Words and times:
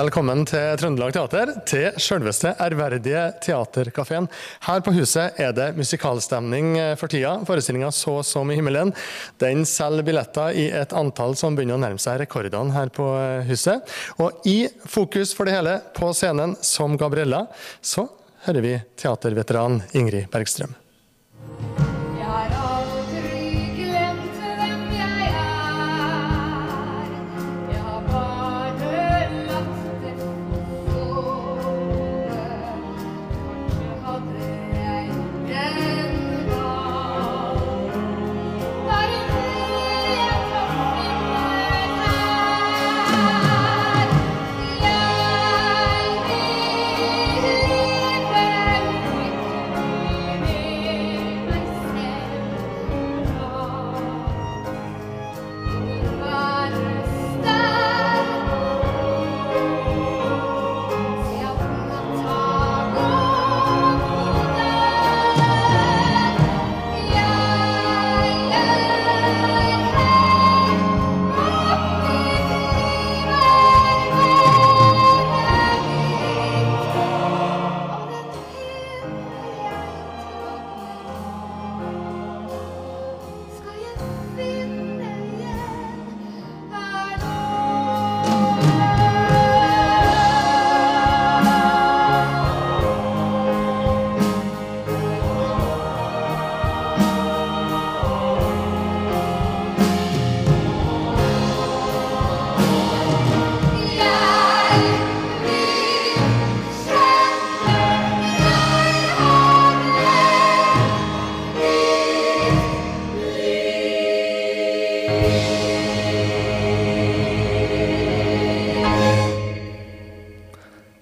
Velkommen 0.00 0.46
til 0.48 0.78
Trøndelag 0.80 1.10
Teater, 1.12 1.50
til 1.68 1.96
selveste 2.00 2.54
ærverdige 2.62 3.20
Teaterkafeen. 3.44 4.28
Her 4.64 4.80
på 4.80 4.94
huset 4.96 5.36
er 5.42 5.50
det 5.52 5.66
musikalstemning 5.76 6.70
for 6.96 7.10
tida. 7.12 7.34
Forestillinga 7.44 7.90
'Så 7.90 8.22
som 8.24 8.50
i 8.50 8.56
himmelen' 8.56 8.94
den 9.38 9.66
selger 9.66 10.02
billetter 10.02 10.56
i 10.56 10.70
et 10.70 10.94
antall 10.96 11.36
som 11.36 11.54
begynner 11.54 11.76
å 11.76 11.82
nærme 11.84 12.00
seg 12.00 12.20
rekordene 12.20 12.72
her 12.72 12.88
på 12.88 13.04
huset. 13.44 13.82
Og 14.18 14.40
i 14.46 14.68
fokus 14.86 15.34
for 15.34 15.44
det 15.44 15.52
hele, 15.52 15.82
på 15.92 16.14
scenen 16.14 16.56
som 16.62 16.96
Gabriella, 16.96 17.46
så 17.82 18.08
hører 18.46 18.62
vi 18.62 18.80
teaterveteran 18.96 19.82
Ingrid 19.92 20.30
Bergstrøm. 20.30 20.74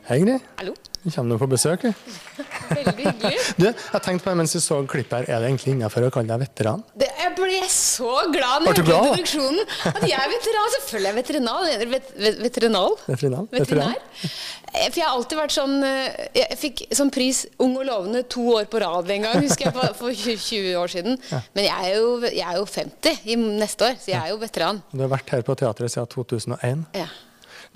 Hei, 0.08 0.22
Ingrid. 0.22 0.40
Hallo. 0.56 0.72
Vi 1.02 1.10
kommer 1.12 1.34
nå 1.34 1.36
på 1.36 1.46
besøk. 1.52 1.82
Veldig 2.78 2.92
hyggelig. 2.96 3.40
Du, 3.60 3.66
jeg 3.68 4.00
tenkte 4.06 4.24
på 4.24 4.32
det 4.32 4.38
mens 4.40 4.54
vi 4.56 4.60
så 4.64 4.78
klippet 4.88 5.12
her, 5.18 5.26
er 5.34 5.42
det 5.44 5.50
egentlig 5.50 5.74
innafor 5.74 6.06
å 6.06 6.08
kalle 6.14 6.30
deg 6.32 6.46
veteran? 6.46 6.80
Det, 6.96 7.10
jeg 7.20 7.34
ble 7.36 7.58
så 7.74 8.14
glad 8.32 8.64
når 8.64 8.78
du 8.78 8.80
jeg 8.80 8.88
hørte 8.88 9.10
introduksjonen. 9.10 9.74
At 9.92 10.06
jeg 10.08 10.16
er 10.16 10.32
veteran. 10.32 10.72
Selvfølgelig 10.78 11.10
er 11.10 11.12
jeg 11.12 11.18
veterinal. 11.20 11.68
Vet, 11.68 12.08
vet, 12.24 12.40
veterinal. 12.46 12.96
Veterinal. 13.04 13.50
Veterinær. 13.52 14.00
Eh, 14.24 14.88
For 14.88 14.98
jeg 15.02 15.04
har 15.04 15.12
alltid 15.12 15.42
vært 15.42 15.54
sånn 15.54 15.76
eh, 15.86 16.18
Jeg 16.40 16.58
fikk 16.60 16.82
sånn 16.92 17.12
pris 17.14 17.44
Ung 17.64 17.76
og 17.80 17.86
lovende 17.88 18.24
to 18.28 18.42
år 18.56 18.66
på 18.68 18.80
rad 18.82 19.12
en 19.12 19.28
gang, 19.28 19.38
husker 19.44 19.68
jeg, 19.68 19.76
for, 19.76 19.94
for 20.00 20.16
20 20.24 20.40
20 20.48 20.82
år 20.86 20.96
siden. 20.96 21.20
Men 21.52 21.68
jeg 21.68 21.92
er, 21.92 22.00
jo, 22.00 22.10
jeg 22.24 22.48
er 22.48 22.58
jo 22.62 22.66
50 22.80 23.24
i 23.28 23.40
neste 23.44 23.92
år, 23.92 24.00
så 24.00 24.14
jeg 24.16 24.20
er 24.24 24.32
jo 24.32 24.40
veteran. 24.40 24.80
Du 24.88 25.04
har 25.04 25.12
vært 25.18 25.36
her 25.36 25.44
på 25.44 25.60
teatret 25.60 25.92
siden 25.92 26.14
2001. 26.16 26.86
Ja. 26.96 27.10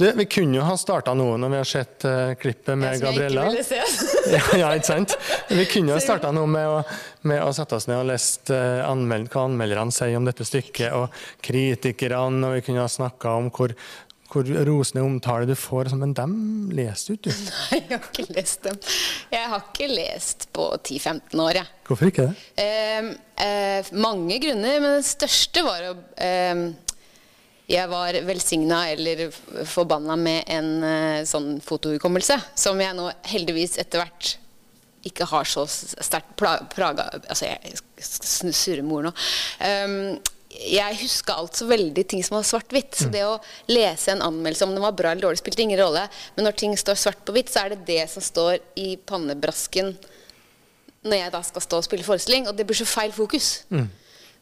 Du, 0.03 0.13
vi 0.13 0.25
kunne 0.27 0.57
jo 0.57 0.63
ha 0.67 0.75
starta 0.75 1.13
nå 1.15 1.29
når 1.39 1.51
vi 1.53 1.59
har 1.61 1.69
sett 1.69 2.05
uh, 2.09 2.33
klippet 2.35 2.75
med 2.75 2.89
jeg 2.91 2.99
ikke 2.99 3.11
Gabriella. 3.13 3.45
ville 3.53 3.63
se. 3.63 3.79
ja, 4.35 4.43
ja, 4.59 4.71
ikke 4.75 4.89
sant? 4.89 5.15
Vi 5.47 5.67
kunne 5.71 5.95
ha 5.95 6.03
starta 6.09 6.33
nå 6.35 6.43
med 6.51 6.67
å, 6.67 6.81
med 7.31 7.43
å 7.45 7.53
sette 7.55 7.79
oss 7.79 7.87
ned 7.87 8.01
og 8.01 8.09
lest 8.11 8.51
uh, 8.51 8.83
anmeld, 8.89 9.31
hva 9.31 9.47
anmelderne 9.47 9.95
sier 9.95 10.19
om 10.19 10.27
dette 10.27 10.47
stykket, 10.49 10.91
og 10.99 11.15
kritikerne, 11.47 12.43
og 12.49 12.59
vi 12.59 12.67
kunne 12.67 12.83
ha 12.83 12.91
snakka 12.91 13.37
om 13.45 13.53
hvor, 13.55 13.77
hvor 14.33 14.53
rosende 14.67 15.07
omtale 15.07 15.47
du 15.47 15.55
får, 15.55 15.95
men 15.95 16.19
dem 16.19 16.37
leser 16.75 17.15
du 17.15 17.21
ikke. 17.21 17.39
Nei, 17.71 17.83
jeg 17.85 17.95
har 17.95 18.11
ikke 18.11 18.29
lest 18.41 18.67
dem. 18.67 18.85
Jeg 19.39 19.51
har 19.55 19.67
ikke 19.71 19.93
lest 19.95 20.49
på 20.51 20.71
10-15 20.83 21.47
år, 21.47 21.63
jeg. 21.63 21.77
Hvorfor 21.87 22.11
ikke 22.11 22.33
det? 22.33 22.49
Eh, 22.65 23.13
eh, 23.47 23.93
mange 24.03 24.43
grunner, 24.43 24.81
men 24.83 24.97
den 24.99 25.13
største 25.15 25.63
var 25.63 25.93
å 25.93 26.01
eh, 26.19 26.73
Jeg 27.73 27.89
var 27.89 28.19
velsigna 28.29 28.83
eller 28.93 29.31
forbanna 29.69 30.17
med 30.21 30.45
en 30.53 30.71
eh, 30.85 31.23
sånn 31.29 31.57
fotohukommelse, 31.65 32.37
som 32.59 32.81
jeg 32.83 32.97
nå 32.99 33.09
heldigvis 33.33 33.79
etter 33.81 34.03
hvert 34.03 34.37
ikke 35.09 35.27
har 35.27 35.49
så 35.49 35.65
sterkt 35.67 36.37
pla 36.39 36.53
plaga 36.71 37.09
Altså, 37.17 37.49
jeg 37.49 37.73
surrer 37.99 38.55
surre 38.55 38.85
med 38.87 38.99
ord 38.99 39.09
nå. 39.09 39.13
Um, 39.59 39.97
jeg 40.53 40.99
huska 41.01 41.39
altså 41.41 41.67
veldig 41.67 42.05
ting 42.09 42.23
som 42.25 42.37
var 42.37 42.47
svart-hvitt. 42.47 42.95
Så 42.99 43.09
det 43.13 43.25
å 43.25 43.39
lese 43.73 44.13
en 44.13 44.23
anmeldelse 44.23 44.67
om 44.69 44.75
den 44.77 44.85
var 44.85 44.95
bra 44.97 45.13
eller 45.13 45.25
dårlig, 45.25 45.41
spilte 45.41 45.65
ingen 45.65 45.81
rolle. 45.81 46.05
Men 46.37 46.47
når 46.47 46.59
ting 46.61 46.77
står 46.79 47.01
svart 47.01 47.25
på 47.25 47.35
hvitt, 47.35 47.51
så 47.51 47.65
er 47.65 47.73
det 47.73 47.87
det 47.89 48.05
som 48.13 48.25
står 48.25 48.61
i 48.79 48.95
pannebrasken 49.09 49.95
når 51.03 51.19
jeg 51.19 51.33
da 51.35 51.41
skal 51.43 51.65
stå 51.65 51.81
og 51.81 51.87
spille 51.89 52.07
forestilling, 52.07 52.45
og 52.47 52.55
det 52.55 52.67
blir 52.69 52.79
så 52.79 52.87
feil 52.87 53.11
fokus. 53.17 53.57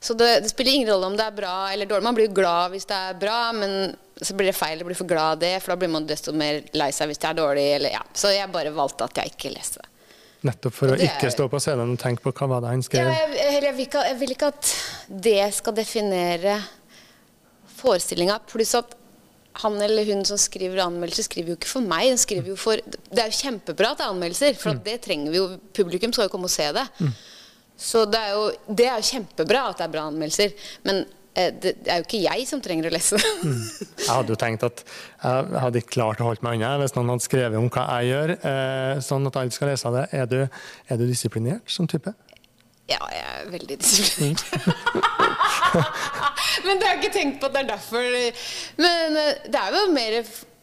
Så 0.01 0.15
det, 0.17 0.29
det 0.45 0.49
spiller 0.49 0.73
ingen 0.79 0.89
rolle 0.89 1.11
om 1.11 1.17
det 1.19 1.27
er 1.29 1.35
bra 1.37 1.55
eller 1.73 1.89
dårlig. 1.89 2.07
Man 2.07 2.17
blir 2.17 2.31
jo 2.31 2.37
glad 2.39 2.73
hvis 2.73 2.87
det 2.89 2.97
er 2.97 3.19
bra, 3.21 3.39
men 3.53 3.95
så 4.21 4.33
blir 4.37 4.49
det 4.49 4.57
feil 4.57 4.81
å 4.81 4.87
bli 4.89 4.97
for 4.97 5.09
glad 5.09 5.35
av 5.37 5.43
det, 5.43 5.55
for 5.61 5.75
da 5.75 5.81
blir 5.83 5.93
man 5.93 6.07
desto 6.09 6.33
mer 6.37 6.63
lei 6.77 6.89
seg 6.97 7.11
hvis 7.11 7.21
det 7.21 7.29
er 7.31 7.37
dårlig. 7.41 7.67
Eller, 7.77 7.95
ja. 7.99 8.03
Så 8.17 8.33
jeg 8.33 8.49
bare 8.53 8.73
valgte 8.77 9.05
at 9.09 9.21
jeg 9.21 9.35
ikke 9.35 9.53
leste 9.53 9.83
det. 9.83 9.89
Nettopp 10.49 10.73
for 10.73 10.89
å 10.89 10.97
er- 10.97 11.05
ikke 11.05 11.29
stå 11.35 11.51
på 11.53 11.61
scenen 11.61 11.93
og 11.93 12.01
tenke 12.01 12.25
på 12.25 12.33
hva 12.33 12.49
var 12.55 12.63
det 12.65 12.71
han 12.73 12.83
skrev. 12.85 13.05
Ja, 13.05 13.27
jeg, 13.27 13.35
jeg, 13.37 13.63
jeg, 13.67 13.75
vil 13.77 13.87
ikke, 13.87 14.05
jeg 14.09 14.19
vil 14.23 14.33
ikke 14.37 14.49
at 14.55 14.71
det 15.29 15.39
skal 15.59 15.77
definere 15.77 16.55
forestillinga. 17.81 18.39
Pluss 18.49 18.73
at 18.79 18.97
han 19.61 19.77
eller 19.83 20.07
hun 20.09 20.23
som 20.25 20.39
skriver 20.41 20.81
anmeldelser, 20.85 21.27
skriver 21.27 21.53
jo 21.53 21.59
ikke 21.59 21.69
for 21.75 21.85
meg. 21.85 22.07
Den 22.13 22.21
skriver 22.23 22.53
jo 22.53 22.57
for, 22.61 22.81
det 23.11 23.21
er 23.21 23.29
jo 23.33 23.37
kjempebra 23.41 23.93
er 23.99 24.07
anmeldelser, 24.07 24.57
for 24.57 24.73
at 24.77 24.85
det 24.87 25.01
trenger 25.05 25.35
vi 25.35 25.41
jo. 25.43 25.47
Publikum 25.77 26.15
skal 26.15 26.29
jo 26.29 26.33
komme 26.33 26.49
og 26.49 26.55
se 26.55 26.69
det. 26.77 26.87
Så 27.81 28.05
det 28.11 28.21
er, 28.21 28.37
jo, 28.37 28.75
det 28.77 28.91
er 28.93 29.09
kjempebra 29.09 29.71
at 29.71 29.81
det 29.81 29.89
er 29.89 29.95
bra 29.95 30.05
anmeldelser. 30.11 30.53
Men 30.85 31.03
eh, 31.33 31.49
det, 31.63 31.75
er 31.87 32.03
jo 32.03 32.07
ikke 32.07 32.23
jeg 32.27 32.49
som 32.51 32.61
trenger 32.65 32.91
å 32.91 32.93
lese 32.93 33.21
det. 33.21 33.31
Jeg 34.05 34.11
hadde 34.11 34.35
jo 34.35 34.41
tenkt 34.41 34.67
at 34.67 34.83
jeg 34.85 35.63
hadde 35.65 35.81
ikke 35.81 35.97
klart 35.97 36.21
å 36.21 36.29
holde 36.29 36.45
meg 36.45 36.59
unna 36.59 36.75
hvis 36.83 36.97
noen 36.97 37.15
hadde 37.15 37.27
skrevet 37.27 37.61
om 37.61 37.71
hva 37.73 37.87
jeg 38.01 38.13
gjør, 38.13 38.35
eh, 38.53 38.93
sånn 39.07 39.31
at 39.31 39.41
alle 39.41 39.57
skal 39.57 39.73
lese 39.73 39.95
det. 39.97 40.05
Er 40.21 40.29
du, 40.29 40.41
er 40.45 41.01
du 41.01 41.07
disiplinert 41.09 41.73
som 41.73 41.89
type? 41.91 42.13
Ja, 42.91 43.01
jeg 43.15 43.23
er 43.23 43.51
veldig 43.53 43.77
disiplinert. 43.81 44.45
Men 46.67 46.81
det 46.81 46.87
har 46.87 46.97
jeg 46.97 47.05
ikke 47.05 47.15
tenkt 47.15 47.37
på 47.41 47.49
at 47.49 47.55
det 47.55 47.63
er 47.63 47.73
derfor. 47.73 48.07
Men 48.83 49.21
eh, 49.21 49.45
det 49.47 49.61
er 49.61 49.79
jo 49.79 49.85
mer 49.95 50.19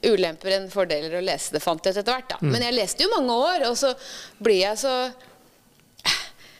ulemper 0.08 0.54
enn 0.54 0.68
fordeler 0.70 1.16
å 1.18 1.24
lese 1.24 1.56
det, 1.56 1.64
fant 1.64 1.82
jeg 1.82 1.96
ut 1.96 2.02
etter 2.04 2.14
hvert. 2.14 2.36
da. 2.36 2.38
Men 2.44 2.62
jeg 2.68 2.76
leste 2.76 3.06
jo 3.06 3.14
mange 3.16 3.34
år, 3.34 3.66
og 3.72 3.80
så 3.80 3.94
blir 4.44 4.60
jeg 4.62 4.78
så 4.84 4.94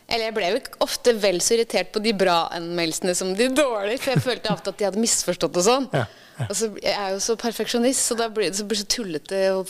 Eller 0.08 0.30
jeg 0.30 0.36
ble 0.38 0.50
jo 0.54 0.60
ofte 0.86 1.14
vel 1.20 1.42
så 1.44 1.58
irritert 1.58 1.90
på 1.92 2.00
de 2.04 2.14
bra 2.16 2.38
anmeldelsene 2.56 3.16
som 3.18 3.34
de 3.36 3.50
dårlige, 3.52 4.00
for 4.04 4.14
jeg 4.16 4.24
følte 4.24 4.54
ofte 4.54 4.72
at 4.72 4.80
de 4.80 4.86
hadde 4.88 5.02
misforstått 5.04 5.60
og 5.60 5.66
sånn. 5.68 5.90
Ja, 5.92 6.06
Og 6.48 6.54
så 6.56 6.70
jeg 6.80 6.94
er 6.94 7.12
jo 7.16 7.20
så 7.26 7.36
perfeksjonist, 7.42 8.06
så 8.08 8.16
da 8.20 8.30
blir 8.32 8.48
det 8.52 8.60
så, 8.62 8.68
blir 8.70 8.80
så 8.80 8.88
tullete 8.94 9.42
å, 9.58 9.66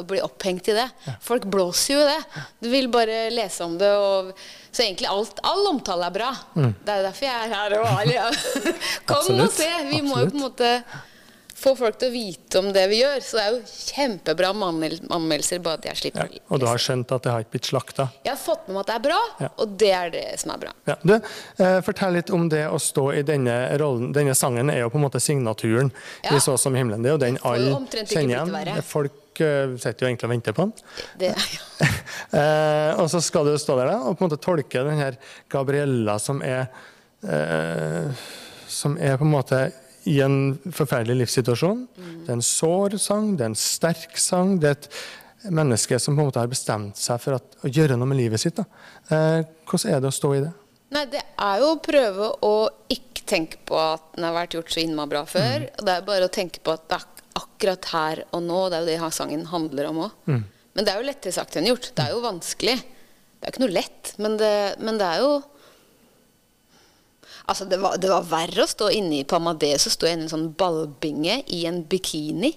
å 0.00 0.02
bli 0.08 0.18
opphengt 0.24 0.70
i 0.72 0.74
det. 0.80 0.88
Folk 1.22 1.46
blåser 1.52 1.94
jo 1.94 2.00
i 2.02 2.08
det. 2.10 2.44
Du 2.64 2.70
vil 2.72 2.90
bare 2.90 3.28
lese 3.30 3.62
om 3.68 3.76
det. 3.78 3.92
Og, 3.94 4.32
så 4.72 4.82
egentlig 4.84 5.08
alt, 5.12 5.38
all 5.46 5.62
omtale 5.70 6.08
er 6.10 6.16
bra. 6.16 6.32
Det 6.56 6.92
er 6.92 7.04
jo 7.04 7.06
derfor 7.06 7.28
jeg 7.28 7.44
er 7.44 7.54
her. 7.54 7.76
Og, 7.78 8.42
Kom 9.08 9.22
Absolutt. 9.22 9.44
og 9.46 9.54
se! 9.60 9.70
Vi 9.92 10.02
må 10.02 10.24
jo 10.24 10.32
på 10.32 10.40
en 10.40 10.44
måte 10.48 10.72
få 11.58 11.72
folk 11.78 11.96
til 11.98 12.08
å 12.08 12.14
vite 12.14 12.60
om 12.60 12.68
det 12.72 12.84
vi 12.90 13.00
gjør. 13.02 13.18
Så 13.24 13.38
det 13.38 13.44
er 13.44 13.54
jo 13.56 13.60
kjempebra 13.66 14.50
med 14.54 14.98
anmeldelser, 15.10 15.58
bare 15.64 15.80
at 15.80 15.88
jeg 15.88 15.94
Ja. 15.94 15.98
slipper 16.00 16.28
ja, 16.32 16.40
Og 16.50 16.60
du 16.60 16.66
har 16.66 16.78
skjønt 16.78 17.10
at 17.16 17.22
det 17.26 17.32
har 17.32 17.40
ikke 17.42 17.50
blitt 17.56 17.66
slakta? 17.72 18.08
Jeg 18.24 18.30
har 18.36 18.38
fått 18.40 18.68
med 18.68 18.74
meg 18.76 18.80
at 18.80 18.86
det 18.86 18.94
er 18.94 19.04
bra, 19.08 19.20
Ja. 19.40 19.48
og 19.58 19.76
det 19.78 19.90
er 19.92 20.10
det 20.14 20.40
som 20.40 20.52
er 20.54 20.58
bra. 20.58 20.72
Ja. 20.86 20.94
Du, 21.04 21.14
eh, 21.14 21.80
fortell 21.82 22.12
litt 22.14 22.30
om 22.30 22.48
det 22.48 22.64
å 22.70 22.78
stå 22.78 23.12
i 23.18 23.22
denne 23.22 23.56
rollen. 23.78 24.12
Denne 24.14 24.34
sangen 24.38 24.70
er 24.70 24.80
jo 24.80 24.90
på 24.90 24.96
en 25.00 25.04
måte 25.10 25.20
signaturen 25.20 25.90
Ja. 26.24 26.36
i 26.36 26.38
Så 26.40 26.56
som 26.58 26.74
himmelen. 26.74 27.02
Det 27.02 27.08
er 27.10 27.18
jo 27.18 27.18
den 27.18 27.38
alle 27.44 27.74
kjenner 28.06 28.64
igjen. 28.66 28.82
Folk 28.84 29.40
eh, 29.40 29.76
sitter 29.76 29.98
jo 29.98 30.06
egentlig 30.14 30.24
og 30.24 30.30
venter 30.30 30.52
på 30.52 30.62
den. 30.62 30.72
Det, 31.18 31.34
Eh, 32.32 32.94
og 32.98 33.08
så 33.08 33.20
skal 33.22 33.44
du 33.44 33.54
stå 33.56 33.76
der 33.78 33.86
da, 33.86 33.98
og 34.04 34.18
på 34.18 34.24
en 34.24 34.28
måte 34.30 34.40
tolke 34.40 34.82
den 34.84 34.98
her 34.98 35.16
Gabriella 35.48 36.18
som 36.20 36.42
er 36.42 36.68
eh, 37.26 38.10
Som 38.68 38.98
er 38.98 39.16
på 39.16 39.24
en 39.24 39.32
måte 39.32 39.72
i 40.08 40.18
en 40.24 40.38
forferdelig 40.72 41.22
livssituasjon. 41.22 41.84
Det 42.24 42.32
er 42.32 42.38
en 42.38 42.44
sår 42.44 42.98
sang, 43.02 43.34
det 43.36 43.46
er 43.46 43.52
en 43.52 43.58
sterk 43.58 44.16
sang. 44.20 44.56
Det 44.62 44.70
er 44.70 44.78
et 44.78 44.88
menneske 45.54 45.98
som 46.02 46.16
på 46.16 46.24
en 46.24 46.30
måte 46.30 46.42
har 46.42 46.50
bestemt 46.50 46.98
seg 47.00 47.20
for 47.22 47.38
at, 47.38 47.58
å 47.62 47.70
gjøre 47.70 47.98
noe 47.98 48.08
med 48.10 48.20
livet 48.20 48.42
sitt. 48.42 48.58
Da. 48.58 48.66
Eh, 49.12 49.44
hvordan 49.68 49.94
er 49.94 50.02
det 50.02 50.10
å 50.10 50.16
stå 50.16 50.32
i 50.36 50.42
det? 50.46 50.52
Nei, 50.96 51.04
det 51.12 51.20
er 51.20 51.60
jo 51.60 51.72
å 51.74 51.80
prøve 51.84 52.30
å 52.48 52.52
ikke 52.92 53.26
tenke 53.28 53.60
på 53.68 53.76
at 53.76 54.14
den 54.16 54.24
har 54.24 54.36
vært 54.36 54.56
gjort 54.56 54.72
så 54.72 54.82
innmari 54.82 55.12
bra 55.12 55.24
før. 55.28 55.66
Mm. 55.66 55.82
det 55.84 55.94
er 55.94 56.06
bare 56.06 56.28
å 56.28 56.32
tenke 56.32 56.62
på 56.64 56.74
at 56.74 56.86
det 56.88 57.00
er 57.00 57.26
akkurat 57.38 57.90
her 57.92 58.22
og 58.32 58.46
nå. 58.46 58.62
Det 58.68 58.78
er 58.78 58.86
jo 58.86 58.94
det 58.94 59.12
sangen 59.16 59.44
handler 59.52 59.90
om 59.90 60.06
òg. 60.06 60.30
Men 60.78 60.86
det 60.86 60.92
er 60.92 61.02
jo 61.02 61.08
lettere 61.08 61.34
sagt 61.34 61.58
enn 61.58 61.68
gjort. 61.68 61.90
Det 61.92 62.06
er 62.06 62.14
jo 62.14 62.24
vanskelig. 62.24 62.78
Det 62.78 63.46
er 63.46 63.50
jo 63.50 63.54
ikke 63.54 63.64
noe 63.66 63.76
lett, 63.76 64.12
men 64.18 64.36
det, 64.40 64.54
men 64.82 64.98
det 64.98 65.06
er 65.06 65.22
jo 65.22 65.32
Altså, 67.48 67.64
det 67.68 67.78
var, 67.80 67.96
det 68.00 68.10
var 68.12 68.26
verre 68.28 68.64
å 68.66 68.68
stå 68.68 68.90
inne 68.92 69.22
i 69.22 69.24
på 69.28 69.38
Amadeus 69.38 69.86
og 69.88 69.94
stå 69.94 70.10
inne 70.10 70.24
i 70.24 70.28
en 70.28 70.32
sånn 70.34 70.50
ballbinge 70.60 71.40
i 71.56 71.62
en 71.70 71.80
bikini. 71.88 72.52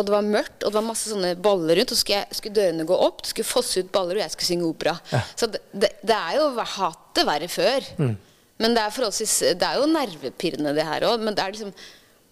Og 0.00 0.06
det 0.08 0.14
var 0.14 0.24
mørkt, 0.24 0.62
og 0.64 0.70
det 0.72 0.78
var 0.78 0.86
masse 0.86 1.10
sånne 1.12 1.34
baller 1.44 1.76
rundt. 1.76 1.92
Og 1.92 1.98
så 1.98 2.04
skulle, 2.06 2.22
skulle 2.38 2.56
dørene 2.56 2.86
gå 2.88 2.96
opp, 2.96 3.20
det 3.20 3.34
skulle 3.34 3.50
fosse 3.50 3.82
ut 3.82 3.90
baller, 3.92 4.16
og 4.16 4.22
jeg 4.24 4.32
skulle 4.32 4.48
synge 4.48 4.68
opera. 4.70 4.94
Så 5.36 5.50
det, 5.52 5.60
det, 5.76 5.90
det 6.08 6.16
er 6.16 6.38
jo 6.38 6.46
hatt 6.78 7.02
det 7.18 7.26
verre 7.28 7.50
før. 7.52 7.90
Men 8.60 8.76
det 8.76 8.82
er, 8.86 8.92
forholdsvis, 8.96 9.34
det 9.60 9.68
er 9.68 9.76
jo 9.80 9.88
nervepirrende, 9.92 10.72
det 10.76 10.84
her 10.88 11.04
òg. 11.10 11.20
Men 11.24 11.36
det 11.36 11.44
er 11.44 11.54
liksom 11.56 11.74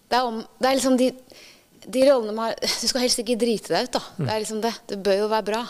Det 0.09 0.17
er, 0.17 0.25
om, 0.25 0.39
det 0.57 0.65
er 0.71 0.77
liksom 0.79 0.97
de, 0.97 1.11
de 1.85 2.03
rollene 2.09 2.33
man 2.33 2.47
har 2.49 2.55
Du 2.81 2.87
skal 2.89 3.03
helst 3.05 3.21
ikke 3.21 3.37
drite 3.37 3.69
deg 3.75 3.89
ut, 3.91 3.97
da. 3.99 4.01
Det 4.17 4.31
er 4.33 4.41
liksom 4.41 4.61
det. 4.65 4.73
Det 4.89 4.97
bør 5.05 5.19
jo 5.23 5.27
være 5.35 5.47
bra. 5.51 5.61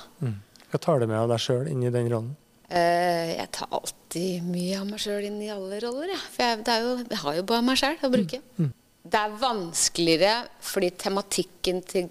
Hva 0.72 0.80
tar 0.80 1.00
du 1.04 1.08
med 1.10 1.20
av 1.20 1.28
deg 1.34 1.42
sjøl 1.44 1.68
inn 1.72 1.84
i 1.84 1.92
den 1.92 2.08
rollen? 2.12 2.32
Eh, 2.70 3.32
jeg 3.34 3.50
tar 3.56 3.72
alltid 3.74 4.46
mye 4.46 4.78
av 4.78 4.86
meg 4.90 5.02
sjøl 5.02 5.26
inn 5.26 5.40
i 5.42 5.50
alle 5.54 5.80
roller, 5.82 6.12
jeg. 6.14 6.22
For 6.36 6.46
jeg, 6.46 6.62
det 6.68 6.78
jo, 6.84 6.92
jeg 7.02 7.22
har 7.24 7.38
jo 7.40 7.46
bare 7.50 7.66
meg 7.66 7.80
sjøl 7.82 8.04
å 8.06 8.12
bruke. 8.14 8.42
Det 9.10 9.22
er 9.22 9.38
vanskeligere 9.42 10.34
fordi 10.62 10.90
tematikken 11.02 11.80
til, 11.90 12.10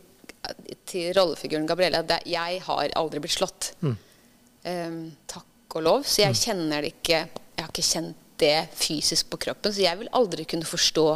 til 0.88 1.12
rollefiguren 1.14 1.68
Gabriella 1.68 2.00
det, 2.02 2.24
Jeg 2.26 2.62
har 2.66 2.94
aldri 2.98 3.22
blitt 3.22 3.36
slått. 3.36 3.70
Eh, 3.84 4.96
takk 5.30 5.78
og 5.78 5.84
lov. 5.86 6.08
Så 6.08 6.24
jeg 6.24 6.40
kjenner 6.40 6.82
det 6.82 6.96
ikke 6.96 7.20
Jeg 7.20 7.62
har 7.62 7.70
ikke 7.70 7.90
kjent 7.92 8.24
det 8.38 8.68
fysisk 8.78 9.32
på 9.32 9.40
kroppen, 9.48 9.72
så 9.74 9.82
jeg 9.82 9.98
vil 9.98 10.10
aldri 10.14 10.44
kunne 10.46 10.66
forstå 10.66 11.06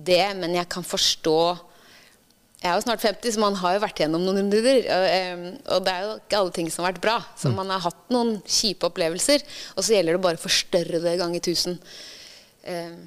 det, 0.00 0.22
men 0.38 0.54
jeg 0.56 0.68
kan 0.72 0.86
forstå 0.86 1.40
jeg 2.60 2.68
er 2.70 2.74
jo 2.76 2.82
snart 2.84 3.00
50, 3.00 3.32
så 3.32 3.40
man 3.40 3.54
har 3.56 3.74
jo 3.76 3.80
vært 3.86 4.00
gjennom 4.02 4.24
noen 4.26 4.36
runder. 4.42 4.80
Og, 4.84 5.04
em, 5.16 5.44
og 5.72 5.84
det 5.86 5.92
er 5.94 6.02
jo 6.04 6.10
ikke 6.18 6.40
alle 6.42 6.52
ting 6.58 6.68
som 6.70 6.84
har 6.84 6.92
vært 6.92 7.00
bra. 7.06 7.14
Så 7.40 7.52
man 7.54 7.70
har 7.72 7.80
hatt 7.86 8.02
noen 8.12 8.34
kjipe 8.44 8.84
opplevelser, 8.90 9.42
og 9.76 9.82
så 9.86 9.94
gjelder 9.96 10.18
det 10.18 10.22
bare 10.26 10.36
å 10.40 10.44
forstørre 10.44 11.00
det 11.00 11.14
ganger 11.22 11.40
tusen. 11.40 11.78
Em, 12.68 12.98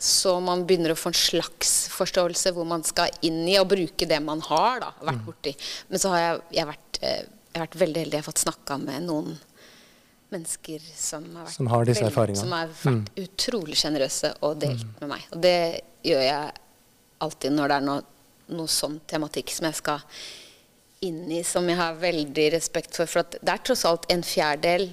så 0.00 0.36
man 0.40 0.62
begynner 0.68 0.94
å 0.94 0.96
få 0.96 1.10
en 1.10 1.18
slags 1.18 1.88
forståelse 1.92 2.54
hvor 2.56 2.64
man 2.64 2.82
skal 2.86 3.10
inn 3.26 3.42
i 3.50 3.58
og 3.60 3.66
bruke 3.68 4.06
det 4.08 4.20
man 4.24 4.40
har 4.46 4.80
da, 4.80 4.92
vært 5.04 5.26
borti. 5.26 5.52
Men 5.90 6.00
så 6.00 6.14
har 6.14 6.20
jeg, 6.22 6.38
jeg, 6.60 6.68
vært, 6.70 7.00
eh, 7.02 7.18
jeg 7.50 7.58
har 7.58 7.66
vært 7.66 7.80
veldig 7.82 8.04
heldig. 8.04 8.14
Jeg 8.16 8.22
har 8.24 8.30
fått 8.30 8.44
snakka 8.46 8.78
med 8.80 9.02
noen 9.10 9.34
mennesker 10.30 10.80
som 10.94 11.26
har 11.34 11.44
vært, 11.48 11.56
Som 11.58 11.66
har 11.66 11.84
disse 11.84 12.06
veldig- 12.06 12.36
Som 12.38 12.52
har 12.54 12.68
vært 12.68 13.10
utrolig 13.26 13.76
sjenerøse 13.76 14.32
og 14.46 14.60
delt 14.62 14.86
med 15.02 15.08
meg. 15.10 15.26
Og 15.34 15.40
det 15.42 15.82
gjør 16.06 16.22
jeg 16.22 16.52
alltid 17.20 17.52
når 17.58 17.68
det 17.68 17.76
er 17.76 17.86
noe, 17.90 18.02
noe 18.54 18.70
sånn 18.70 19.00
tematikk 19.10 19.52
som 19.54 19.68
jeg 19.68 19.78
skal 19.80 20.04
inn 21.06 21.24
i, 21.32 21.42
som 21.46 21.68
jeg 21.68 21.78
har 21.80 21.96
veldig 22.00 22.46
respekt 22.56 22.96
for. 22.98 23.08
For 23.08 23.24
at 23.24 23.38
det 23.40 23.54
er 23.54 23.62
tross 23.64 23.86
alt 23.88 24.06
en 24.12 24.24
fjerdedel 24.26 24.88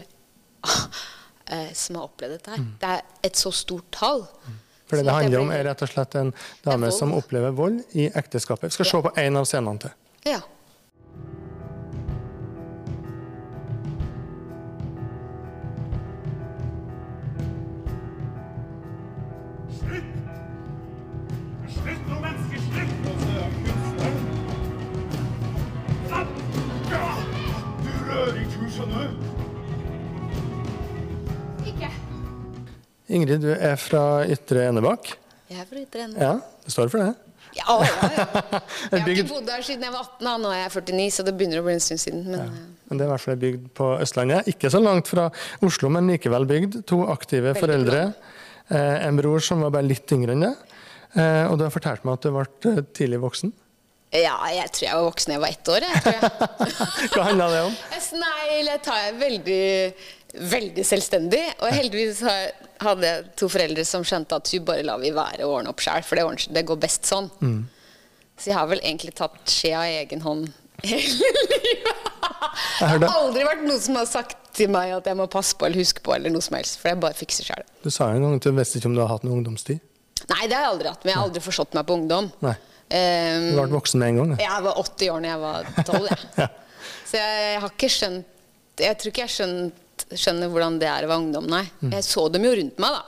eh, 1.51 1.71
som 1.75 2.00
har 2.00 2.07
opplevd 2.07 2.38
dette 2.38 2.56
her. 2.56 2.68
Det 2.81 2.94
er 2.95 3.30
et 3.30 3.39
så 3.39 3.51
stort 3.56 3.89
tall. 3.95 4.25
For 4.88 5.00
det 5.00 5.07
det 5.07 5.15
handler 5.18 5.44
om, 5.44 5.51
er 5.51 5.65
rett 5.68 5.81
og 5.83 5.92
slett 5.92 6.15
en 6.15 6.31
dame 6.63 6.92
som 6.95 7.12
opplever 7.18 7.56
vold 7.56 7.81
i 8.00 8.07
ekteskapet. 8.07 8.71
Vi 8.71 8.80
skal 8.80 8.92
se 8.94 9.01
på 9.09 9.15
en 9.19 9.42
av 9.42 9.50
scenene 9.50 9.83
til. 9.83 9.98
Ja. 10.31 10.39
Slutt 19.77 20.18
ikke 31.68 31.92
du? 31.92 32.02
Ingrid, 33.08 33.40
du 33.46 33.52
er 33.54 33.78
fra 33.80 34.04
Ytre 34.28 34.68
Enebakk. 34.68 35.14
Jeg 35.48 35.62
er 35.64 35.70
fra 35.70 35.80
Ytre 35.80 36.06
Enebakk. 36.08 36.24
Ja, 36.24 36.34
det 36.66 36.76
står 36.76 36.92
for 36.92 37.06
det. 37.06 37.14
Ja, 37.58 37.78
ja, 37.82 38.10
ja. 38.12 38.26
Jeg 38.92 39.02
har 39.02 39.14
ikke 39.14 39.30
bodd 39.32 39.48
der 39.48 39.64
siden 39.66 39.86
jeg 39.88 39.94
var 39.94 40.04
18, 40.04 40.26
da. 40.28 40.34
nå 40.44 40.50
er 40.52 40.60
jeg 40.60 40.72
49, 40.76 41.06
så 41.16 41.24
det 41.26 41.34
begynner 41.40 41.64
å 41.64 41.66
bli 41.66 41.74
en 41.78 41.82
stund 41.82 42.02
siden. 42.04 42.26
Men 42.28 42.42
ja. 42.44 42.50
Men 42.88 43.00
det 43.00 43.04
er 43.04 43.10
i 43.10 43.12
hvert 43.12 43.24
fall 43.24 43.40
bygd 43.42 43.64
på 43.76 43.88
Østlandet. 44.04 44.48
Ikke 44.52 44.70
så 44.72 44.80
langt 44.80 45.10
fra 45.12 45.28
Oslo, 45.66 45.90
men 45.92 46.08
likevel 46.12 46.46
bygd. 46.48 46.82
To 46.88 47.02
aktive 47.12 47.52
Veldig 47.52 47.64
foreldre. 47.64 48.04
Eh, 48.68 49.08
en 49.08 49.20
bror 49.20 49.44
som 49.44 49.64
var 49.66 49.74
bare 49.76 49.90
litt 49.90 50.12
yngre 50.16 50.36
enn 50.36 50.46
deg. 50.46 50.76
Eh, 51.18 51.44
og 51.50 51.58
du 51.60 51.66
har 51.66 51.74
fortalt 51.74 52.06
meg 52.08 52.16
at 52.16 52.28
du 52.28 52.32
ble 52.36 52.46
eh, 52.72 52.84
tidlig 52.96 53.20
voksen. 53.24 53.52
Ja, 54.15 54.36
jeg 54.56 54.69
tror 54.71 54.86
jeg 54.88 54.95
var 54.95 55.06
voksen 55.09 55.31
da 55.31 55.36
jeg 55.36 55.44
var 55.44 55.56
ett 55.56 55.71
år. 55.74 55.86
Jeg, 55.88 56.04
tror 56.04 56.15
jeg. 56.15 57.09
Hva 57.13 57.25
handla 57.27 57.48
det 57.51 57.63
om? 57.68 57.74
Nei, 58.24 58.59
jeg 58.63 58.83
tar 58.86 59.18
veldig, 59.19 59.63
veldig 60.54 60.86
selvstendig. 60.88 61.42
Og 61.59 61.74
heldigvis 61.75 62.21
hadde 62.83 63.09
jeg 63.09 63.25
to 63.39 63.50
foreldre 63.51 63.83
som 63.88 64.06
skjønte 64.07 64.39
at 64.39 64.54
hun 64.54 64.68
bare 64.69 64.86
lar 64.88 65.01
vi 65.04 65.12
være 65.15 65.44
og 65.48 65.59
ordne 65.59 65.74
opp 65.74 65.83
sjøl, 65.83 66.06
for 66.07 66.19
det, 66.19 66.48
det 66.56 66.63
går 66.69 66.80
best 66.88 67.09
sånn. 67.09 67.27
Så 68.38 68.51
jeg 68.51 68.57
har 68.57 68.69
vel 68.69 68.83
egentlig 68.83 69.15
tatt 69.17 69.41
skjea 69.50 69.84
i 69.89 70.00
egen 70.03 70.24
hånd 70.24 70.48
hele 70.86 71.34
livet. 71.51 72.03
Det 72.77 72.86
har 72.86 73.03
aldri 73.10 73.46
vært 73.46 73.63
noen 73.65 73.82
som 73.82 73.98
har 73.98 74.08
sagt 74.10 74.38
til 74.58 74.70
meg 74.74 74.93
at 74.93 75.08
jeg 75.10 75.17
må 75.17 75.27
passe 75.29 75.58
på 75.58 75.67
eller 75.67 75.82
huske 75.82 76.01
på, 76.05 76.13
eller 76.15 76.34
noe 76.34 76.46
som 76.46 76.58
helst, 76.58 76.79
for 76.82 76.91
jeg 76.91 77.01
bare 77.01 77.17
fikser 77.17 77.50
sjøl. 77.50 77.65
Du 77.84 77.89
sa 77.93 78.12
jo 78.12 78.20
en 78.20 78.27
gang 78.27 78.38
at 78.38 78.46
du 78.46 78.53
visste 78.58 78.79
ikke 78.79 78.91
om 78.91 78.98
du 78.98 79.03
har 79.03 79.12
hatt 79.12 79.25
noen 79.25 79.41
ungdomstid. 79.41 79.82
Nei, 80.27 80.43
det 80.50 80.58
har 80.58 80.67
jeg 80.67 80.74
aldri 80.74 80.91
hatt, 80.91 81.03
men 81.03 81.13
jeg 81.13 81.20
har 81.20 81.27
aldri 81.29 81.43
forstått 81.46 81.77
meg 81.77 81.88
på 81.88 81.98
ungdom. 81.98 82.29
Nei. 82.46 82.55
Um, 82.88 83.50
Du 83.51 83.58
ble 83.60 83.67
voksen 83.75 84.00
med 84.00 84.13
en 84.13 84.17
gang. 84.22 84.29
da. 84.32 84.38
Jeg 84.46 84.63
var 84.63 84.77
80 84.79 85.10
år 85.12 85.22
da 85.25 85.27
jeg 85.34 85.41
var 85.44 85.67
12. 85.84 86.08
Jeg. 86.08 86.29
Ja. 86.38 86.48
Så 87.08 87.17
jeg 87.20 87.60
har 87.63 87.72
ikke 87.74 87.89
skjønt 87.91 88.79
Jeg 88.84 88.98
tror 89.00 89.12
ikke 89.12 89.22
jeg 89.25 89.32
skjønt, 89.34 90.03
skjønner 90.22 90.50
hvordan 90.53 90.75
det 90.79 90.88
er 90.91 91.06
å 91.08 91.10
være 91.10 91.20
ungdom, 91.24 91.48
nei. 91.51 91.63
Mm. 91.82 91.91
Jeg 91.98 92.03
så 92.06 92.27
dem 92.32 92.46
jo 92.48 92.51
rundt 92.60 92.79
meg, 92.84 92.98
da. 92.98 93.01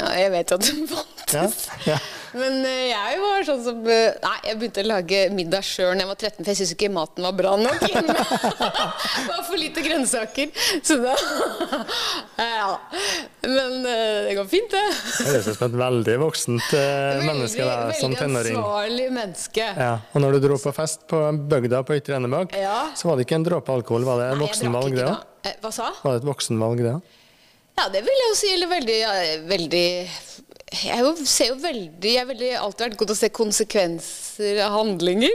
Ja, 0.00 0.08
jeg 0.24 0.30
vet 0.34 0.50
jo 0.54 0.56
at 0.58 0.64
de 0.70 0.86
fantes. 0.94 1.58
Ja, 1.86 1.92
ja. 1.92 1.98
Men 2.34 2.56
eh, 2.66 2.88
jeg 2.90 3.18
var 3.22 3.44
sånn 3.46 3.60
som 3.62 3.80
eh, 3.86 4.16
Nei, 4.24 4.34
jeg 4.48 4.58
begynte 4.58 4.82
å 4.82 4.88
lage 4.88 5.20
middag 5.34 5.62
sjøl 5.66 5.92
da 5.94 6.02
jeg 6.02 6.10
var 6.10 6.18
13, 6.18 6.38
for 6.40 6.50
jeg 6.50 6.58
syntes 6.60 6.72
ikke 6.74 6.90
maten 6.94 7.26
var 7.28 7.36
bra 7.38 7.52
nok. 7.60 7.84
det 7.94 9.24
var 9.28 9.42
for 9.46 9.60
lite 9.60 9.84
grønnsaker. 9.84 10.50
Så 10.82 10.98
da 11.02 11.14
Ja. 12.44 12.80
Men 13.46 13.76
eh, 13.86 14.20
det 14.28 14.36
går 14.40 14.48
fint, 14.50 14.70
det. 14.74 14.82
Det 15.20 15.28
høres 15.30 15.48
ut 15.52 15.58
som 15.60 15.66
et 15.68 15.78
veldig 15.84 16.16
voksent 16.24 16.70
menneske 17.24 17.66
da, 17.68 17.78
som 18.00 18.14
veldig 18.16 18.54
ansvarlig 18.56 19.08
menneske. 19.14 19.68
Ja. 19.78 19.92
Og 20.12 20.24
når 20.24 20.36
du 20.38 20.44
dro 20.48 20.58
på 20.60 20.74
fest 20.76 21.06
på 21.10 21.20
bygda 21.50 21.84
på 21.86 21.98
Ytre 22.00 22.18
Enebakk, 22.18 22.56
Ja. 22.58 22.88
så 22.98 23.08
var 23.10 23.18
det 23.20 23.28
ikke 23.28 23.38
en 23.38 23.46
dråpe 23.46 23.74
alkohol, 23.78 24.06
var 24.08 24.20
det 24.22 24.32
et 24.32 24.40
voksenvalg 24.42 24.96
det 24.98 25.06
òg? 25.10 25.20
Hva 25.62 25.70
sa? 25.74 25.90
Var 26.02 26.16
det 26.16 26.22
et 26.24 26.28
voksenvalg 26.32 26.80
det 26.82 26.96
òg? 26.96 27.12
Ja, 27.74 27.88
det 27.90 28.04
vil 28.06 28.14
jeg 28.14 28.28
jo 28.30 28.34
si. 28.38 28.50
Eller 28.54 28.70
veldig, 28.70 28.96
ja, 29.00 29.12
veldig 29.50 29.86
Jeg 30.72 31.00
jo, 31.04 31.10
ser 31.28 31.50
jo 31.52 31.56
veldig 31.60 32.12
Jeg 32.14 32.24
har 32.26 32.62
alltid 32.64 32.86
vært 32.86 32.96
god 32.98 33.10
til 33.10 33.14
å 33.14 33.18
se 33.20 33.28
konsekvenser 33.36 34.60
av 34.64 34.72
handlinger. 34.78 35.34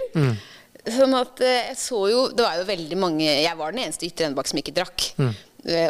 Sånn 0.89 1.13
at 1.17 1.41
eh, 1.43 1.69
jeg 1.69 1.77
så 1.77 2.00
jo 2.09 2.21
Det 2.33 2.43
var 2.45 2.55
jo 2.57 2.63
veldig 2.69 2.98
mange 2.98 3.25
Jeg 3.27 3.57
var 3.59 3.74
den 3.75 3.83
eneste 3.83 4.07
i 4.07 4.09
Ytre 4.13 4.29
Enebakk 4.29 4.50
som 4.51 4.59
ikke 4.62 4.74
drakk. 4.75 5.09
Mm. 5.19 5.33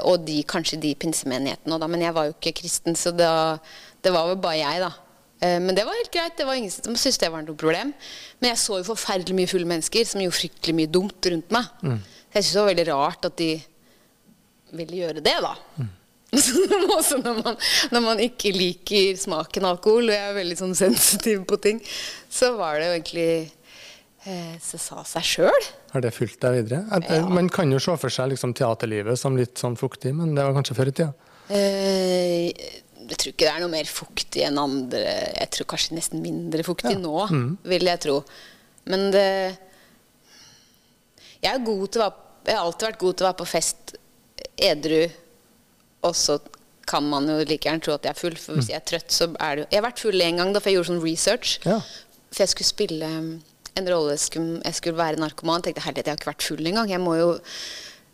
Og 0.09 0.23
de, 0.25 0.39
kanskje 0.49 0.79
de 0.81 0.95
pinsemenighetene 0.97 1.77
òg. 1.77 1.85
Men 1.93 2.01
jeg 2.07 2.15
var 2.17 2.25
jo 2.29 2.33
ikke 2.35 2.55
kristen, 2.57 2.97
så 2.97 3.13
da, 3.13 3.59
det 4.01 4.11
var 4.15 4.31
vel 4.31 4.39
bare 4.41 4.57
jeg, 4.63 4.81
da. 4.81 4.89
Eh, 5.45 5.59
Men 5.61 5.77
det 5.77 5.85
var 5.87 5.97
helt 5.99 6.11
greit. 6.13 6.35
Det 6.39 6.47
var 6.49 6.57
ingen 6.57 6.73
som 6.73 6.97
syntes 6.97 7.21
det 7.21 7.29
var 7.31 7.45
noe 7.45 7.55
problem. 7.59 7.93
Men 8.41 8.51
jeg 8.53 8.61
så 8.63 8.79
jo 8.81 8.87
forferdelig 8.89 9.37
mye 9.37 9.51
fulle 9.51 9.69
mennesker 9.69 10.09
som 10.09 10.23
gjorde 10.23 10.39
fryktelig 10.41 10.75
mye 10.81 10.91
dumt 10.97 11.29
rundt 11.31 11.53
meg. 11.53 11.69
Så 11.79 12.41
jeg 12.41 12.43
syntes 12.43 12.53
det 12.53 12.61
var 12.63 12.71
veldig 12.73 12.87
rart 12.89 13.29
at 13.29 13.37
de 13.39 13.51
ville 14.79 14.99
gjøre 15.03 15.23
det, 15.25 15.37
da. 15.41 15.53
Også 16.97 17.17
når 17.21 17.39
man, 17.43 17.55
når 17.93 18.03
man 18.05 18.19
ikke 18.21 18.51
liker 18.53 19.15
smaken 19.17 19.65
av 19.65 19.77
alkohol, 19.77 20.09
og 20.09 20.15
jeg 20.15 20.27
er 20.29 20.35
veldig 20.37 20.57
sånn 20.59 20.75
sensitiv 20.77 21.45
på 21.49 21.57
ting, 21.61 21.79
så 22.29 22.51
var 22.57 22.77
det 22.77 22.89
jo 22.89 22.97
egentlig 22.99 23.29
eh, 24.29 24.57
Så 24.61 24.77
sa 24.81 25.01
seg 25.07 25.25
sjøl. 25.25 25.69
Har 25.93 26.05
det 26.05 26.13
fulgt 26.13 26.41
deg 26.43 26.59
videre? 26.59 27.01
Ja. 27.09 27.23
Man 27.29 27.49
kan 27.53 27.71
jo 27.73 27.81
se 27.81 27.95
for 27.97 28.13
seg 28.13 28.33
liksom, 28.35 28.53
teaterlivet 28.57 29.17
som 29.19 29.37
litt 29.39 29.57
sånn 29.57 29.79
fuktig, 29.79 30.13
men 30.17 30.35
det 30.37 30.45
var 30.45 30.53
kanskje 30.57 30.77
før 30.77 30.91
i 30.91 30.95
tida? 30.99 31.09
Eh, 31.49 32.77
jeg 33.09 33.17
tror 33.17 33.33
ikke 33.33 33.47
det 33.47 33.53
er 33.55 33.63
noe 33.63 33.73
mer 33.73 33.89
fuktig 33.89 34.43
enn 34.45 34.59
andre. 34.61 35.01
Jeg 35.33 35.49
tror 35.55 35.69
kanskje 35.71 35.97
nesten 35.97 36.21
mindre 36.21 36.65
fuktig 36.67 36.93
nå, 36.99 37.15
vil 37.65 37.89
jeg 37.89 38.01
tro. 38.05 38.19
Men 38.89 39.09
det 39.13 39.25
Jeg 41.39 41.53
er 41.53 41.63
god 41.63 41.83
til 41.87 42.01
å 42.01 42.05
være 42.05 42.27
Jeg 42.49 42.55
har 42.55 42.65
alltid 42.65 42.87
vært 42.87 43.01
god 43.01 43.17
til 43.17 43.25
å 43.25 43.27
være 43.29 43.39
på 43.39 43.47
fest 43.49 43.91
edru, 44.59 45.01
og 46.05 46.15
så 46.15 46.39
kan 46.89 47.05
man 47.05 47.27
jo 47.29 47.37
like 47.45 47.67
gjerne 47.67 47.83
tro 47.85 47.93
at 47.93 48.07
jeg 48.07 48.15
er 48.15 48.17
full, 48.17 48.37
for 48.39 48.57
hvis 48.57 48.71
jeg 48.71 48.79
er 48.79 48.87
trøtt, 48.87 49.11
så 49.13 49.27
er 49.37 49.55
det 49.55 49.61
jo 49.63 49.67
Jeg 49.69 49.77
har 49.77 49.85
vært 49.85 50.01
full 50.01 50.23
en 50.25 50.41
gang 50.41 50.53
da, 50.55 50.61
for 50.61 50.71
jeg 50.71 50.79
gjorde 50.79 50.91
sånn 50.93 51.03
research. 51.03 51.59
Ja. 51.67 51.77
For 52.31 52.43
jeg 52.45 52.53
skulle 52.53 52.69
spille 52.69 53.11
um, 53.19 53.27
en 53.77 53.91
rolle, 53.91 54.15
jeg 54.15 54.23
skulle, 54.25 54.55
jeg 54.65 54.79
skulle 54.79 54.97
være 54.97 55.21
narkoman. 55.21 55.61
tenkte 55.65 55.85
herlighet, 55.85 56.09
jeg 56.09 56.15
har 56.15 56.21
ikke 56.21 56.31
vært 56.31 56.47
full 56.49 56.71
engang. 56.71 56.91
Jeg 56.91 57.03
må 57.03 57.19
jo 57.19 57.29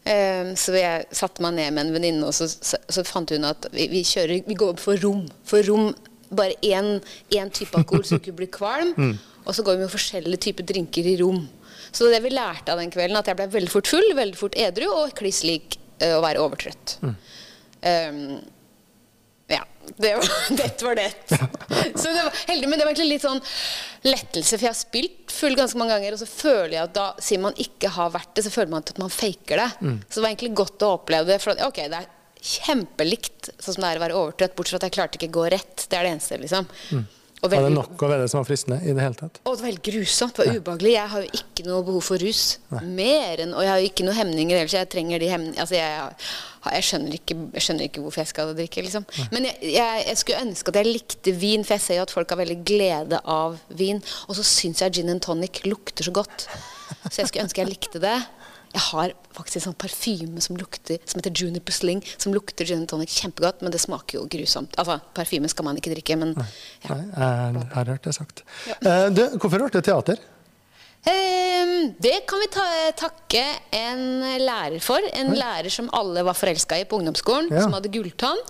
Um, 0.05 0.51
Så 0.53 0.75
jeg 0.77 1.07
satte 1.17 1.41
meg 1.41 1.55
ned 1.57 1.71
med 1.73 1.87
en 1.87 1.95
venninne, 1.95 2.27
og 2.27 2.35
så, 2.37 2.45
så, 2.45 2.77
så 2.77 3.01
fant 3.01 3.31
hun 3.33 3.47
at 3.49 3.65
vi, 3.73 3.87
vi 3.89 4.03
kjører 4.05 4.43
Vi 4.45 4.53
går 4.53 4.77
for 4.77 5.01
rom. 5.01 5.23
For 5.49 5.65
rom 5.65 5.95
bare 6.29 6.53
én, 6.61 6.99
type 7.49 7.73
alkohol, 7.73 8.03
så 8.05 8.19
du 8.19 8.21
ikke 8.21 8.35
blir 8.37 8.51
kvalm. 8.53 8.93
Og 9.45 9.53
så 9.53 9.61
går 9.61 9.75
vi 9.77 9.83
med 9.83 9.93
forskjellige 9.93 10.41
typer 10.41 10.65
drinker 10.65 11.05
i 11.05 11.15
rom. 11.19 11.43
Så 11.93 12.07
det 12.09 12.21
vi 12.23 12.31
lærte 12.33 12.73
av 12.73 12.79
den 12.81 12.89
kvelden, 12.93 13.17
at 13.17 13.27
jeg 13.29 13.37
ble 13.37 13.45
veldig 13.53 13.69
fort 13.69 13.89
full, 13.89 14.07
veldig 14.17 14.37
fort 14.39 14.57
edru, 14.57 14.87
og 14.89 15.13
kliss 15.17 15.43
lik 15.45 15.77
uh, 16.01 16.15
å 16.17 16.23
være 16.25 16.41
overtrøtt. 16.41 16.95
Um, 17.85 18.39
ja. 19.51 19.61
Det 19.97 20.15
var, 20.17 20.29
det 20.57 20.81
var 20.81 20.95
det. 20.97 21.11
Så 21.95 22.09
det 22.09 22.23
var 22.23 22.33
heldig, 22.47 22.69
men 22.69 22.79
det 22.79 22.85
var 22.85 22.91
egentlig 22.91 23.11
litt 23.13 23.25
sånn 23.25 23.41
lettelse, 24.05 24.57
for 24.57 24.65
jeg 24.65 24.71
har 24.71 24.77
spilt 24.79 25.33
full 25.33 25.57
ganske 25.57 25.77
mange 25.77 25.93
ganger, 25.93 26.15
og 26.15 26.21
så 26.21 26.27
føler 26.29 26.73
jeg 26.77 26.83
at 26.87 26.95
da, 26.97 27.05
siden 27.21 27.45
man 27.45 27.59
ikke 27.61 27.91
har 27.93 28.13
vært 28.13 28.31
det, 28.37 28.45
så 28.47 28.53
føler 28.53 28.73
man 28.73 28.85
at 28.85 28.97
man 29.01 29.13
faker 29.13 29.61
det. 29.61 29.69
Så 30.09 30.17
det 30.19 30.23
var 30.25 30.31
egentlig 30.31 30.55
godt 30.57 30.85
å 30.87 30.93
oppleve 30.97 31.29
det. 31.29 31.37
For 31.43 31.65
ok, 31.67 31.83
det 31.93 32.01
er 32.01 32.11
kjempelikt 32.45 33.51
sånn 33.57 33.77
som 33.77 33.85
det 33.85 33.91
er 33.91 33.99
å 34.01 34.05
være 34.05 34.17
overtrøtt, 34.21 34.55
bortsett 34.57 34.75
fra 34.75 34.81
at 34.81 34.89
jeg 34.89 34.95
klarte 34.97 35.19
ikke 35.21 35.31
å 35.31 35.37
gå 35.39 35.45
rett. 35.55 35.85
Det 35.89 35.97
er 35.97 36.05
det 36.09 36.15
eneste, 36.15 36.41
liksom. 36.41 36.67
Og 37.43 37.51
Var 37.51 37.65
det 37.67 37.73
noe 37.75 38.09
ved 38.09 38.21
det 38.23 38.29
som 38.31 38.39
var 38.39 38.47
fristende 38.47 38.77
i 38.81 38.93
det 38.95 39.03
hele 39.03 39.17
tatt? 39.19 39.39
Og 39.43 39.57
det 39.57 39.65
var 39.65 39.69
helt 39.69 39.85
grusomt. 39.85 40.37
Det 40.37 40.45
var 40.47 40.59
ubehagelig. 40.59 40.93
Jeg 40.95 41.11
har 41.11 41.25
jo 41.25 41.41
ikke 41.41 41.65
noe 41.67 41.85
behov 41.85 42.05
for 42.07 42.23
rus. 42.25 42.43
Mer 42.81 43.43
enn, 43.43 43.53
Og 43.53 43.65
jeg 43.65 43.71
har 43.71 43.81
jo 43.83 43.89
ikke 43.91 44.05
noen 44.07 44.19
hemninger 44.21 44.61
ellers. 44.61 44.75
Jeg 44.77 44.89
trenger 44.93 45.21
de 45.21 45.29
hemningene 45.29 45.61
altså 45.61 45.75
jeg, 45.77 46.15
jeg, 46.65 46.85
skjønner 46.89 47.17
ikke, 47.19 47.37
jeg 47.57 47.65
skjønner 47.67 47.89
ikke 47.89 48.05
hvorfor 48.05 48.23
jeg 48.23 48.31
skal 48.31 48.53
drikke, 48.57 48.85
liksom. 48.87 49.05
Men 49.35 49.49
jeg, 49.49 49.73
jeg, 49.75 50.05
jeg 50.07 50.21
skulle 50.21 50.41
ønske 50.47 50.73
at 50.73 50.79
jeg 50.81 50.89
likte 50.89 51.35
vin, 51.43 51.67
for 51.67 51.75
jeg 51.77 51.85
ser 51.85 51.99
jo 51.99 52.07
at 52.07 52.15
folk 52.15 52.33
har 52.33 52.41
veldig 52.41 52.57
glede 52.65 53.21
av 53.35 53.59
vin. 53.69 54.01
Og 54.25 54.39
så 54.39 54.47
syns 54.47 54.81
jeg 54.81 54.97
gin 54.99 55.13
and 55.13 55.21
tonic 55.25 55.61
lukter 55.67 56.07
så 56.07 56.15
godt. 56.15 56.47
Så 57.11 57.21
jeg 57.21 57.29
skulle 57.29 57.45
ønske 57.45 57.61
jeg 57.61 57.69
likte 57.69 58.01
det. 58.01 58.17
Jeg 58.75 58.83
har 58.91 59.13
faktisk 59.37 59.61
en 59.61 59.63
sånn 59.69 59.77
parfyme 59.79 60.41
som, 60.43 60.57
lukter, 60.59 60.99
som 61.07 61.21
heter 61.21 61.31
Juniper 61.39 61.71
Sling, 61.75 62.01
som 62.19 62.33
lukter 62.35 62.67
gin 62.67 62.83
tonic 62.91 63.13
kjempegodt, 63.15 63.61
men 63.63 63.71
det 63.71 63.79
smaker 63.79 64.19
jo 64.19 64.25
grusomt. 64.31 64.75
Altså, 64.81 64.97
parfyme 65.15 65.47
skal 65.51 65.67
man 65.69 65.79
ikke 65.79 65.93
drikke, 65.95 66.17
men 66.19 66.33
ja. 66.35 66.45
Nei, 66.91 67.01
jeg 67.15 67.67
har 67.73 67.91
hørt 67.93 68.03
det 68.09 68.15
sagt. 68.19 68.43
Eh, 68.75 69.07
du, 69.15 69.23
hvorfor 69.39 69.63
ble 69.63 69.71
det 69.77 69.85
teater? 69.87 70.19
Ehm, 71.05 71.93
det 72.01 72.15
kan 72.27 72.41
vi 72.41 72.47
ta, 72.53 72.65
takke 72.97 73.43
en 73.77 74.01
lærer 74.41 74.81
for. 74.83 75.05
En 75.13 75.33
lærer 75.37 75.69
som 75.73 75.89
alle 75.93 76.23
var 76.25 76.33
forelska 76.37 76.79
i 76.81 76.87
på 76.89 76.97
ungdomsskolen, 76.99 77.51
Ja. 77.53 77.61
som 77.61 77.73
hadde 77.77 77.91
gulltann. 77.93 78.41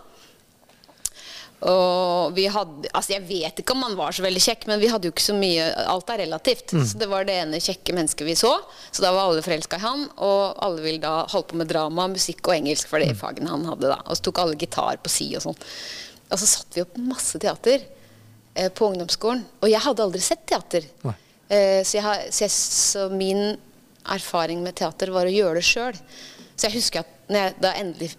Og 1.63 2.33
vi 2.35 2.45
hadde 2.51 2.89
Altså, 2.91 3.13
jeg 3.15 3.23
vet 3.29 3.59
ikke 3.61 3.73
om 3.73 3.85
han 3.85 3.95
var 3.97 4.13
så 4.13 4.25
veldig 4.25 4.41
kjekk, 4.43 4.65
men 4.69 4.81
vi 4.81 4.89
hadde 4.91 5.07
jo 5.07 5.13
ikke 5.13 5.23
så 5.23 5.35
mye 5.37 5.67
Alt 5.87 6.11
er 6.13 6.19
relativt. 6.25 6.73
Så 6.75 6.99
det 6.99 7.07
var 7.09 7.25
det 7.27 7.37
ene 7.45 7.61
kjekke 7.63 7.95
mennesket 7.95 8.27
vi 8.27 8.35
så. 8.39 8.51
Så 8.91 9.05
da 9.05 9.13
var 9.15 9.29
alle 9.29 9.45
forelska 9.45 9.79
i 9.79 9.85
han, 9.85 10.07
og 10.17 10.59
alle 10.65 10.83
ville 10.83 11.01
da 11.03 11.25
holde 11.31 11.49
på 11.51 11.59
med 11.61 11.71
drama, 11.71 12.07
musikk 12.11 12.43
og 12.49 12.57
engelsk, 12.57 12.89
for 12.91 12.99
det 13.03 13.15
fagene 13.19 13.49
han 13.51 13.65
hadde, 13.69 13.87
da. 13.93 14.01
Og 14.05 14.19
så 14.19 14.27
tok 14.27 14.43
alle 14.43 14.59
gitar 14.59 14.99
på 15.01 15.11
si 15.11 15.29
og 15.37 15.45
sånn. 15.47 15.59
Og 16.31 16.41
så 16.41 16.49
satte 16.49 16.79
vi 16.79 16.83
opp 16.83 16.97
masse 16.99 17.39
teater 17.41 17.79
eh, 17.85 18.69
på 18.73 18.91
ungdomsskolen. 18.91 19.45
Og 19.61 19.71
jeg 19.71 19.83
hadde 19.85 20.03
aldri 20.05 20.23
sett 20.25 20.45
teater. 20.49 20.87
Eh, 21.05 21.81
så, 21.85 21.99
jeg 21.99 22.31
så, 22.33 22.45
jeg, 22.45 22.51
så 22.51 23.07
min 23.13 23.55
erfaring 24.05 24.61
med 24.65 24.75
teater 24.77 25.13
var 25.13 25.29
å 25.29 25.33
gjøre 25.33 25.61
det 25.61 25.65
sjøl. 25.65 25.97
Så 26.55 26.67
jeg 26.67 26.79
husker 26.79 27.05
at 27.05 27.29
når 27.29 27.41
jeg 27.41 27.57
da 27.63 27.73
endelig 27.79 28.11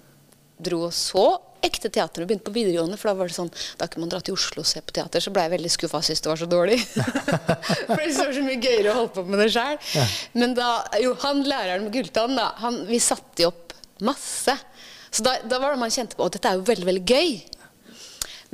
dro 0.58 0.86
og 0.86 0.94
så 0.96 1.26
ekte 1.66 1.90
teater 1.92 2.22
og 2.22 2.30
begynte 2.30 2.46
på 2.46 2.54
videregående, 2.54 2.98
for 3.00 3.10
da 3.10 3.16
var 3.18 3.30
det 3.30 3.36
sånn 3.36 3.50
Da 3.80 3.88
kunne 3.90 4.06
man 4.06 4.12
dra 4.12 4.20
til 4.24 4.36
Oslo 4.36 4.62
og 4.62 4.68
se 4.68 4.82
på 4.84 4.94
teater, 4.96 5.22
så 5.22 5.32
ble 5.34 5.46
jeg 5.46 5.54
veldig 5.56 5.72
skuffa 5.72 6.00
og 6.00 6.06
syntes 6.06 6.22
det 6.24 6.30
var 6.30 6.40
så 6.40 6.48
dårlig. 6.50 6.78
for 7.88 8.02
det 8.02 8.12
var 8.20 8.32
så 8.36 8.44
mye 8.46 8.60
gøyere 8.62 8.92
å 8.92 8.98
holde 9.00 9.14
på 9.16 9.26
med 9.26 9.42
det 9.42 9.50
sjøl. 9.56 9.80
Men 10.38 10.56
da 10.58 10.70
Jo, 11.02 11.16
han 11.24 11.42
læreren 11.46 11.88
med 11.88 11.96
gulltann, 11.96 12.36
da, 12.38 12.50
han, 12.62 12.84
vi 12.90 13.00
satte 13.02 13.46
jo 13.46 13.52
opp 13.52 13.74
masse. 14.06 14.54
Så 15.10 15.24
da, 15.24 15.38
da 15.48 15.60
var 15.62 15.74
det 15.74 15.80
man 15.80 15.92
kjente 15.92 16.18
på 16.18 16.26
at 16.26 16.36
dette 16.36 16.50
er 16.50 16.60
jo 16.60 16.66
veldig, 16.68 16.88
veldig 16.90 17.04
gøy. 17.08 17.36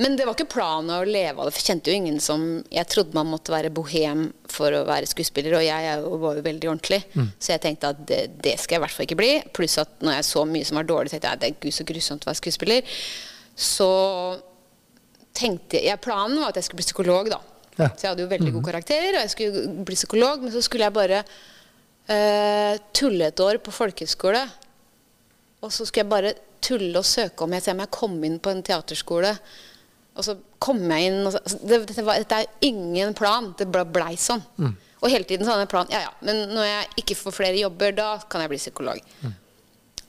Men 0.00 0.14
det 0.16 0.24
var 0.24 0.32
ikke 0.36 0.54
planen 0.54 0.92
å 0.94 1.02
leve 1.04 1.36
av 1.36 1.48
det. 1.48 1.52
For 1.52 1.60
jeg 1.60 1.68
kjente 1.68 1.92
jo 1.92 1.98
ingen 2.00 2.20
som 2.22 2.44
Jeg 2.72 2.88
trodde 2.88 3.16
man 3.16 3.28
måtte 3.28 3.52
være 3.52 3.72
bohem 3.74 4.30
for 4.48 4.72
å 4.72 4.84
være 4.88 5.08
skuespiller, 5.10 5.58
og 5.58 5.66
jeg 5.66 5.98
var 6.22 6.38
jo 6.38 6.44
veldig 6.46 6.70
ordentlig. 6.70 7.02
Så 7.38 7.52
jeg 7.52 7.62
tenkte 7.66 7.90
at 7.92 8.00
det, 8.08 8.22
det 8.44 8.56
skal 8.60 8.76
jeg 8.76 8.80
i 8.80 8.84
hvert 8.86 8.96
fall 8.96 9.06
ikke 9.08 9.20
bli. 9.20 9.32
Pluss 9.52 9.76
at 9.82 10.00
når 10.00 10.18
jeg 10.18 10.28
så 10.30 10.46
mye 10.48 10.68
som 10.68 10.80
var 10.80 10.88
dårlig, 10.88 11.12
tenkte 11.12 11.28
jeg 11.28 11.38
at 11.38 11.44
det 11.44 11.50
er 11.50 11.60
gud 11.60 11.76
så 11.76 11.86
grusomt 11.88 12.24
å 12.24 12.30
være 12.30 12.40
skuespiller. 12.40 12.98
Så 13.52 13.90
tenkte 15.36 15.80
jeg 15.80 16.00
Planen 16.04 16.40
var 16.40 16.52
at 16.52 16.60
jeg 16.60 16.68
skulle 16.68 16.82
bli 16.82 16.88
psykolog, 16.88 17.32
da. 17.32 17.40
Ja. 17.78 17.88
Så 17.88 18.04
jeg 18.04 18.10
hadde 18.10 18.24
jo 18.24 18.32
veldig 18.32 18.52
god 18.58 18.66
karakter, 18.68 19.08
og 19.14 19.20
jeg 19.22 19.32
skulle 19.32 19.66
bli 19.88 19.96
psykolog, 19.96 20.44
men 20.44 20.52
så 20.52 20.60
skulle 20.64 20.88
jeg 20.88 20.96
bare 20.96 21.22
eh, 22.12 22.80
tulle 22.96 23.28
et 23.30 23.44
år 23.44 23.60
på 23.64 23.72
folkehøyskole. 23.72 24.42
Og 25.62 25.72
så 25.72 25.86
skulle 25.86 26.04
jeg 26.04 26.12
bare 26.12 26.32
tulle 26.62 27.00
og 27.00 27.06
søke 27.06 27.44
om 27.44 27.54
jeg 27.56 27.64
ser 27.64 27.76
om 27.76 27.82
jeg 27.82 27.94
kom 27.94 28.16
inn 28.26 28.38
på 28.42 28.52
en 28.52 28.64
teaterskole. 28.66 29.32
Og 30.16 30.24
så 30.26 30.34
kom 30.60 30.80
jeg 30.92 31.08
inn 31.08 31.22
og 31.26 31.32
så, 31.32 31.40
altså, 31.40 31.58
det, 31.64 31.78
dette, 31.88 32.02
var, 32.04 32.18
dette 32.20 32.40
er 32.42 32.50
ingen 32.68 33.14
plan. 33.16 33.52
Det 33.58 33.66
ble, 33.72 33.84
blei 33.88 34.14
sånn. 34.20 34.42
Og 35.02 35.10
hele 35.10 35.24
tiden 35.26 35.46
så 35.46 35.54
hadde 35.54 35.64
jeg 35.64 35.72
plan. 35.72 35.88
Ja, 35.90 36.04
ja, 36.04 36.10
men 36.22 36.44
når 36.54 36.66
jeg 36.68 36.90
ikke 37.02 37.16
får 37.18 37.34
flere 37.40 37.58
jobber, 37.58 37.94
da 37.96 38.10
kan 38.30 38.44
jeg 38.44 38.52
bli 38.52 38.60
psykolog. 38.60 39.00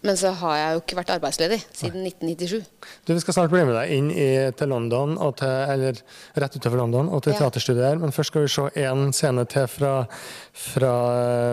Men 0.03 0.17
så 0.19 0.33
har 0.35 0.57
jeg 0.59 0.71
jo 0.75 0.79
ikke 0.81 0.97
vært 0.99 1.11
arbeidsledig 1.15 1.57
siden 1.71 2.03
1997. 2.03 2.65
Du, 3.07 3.13
Vi 3.13 3.21
skal 3.23 3.37
snart 3.37 3.53
bli 3.53 3.61
med 3.63 3.77
deg 3.77 3.93
inn 3.95 4.09
i, 4.11 4.25
til 4.59 4.67
London, 4.73 5.13
til, 5.39 5.47
eller 5.47 6.01
rett 6.43 6.57
utover 6.59 6.81
London, 6.81 7.07
og 7.07 7.23
til 7.23 7.31
Ja. 7.31 7.45
teaterstudiet 7.45 7.85
her. 7.87 8.01
Men 8.03 8.11
først 8.11 8.33
skal 8.33 8.43
vi 8.43 8.51
se 8.51 8.67
én 8.83 9.13
scene 9.15 9.45
til 9.47 9.69
fra, 9.71 9.93
fra 10.51 10.91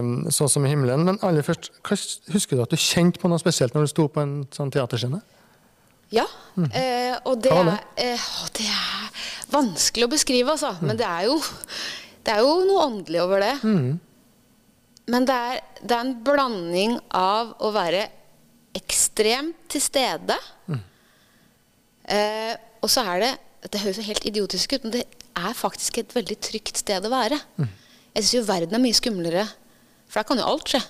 eh, 0.00 0.30
Så 0.34 0.50
som 0.50 0.66
i 0.66 0.72
himmelen. 0.74 1.04
Men 1.06 1.20
aller 1.22 1.46
først, 1.46 1.70
husker 2.34 2.56
du 2.58 2.62
at 2.66 2.74
du 2.74 2.76
kjente 2.76 3.22
på 3.22 3.30
noe 3.30 3.38
spesielt 3.38 3.72
når 3.78 3.86
du 3.86 3.92
sto 3.94 4.08
på 4.10 4.20
en 4.26 4.34
sånn 4.50 4.74
teaterscene? 4.74 5.22
Ja, 6.10 6.24
eh, 6.74 7.16
og 7.24 7.40
det 7.42 7.52
er, 7.52 7.80
eh, 7.96 8.28
det 8.58 8.66
er 8.66 9.10
vanskelig 9.52 10.04
å 10.08 10.10
beskrive, 10.10 10.50
altså. 10.56 10.72
Men 10.82 10.96
det 10.98 11.06
er 11.06 11.28
jo, 11.28 11.36
det 12.26 12.32
er 12.34 12.40
jo 12.42 12.64
noe 12.66 12.86
åndelig 12.88 13.20
over 13.22 13.40
det. 13.44 13.52
Men 15.10 15.24
det 15.26 15.34
er, 15.34 15.60
det 15.82 15.94
er 15.96 16.00
en 16.04 16.14
blanding 16.26 16.98
av 17.14 17.54
å 17.62 17.70
være 17.74 18.08
ekstremt 18.74 19.56
til 19.68 19.80
stede 19.82 20.36
eh, 22.06 22.54
Og 22.82 22.86
så 22.90 23.02
er 23.02 23.18
det 23.24 23.30
Det 23.72 23.80
høres 23.82 23.98
jo 23.98 24.04
helt 24.06 24.24
idiotisk 24.30 24.72
ut, 24.76 24.84
men 24.86 24.92
det 24.94 25.02
er 25.36 25.54
faktisk 25.58 25.98
et 25.98 26.14
veldig 26.14 26.36
trygt 26.40 26.76
sted 26.78 27.04
å 27.04 27.10
være. 27.10 27.38
Jeg 28.14 28.22
syns 28.24 28.34
jo 28.34 28.42
verden 28.46 28.74
er 28.74 28.82
mye 28.82 28.96
skumlere, 28.96 29.44
for 30.08 30.20
der 30.20 30.26
kan 30.28 30.38
jo 30.40 30.46
alt 30.48 30.68
skje. 30.72 30.80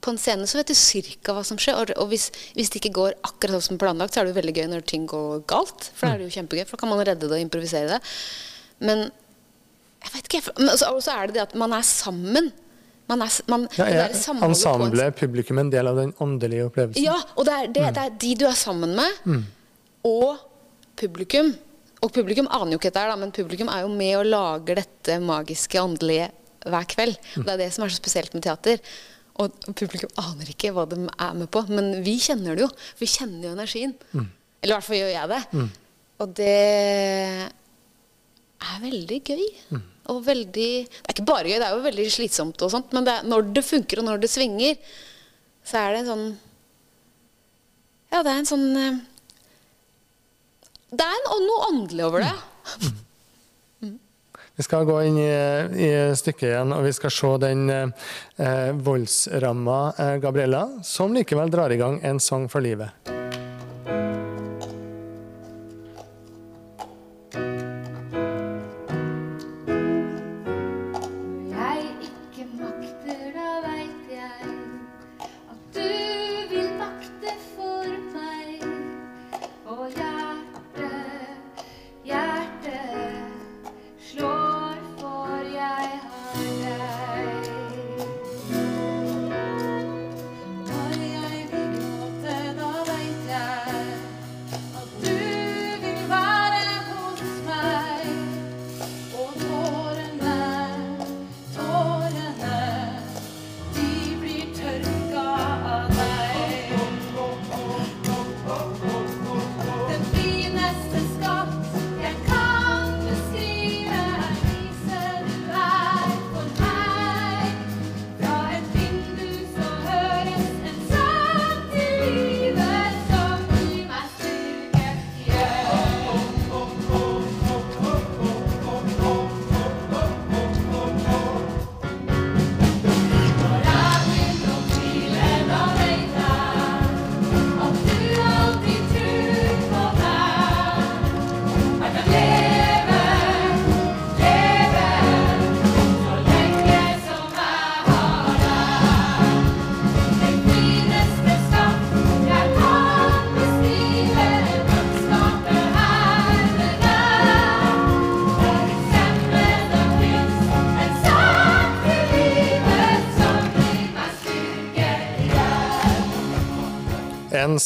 På 0.00 0.14
en 0.14 0.18
scene 0.20 0.46
så 0.48 0.56
vet 0.60 0.70
du 0.72 0.76
cirka 0.78 1.34
hva 1.36 1.42
som 1.44 1.58
skjer, 1.60 1.92
og, 1.96 2.06
hvis, 2.08 2.30
hvis 2.56 2.70
det 2.72 2.80
ikke 2.80 2.94
går 2.96 3.16
akkurat 3.26 3.58
sånn 3.58 3.66
som 3.74 3.80
planlagt, 3.82 4.14
så 4.14 4.22
er 4.22 4.28
det 4.28 4.32
jo 4.34 4.38
veldig 4.40 4.54
gøy 4.56 4.68
når 4.72 4.86
ting 4.88 5.04
går 5.10 5.42
galt. 5.50 5.90
For 5.92 6.06
da 6.06 6.14
er 6.14 6.22
det 6.22 6.30
jo 6.30 6.36
kjempegøy, 6.38 6.64
for 6.68 6.78
da 6.78 6.84
kan 6.84 6.92
man 6.94 7.02
redde 7.04 7.28
det 7.28 7.36
og 7.36 7.44
improvisere 7.44 7.98
det. 7.98 8.00
Men 8.80 9.10
jeg 10.00 10.12
vet 10.14 10.30
ikke, 10.30 10.42
men 10.62 10.72
så 10.80 10.88
og 10.94 11.02
så 11.04 11.12
er 11.18 11.28
det 11.28 11.36
det 11.36 11.44
at 11.50 11.56
man 11.60 11.74
er 11.76 11.84
sammen. 11.84 12.48
Man 13.10 13.24
er, 13.26 13.32
man, 13.50 13.66
Ja, 13.76 13.88
ja. 13.90 14.04
er 14.06 14.14
der 14.14 15.08
en 15.10 15.16
publikum, 15.18 15.58
en 15.58 15.72
del 15.72 15.90
av 15.90 15.96
den 15.98 16.12
åndelige 16.22 16.68
opplevelsen? 16.70 17.02
ja, 17.02 17.16
og 17.36 17.44
det 17.48 17.56
er, 17.56 17.66
det, 17.74 17.86
det 17.96 18.04
er 18.06 18.12
de 18.22 18.34
du 18.38 18.46
er 18.48 18.56
sammen 18.56 18.94
med, 18.96 19.44
og 20.06 20.38
publikum. 21.00 21.52
Og 22.00 22.12
publikum 22.16 22.46
aner 22.48 22.72
jo 22.72 22.78
ikke 22.80 22.92
dette, 22.94 23.16
men 23.20 23.32
publikum 23.36 23.68
er 23.68 23.82
jo 23.84 23.90
med 23.92 24.14
og 24.22 24.28
lager 24.30 24.78
dette 24.80 25.18
magiske, 25.20 25.76
åndelige 25.82 26.30
hver 26.64 26.86
kveld. 26.88 27.16
Og 27.36 27.44
Det 27.44 27.52
er 27.52 27.60
det 27.66 27.72
som 27.74 27.84
er 27.84 27.92
så 27.92 28.00
spesielt 28.00 28.32
med 28.36 28.46
teater. 28.46 28.80
Og 29.38 29.54
publikum 29.78 30.10
aner 30.20 30.50
ikke 30.52 30.72
hva 30.74 30.84
de 30.90 30.98
er 31.06 31.36
med 31.38 31.48
på, 31.54 31.62
men 31.70 32.02
vi 32.04 32.16
kjenner 32.20 32.58
det 32.58 32.66
jo. 32.66 32.70
Vi 32.98 33.06
kjenner 33.08 33.46
jo 33.48 33.54
energien. 33.54 33.94
Eller 34.60 34.74
i 34.74 34.76
hvert 34.76 34.84
fall 34.88 34.98
gjør 34.98 35.14
jeg 35.14 35.30
det. 35.30 35.40
Og 36.20 36.34
det 36.36 36.56
er 38.60 38.82
veldig 38.82 39.20
gøy. 39.24 39.46
Og 40.10 40.24
veldig 40.26 40.68
Det 40.90 41.06
er 41.06 41.14
ikke 41.14 41.24
bare 41.28 41.46
gøy, 41.48 41.58
det 41.62 41.66
er 41.68 41.76
jo 41.76 41.84
veldig 41.86 42.06
slitsomt 42.12 42.62
og 42.66 42.70
sånt, 42.72 42.92
men 42.92 43.04
det 43.06 43.12
er, 43.14 43.26
når 43.30 43.52
det 43.54 43.64
funker, 43.64 44.00
og 44.02 44.08
når 44.08 44.20
det 44.24 44.30
svinger, 44.32 44.76
så 45.64 45.78
er 45.84 45.92
det 45.94 46.00
en 46.02 46.10
sånn 46.10 46.26
Ja, 48.10 48.22
det 48.26 48.32
er 48.32 48.40
en 48.40 48.48
sånn 48.48 48.66
eh, 48.76 48.98
Det 50.90 51.06
er 51.06 51.14
en, 51.14 51.46
noe 51.46 51.68
åndelig 51.70 52.04
over 52.08 52.26
det. 52.26 52.34
Vi 54.60 54.64
skal 54.64 54.84
gå 54.84 54.98
inn 55.08 55.16
i, 55.16 55.28
i 55.88 55.92
stykket 56.20 56.50
igjen, 56.50 56.74
og 56.76 56.82
vi 56.84 56.90
skal 56.92 57.12
se 57.16 57.30
den 57.40 57.62
eh, 57.72 58.74
voldsramma 58.76 59.78
eh, 59.96 60.12
Gabriella, 60.20 60.66
som 60.84 61.16
likevel 61.16 61.48
drar 61.48 61.72
i 61.72 61.80
gang 61.80 61.96
en 62.04 62.20
sang 62.20 62.44
for 62.52 62.60
livet. 62.60 63.19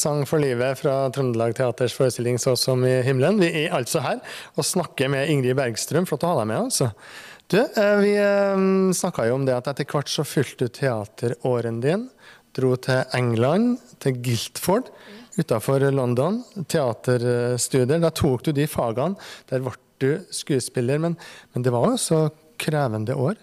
Sang 0.05 0.25
for 0.29 0.43
livet 0.43 0.79
fra 0.81 0.95
Trøndelag 1.13 1.55
Teaters 1.57 1.95
forestilling 1.97 2.39
Så 2.43 2.57
som 2.61 2.85
i 2.85 2.97
himmelen. 3.07 3.41
Vi 3.41 3.51
er 3.65 3.77
altså 3.77 4.03
her 4.05 4.21
og 4.55 4.67
snakker 4.67 5.09
med 5.13 5.31
Ingrid 5.33 5.57
Bergstrøm. 5.59 6.09
Flott 6.09 6.27
å 6.27 6.35
ha 6.35 6.43
deg 6.43 6.51
med. 6.51 6.67
altså. 6.67 6.91
Du, 7.49 7.59
eh, 7.61 7.97
Vi 8.03 8.13
snakka 8.97 9.29
jo 9.29 9.39
om 9.39 9.47
det 9.47 9.57
at 9.57 9.71
etter 9.73 9.89
hvert 9.89 10.11
så 10.13 10.25
fylte 10.27 10.67
du 10.67 10.75
teateråren 10.81 11.81
din. 11.85 12.09
Dro 12.55 12.75
til 12.77 13.03
England, 13.17 13.79
til 13.99 14.21
Guildford 14.21 14.91
utafor 15.39 15.81
London. 15.91 16.43
Teaterstudier. 16.69 18.01
Da 18.01 18.11
tok 18.11 18.45
du 18.45 18.53
de 18.53 18.69
fagene. 18.71 19.17
Der 19.51 19.65
ble 19.65 19.73
du 20.03 20.21
skuespiller. 20.31 21.01
Men, 21.01 21.17
men 21.53 21.65
det 21.65 21.73
var 21.73 21.89
jo 21.91 21.97
så 22.01 22.21
krevende 22.61 23.17
år. 23.17 23.41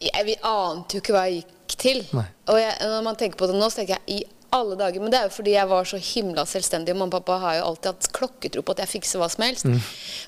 Jeg, 0.00 0.24
vi 0.28 0.36
ante 0.44 0.98
jo 0.98 1.04
ikke 1.04 1.14
hva 1.16 1.26
jeg 1.28 1.44
gikk 1.44 1.76
til. 1.80 2.02
Jeg, 2.12 2.72
når 2.80 3.04
man 3.04 3.16
tenker 3.16 3.40
på 3.40 3.48
det 3.48 3.56
nå, 3.56 3.68
så 3.70 3.80
tenker 3.80 3.96
jeg 3.96 4.18
i 4.18 4.35
alle 4.54 4.76
dager 4.78 5.02
Men 5.02 5.10
det 5.12 5.18
er 5.18 5.26
jo 5.28 5.34
fordi 5.36 5.56
jeg 5.56 5.68
var 5.70 5.88
så 5.88 5.98
himla 6.00 6.44
selvstendig. 6.48 6.94
Og 6.94 7.00
mamma 7.00 7.10
og 7.10 7.24
pappa 7.24 7.40
har 7.42 7.58
jo 7.58 7.66
alltid 7.72 7.90
hatt 7.92 8.08
klokketro 8.16 8.62
på 8.62 8.76
at 8.76 8.84
jeg 8.84 8.92
fikser 8.96 9.22
hva 9.22 9.28
som 9.32 9.44
helst. 9.46 9.66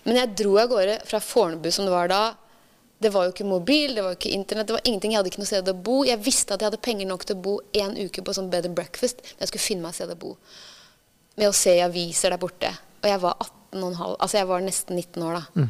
Men 0.05 0.21
jeg 0.21 0.35
dro 0.41 0.59
av 0.61 0.71
gårde 0.73 0.99
fra 1.09 1.21
Fornebu 1.23 1.71
som 1.75 1.89
det 1.89 1.95
var 1.95 2.11
da. 2.13 2.23
Det 2.99 3.13
var 3.15 3.29
jo 3.29 3.31
ikke 3.31 3.47
mobil, 3.47 3.95
det 3.95 4.03
var 4.03 4.11
jo 4.11 4.19
ikke 4.19 4.35
internett, 4.35 4.67
det 4.67 4.75
var 4.75 4.83
ingenting. 4.85 5.13
Jeg 5.15 5.21
hadde 5.21 5.31
ikke 5.31 5.43
noe 5.45 5.51
sted 5.53 5.69
å 5.71 5.75
bo. 5.87 6.01
Jeg 6.09 6.19
visste 6.19 6.57
at 6.57 6.65
jeg 6.65 6.73
hadde 6.73 6.83
penger 6.83 7.07
nok 7.07 7.25
til 7.29 7.37
å 7.37 7.43
bo 7.45 7.59
en 7.79 7.95
uke 7.95 8.25
på 8.27 8.35
sånn 8.35 8.51
bed 8.51 8.67
and 8.67 8.75
breakfast, 8.75 9.23
men 9.23 9.45
jeg 9.45 9.53
skulle 9.53 9.67
finne 9.69 9.85
meg 9.87 9.95
et 9.95 10.01
sted 10.01 10.15
å 10.15 10.19
bo. 10.19 10.33
Med 11.39 11.53
å 11.53 11.55
se 11.55 11.77
i 11.79 11.85
aviser 11.85 12.35
der 12.35 12.43
borte. 12.43 12.73
Og 13.05 13.07
jeg 13.07 13.23
var 13.23 13.37
18 13.39 13.85
og 13.85 13.91
en 13.93 14.01
halv, 14.01 14.17
altså 14.19 14.41
jeg 14.41 14.49
var 14.51 14.65
nesten 14.67 14.99
19 14.99 15.29
år 15.29 15.39
da. 15.39 15.69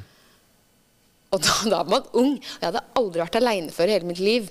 Og 1.36 1.42
da, 1.44 1.54
da 1.68 1.82
var 1.82 1.92
man 1.92 2.06
ung. 2.16 2.36
Og 2.40 2.62
jeg 2.62 2.70
hadde 2.70 2.84
aldri 2.96 3.20
vært 3.20 3.40
aleine 3.42 3.74
før 3.76 3.90
i 3.90 3.98
hele 3.98 4.08
mitt 4.08 4.22
liv. 4.24 4.48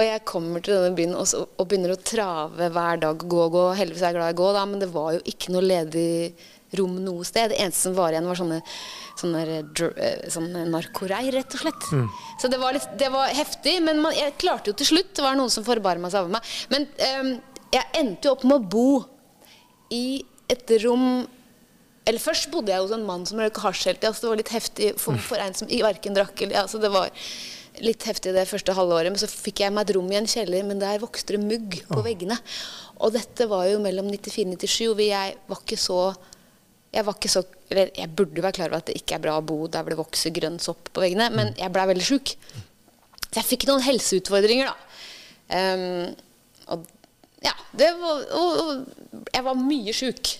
Og 0.00 0.06
jeg 0.06 0.22
kommer 0.24 0.62
til 0.64 0.78
denne 0.78 0.96
byen 0.96 1.12
og, 1.12 1.26
så, 1.28 1.42
og 1.44 1.66
begynner 1.68 1.92
å 1.92 2.00
trave 2.00 2.70
hver 2.72 3.02
dag. 3.02 3.20
Gå 3.20 3.48
gå. 3.52 3.66
Heldigvis 3.76 4.00
er 4.00 4.14
jeg 4.14 4.16
glad 4.16 4.32
i 4.32 4.36
å 4.36 4.40
gå, 4.40 4.48
da, 4.56 4.62
men 4.70 4.80
det 4.80 4.88
var 4.94 5.12
jo 5.18 5.20
ikke 5.28 5.52
noe 5.52 5.66
ledig 5.66 6.12
rom 6.78 6.94
noe 7.04 7.26
sted. 7.26 7.52
Det 7.52 7.58
eneste 7.60 7.88
som 7.88 7.96
var 7.98 8.14
igjen, 8.14 8.28
var 8.30 8.38
sånne, 8.38 8.60
sånne, 9.20 9.42
eh, 9.90 10.24
sånne 10.32 10.64
narkoreir, 10.72 11.28
rett 11.36 11.58
og 11.58 11.64
slett. 11.66 11.88
Så 12.40 12.48
det 12.48 12.60
var, 12.62 12.76
litt, 12.76 12.88
det 12.96 13.10
var 13.12 13.34
heftig, 13.36 13.76
men 13.84 14.00
man, 14.00 14.16
jeg 14.16 14.38
klarte 14.40 14.72
jo 14.72 14.78
til 14.80 14.88
slutt. 14.94 15.12
Det 15.18 15.26
var 15.26 15.36
noen 15.36 15.52
som 15.52 15.66
forbarma 15.66 16.12
seg 16.12 16.24
over 16.24 16.38
meg. 16.38 16.54
Men 16.72 16.88
um, 17.20 17.34
jeg 17.74 17.92
endte 18.00 18.30
jo 18.30 18.34
opp 18.38 18.46
med 18.48 18.56
å 18.56 18.72
bo 18.72 18.88
i 19.92 20.22
et 20.50 20.76
rom 20.86 21.26
eller 22.08 22.22
Først 22.22 22.48
bodde 22.50 22.72
jeg 22.72 22.80
hos 22.80 22.92
en 22.94 23.04
mann 23.06 23.26
som 23.28 23.38
røyka 23.38 23.60
hasj 23.62 23.84
hele 23.86 24.00
tida. 24.00 24.10
Så 24.16 24.24
det 24.24 24.30
var 24.30 24.38
litt 24.40 24.50
heftig 24.50 24.86
for, 24.98 25.20
for 25.22 25.38
en 25.38 25.54
som 25.54 25.68
verken 25.68 26.16
drakk 26.16 26.40
eller 26.42 26.56
ja, 26.56 26.62
så 26.66 26.80
Det 26.82 26.88
var 26.90 27.12
litt 27.84 28.04
heftig 28.08 28.34
det 28.34 28.48
første 28.50 28.74
halvåret. 28.76 29.12
Men 29.12 29.20
så 29.22 29.28
fikk 29.30 29.62
jeg 29.64 29.74
meg 29.74 29.86
et 29.86 29.94
rom 29.96 30.10
i 30.10 30.18
en 30.18 30.28
kjeller, 30.30 30.66
men 30.66 30.82
der 30.82 31.02
vokste 31.02 31.36
det 31.36 31.44
mugg 31.44 31.78
på 31.90 32.02
veggene. 32.06 32.38
Og 33.00 33.14
dette 33.14 33.46
var 33.50 33.68
jo 33.70 33.80
mellom 33.82 34.10
94-97, 34.12 34.90
og 34.90 35.04
jeg 35.04 35.38
var 35.48 35.62
ikke 35.62 35.80
så 35.80 36.02
jeg 36.90 37.06
var 37.06 37.14
ikke 37.14 37.30
så, 37.30 37.44
eller 37.70 37.92
jeg 37.94 38.10
burde 38.18 38.42
være 38.42 38.56
klar 38.56 38.72
over 38.72 38.80
at 38.80 38.88
det 38.90 38.96
ikke 38.98 39.14
er 39.14 39.22
bra 39.22 39.36
å 39.38 39.44
bo 39.46 39.60
der 39.70 39.84
hvor 39.84 39.94
det 39.94 40.00
vokser 40.00 40.34
grønn 40.34 40.56
sopp 40.62 40.90
på 40.90 41.04
veggene, 41.04 41.28
men 41.30 41.52
jeg 41.58 41.70
blei 41.70 41.84
veldig 41.92 42.06
sjuk. 42.06 42.32
Så 43.28 43.36
jeg 43.36 43.46
fikk 43.46 43.68
noen 43.68 43.84
helseutfordringer, 43.86 44.72
da. 44.72 44.96
Um, 45.50 46.08
og 46.74 46.88
ja, 47.46 47.54
det 47.78 47.92
var, 48.00 48.24
og, 48.36 48.58
og 48.64 49.30
jeg 49.30 49.46
var 49.46 49.62
mye 49.62 49.94
sjuk. 49.94 50.32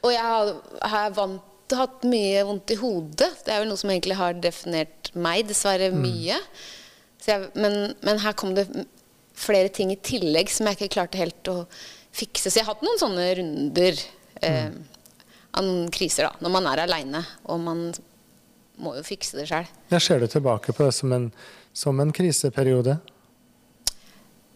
Og 0.00 0.10
jeg 0.12 0.24
har, 0.24 0.54
har 0.92 1.12
vant 1.16 1.76
hatt 1.76 2.02
mye 2.08 2.40
vondt 2.48 2.72
i 2.74 2.78
hodet. 2.80 3.30
Det 3.44 3.52
er 3.52 3.62
vel 3.62 3.70
noe 3.70 3.80
som 3.80 3.92
egentlig 3.92 4.16
har 4.18 4.34
definert 4.42 4.99
meg, 5.18 5.46
dessverre 5.48 5.90
mye. 5.94 6.38
Så 7.20 7.34
jeg, 7.34 7.50
men, 7.60 7.94
men 8.06 8.20
her 8.22 8.36
kom 8.38 8.54
det 8.56 8.66
flere 9.40 9.72
ting 9.72 9.92
i 9.92 9.98
tillegg 10.00 10.52
som 10.52 10.68
jeg 10.68 10.78
ikke 10.78 10.94
klarte 10.98 11.20
helt 11.20 11.50
å 11.50 11.64
fikse. 12.16 12.50
Så 12.50 12.60
jeg 12.60 12.66
har 12.66 12.74
hatt 12.74 12.84
noen 12.84 13.00
sånne 13.00 13.26
runder 13.38 14.00
eh, 14.44 14.70
av 15.50 15.66
noen 15.66 15.90
kriser, 15.94 16.28
da. 16.28 16.44
Når 16.44 16.54
man 16.56 16.68
er 16.70 16.84
aleine, 16.84 17.24
og 17.48 17.62
man 17.64 17.88
må 18.80 18.94
jo 18.96 19.04
fikse 19.04 19.38
det 19.38 19.48
sjøl. 19.50 19.68
Jeg 19.92 20.04
ser 20.04 20.22
du 20.22 20.28
tilbake 20.30 20.74
på 20.76 20.86
det 20.86 20.94
som 20.96 21.12
en, 21.16 21.28
som 21.76 22.00
en 22.02 22.12
kriseperiode? 22.16 22.98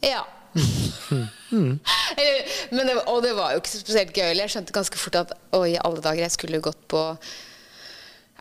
Ja. 0.04 0.24
mm. 0.54 1.78
Men 2.74 2.88
det, 2.88 2.94
og 3.10 3.22
det 3.24 3.34
var 3.36 3.54
jo 3.54 3.62
ikke 3.62 3.72
spesielt 3.72 4.14
gøy. 4.16 4.32
Jeg 4.38 4.52
skjønte 4.52 4.76
ganske 4.76 5.00
fort 5.00 5.18
at 5.20 5.34
oi, 5.56 5.74
i 5.74 5.80
alle 5.80 6.02
dager, 6.04 6.24
jeg 6.24 6.36
skulle 6.36 6.62
gått 6.64 6.80
på 6.90 7.02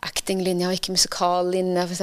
actinglinja 0.04 0.68
og 0.70 0.76
ikke 0.76 0.94
musikal-linja, 0.94 1.86
f.eks. 1.88 2.02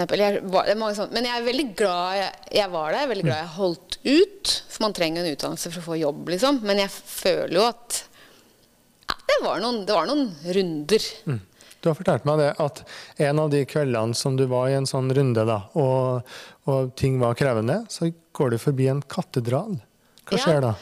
Men 1.11 1.27
jeg 1.27 1.35
er 1.37 1.45
veldig 1.45 1.67
glad 1.79 2.17
jeg, 2.17 2.31
jeg 2.57 2.71
var 2.73 2.89
der. 2.91 2.97
Jeg 2.99 3.05
er 3.07 3.11
veldig 3.13 3.27
glad 3.27 3.39
jeg 3.43 3.53
holdt 3.57 3.97
ut. 4.07 4.53
For 4.73 4.85
man 4.87 4.95
trenger 4.97 5.21
en 5.25 5.35
utdannelse 5.35 5.71
for 5.71 5.83
å 5.83 5.87
få 5.91 5.99
jobb, 6.01 6.31
liksom. 6.33 6.59
Men 6.67 6.81
jeg 6.83 6.91
føler 6.95 7.55
jo 7.59 7.65
at 7.69 8.01
ja, 9.07 9.15
det, 9.29 9.39
var 9.45 9.61
noen, 9.63 9.81
det 9.87 9.95
var 9.97 10.09
noen 10.09 10.27
runder. 10.57 11.07
Du 11.81 11.89
har 11.89 11.97
fortalt 11.97 12.25
meg 12.29 12.37
det 12.41 12.51
at 12.61 12.83
en 13.25 13.39
av 13.41 13.49
de 13.53 13.63
kveldene 13.65 14.17
som 14.17 14.35
du 14.37 14.43
var 14.51 14.69
i 14.69 14.75
en 14.77 14.85
sånn 14.89 15.09
runde, 15.17 15.45
da, 15.49 15.59
og, 15.81 16.27
og 16.69 16.91
ting 16.99 17.17
var 17.21 17.37
krevende, 17.39 17.79
så 17.89 18.11
går 18.37 18.53
du 18.53 18.57
forbi 18.61 18.89
en 18.91 19.01
katedral. 19.09 19.79
Hva 20.29 20.37
Ja. 20.37 20.43
skjer 20.45 20.61
da? 20.67 20.73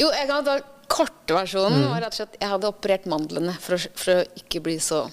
Jo, 0.00 0.08
jeg 0.10 0.26
kan 0.28 0.44
ta 0.46 0.56
kortversjonen. 0.92 1.86
var 1.88 2.02
rett 2.02 2.12
og 2.12 2.18
slett 2.18 2.34
Jeg 2.40 2.50
hadde 2.50 2.68
operert 2.68 3.06
mandlene 3.08 3.54
for 3.62 3.78
å, 3.78 3.80
for 3.96 4.18
å 4.18 4.24
ikke 4.42 4.60
bli 4.64 4.74
så 4.82 5.04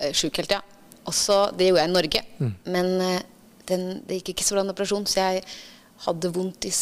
eh, 0.00 0.46
ja. 0.50 0.62
Også, 1.04 1.50
det 1.58 1.66
gjorde 1.66 1.82
jeg 1.82 1.90
i 1.90 1.96
Norge, 1.96 2.24
men 2.70 2.90
eh, 3.02 3.22
den, 3.66 3.86
det 4.06 4.20
gikk 4.20 4.36
ikke 4.36 4.46
så 4.46 4.56
bra 4.56 4.62
en 4.62 4.72
operasjon, 4.74 5.06
så 5.06 5.24
jeg 5.26 5.44
hadde 6.06 6.32
vondt 6.34 6.66
i 6.68 6.72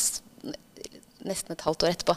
nesten 1.28 1.52
et 1.54 1.64
halvt 1.66 1.84
år 1.84 1.94
etterpå. 1.94 2.16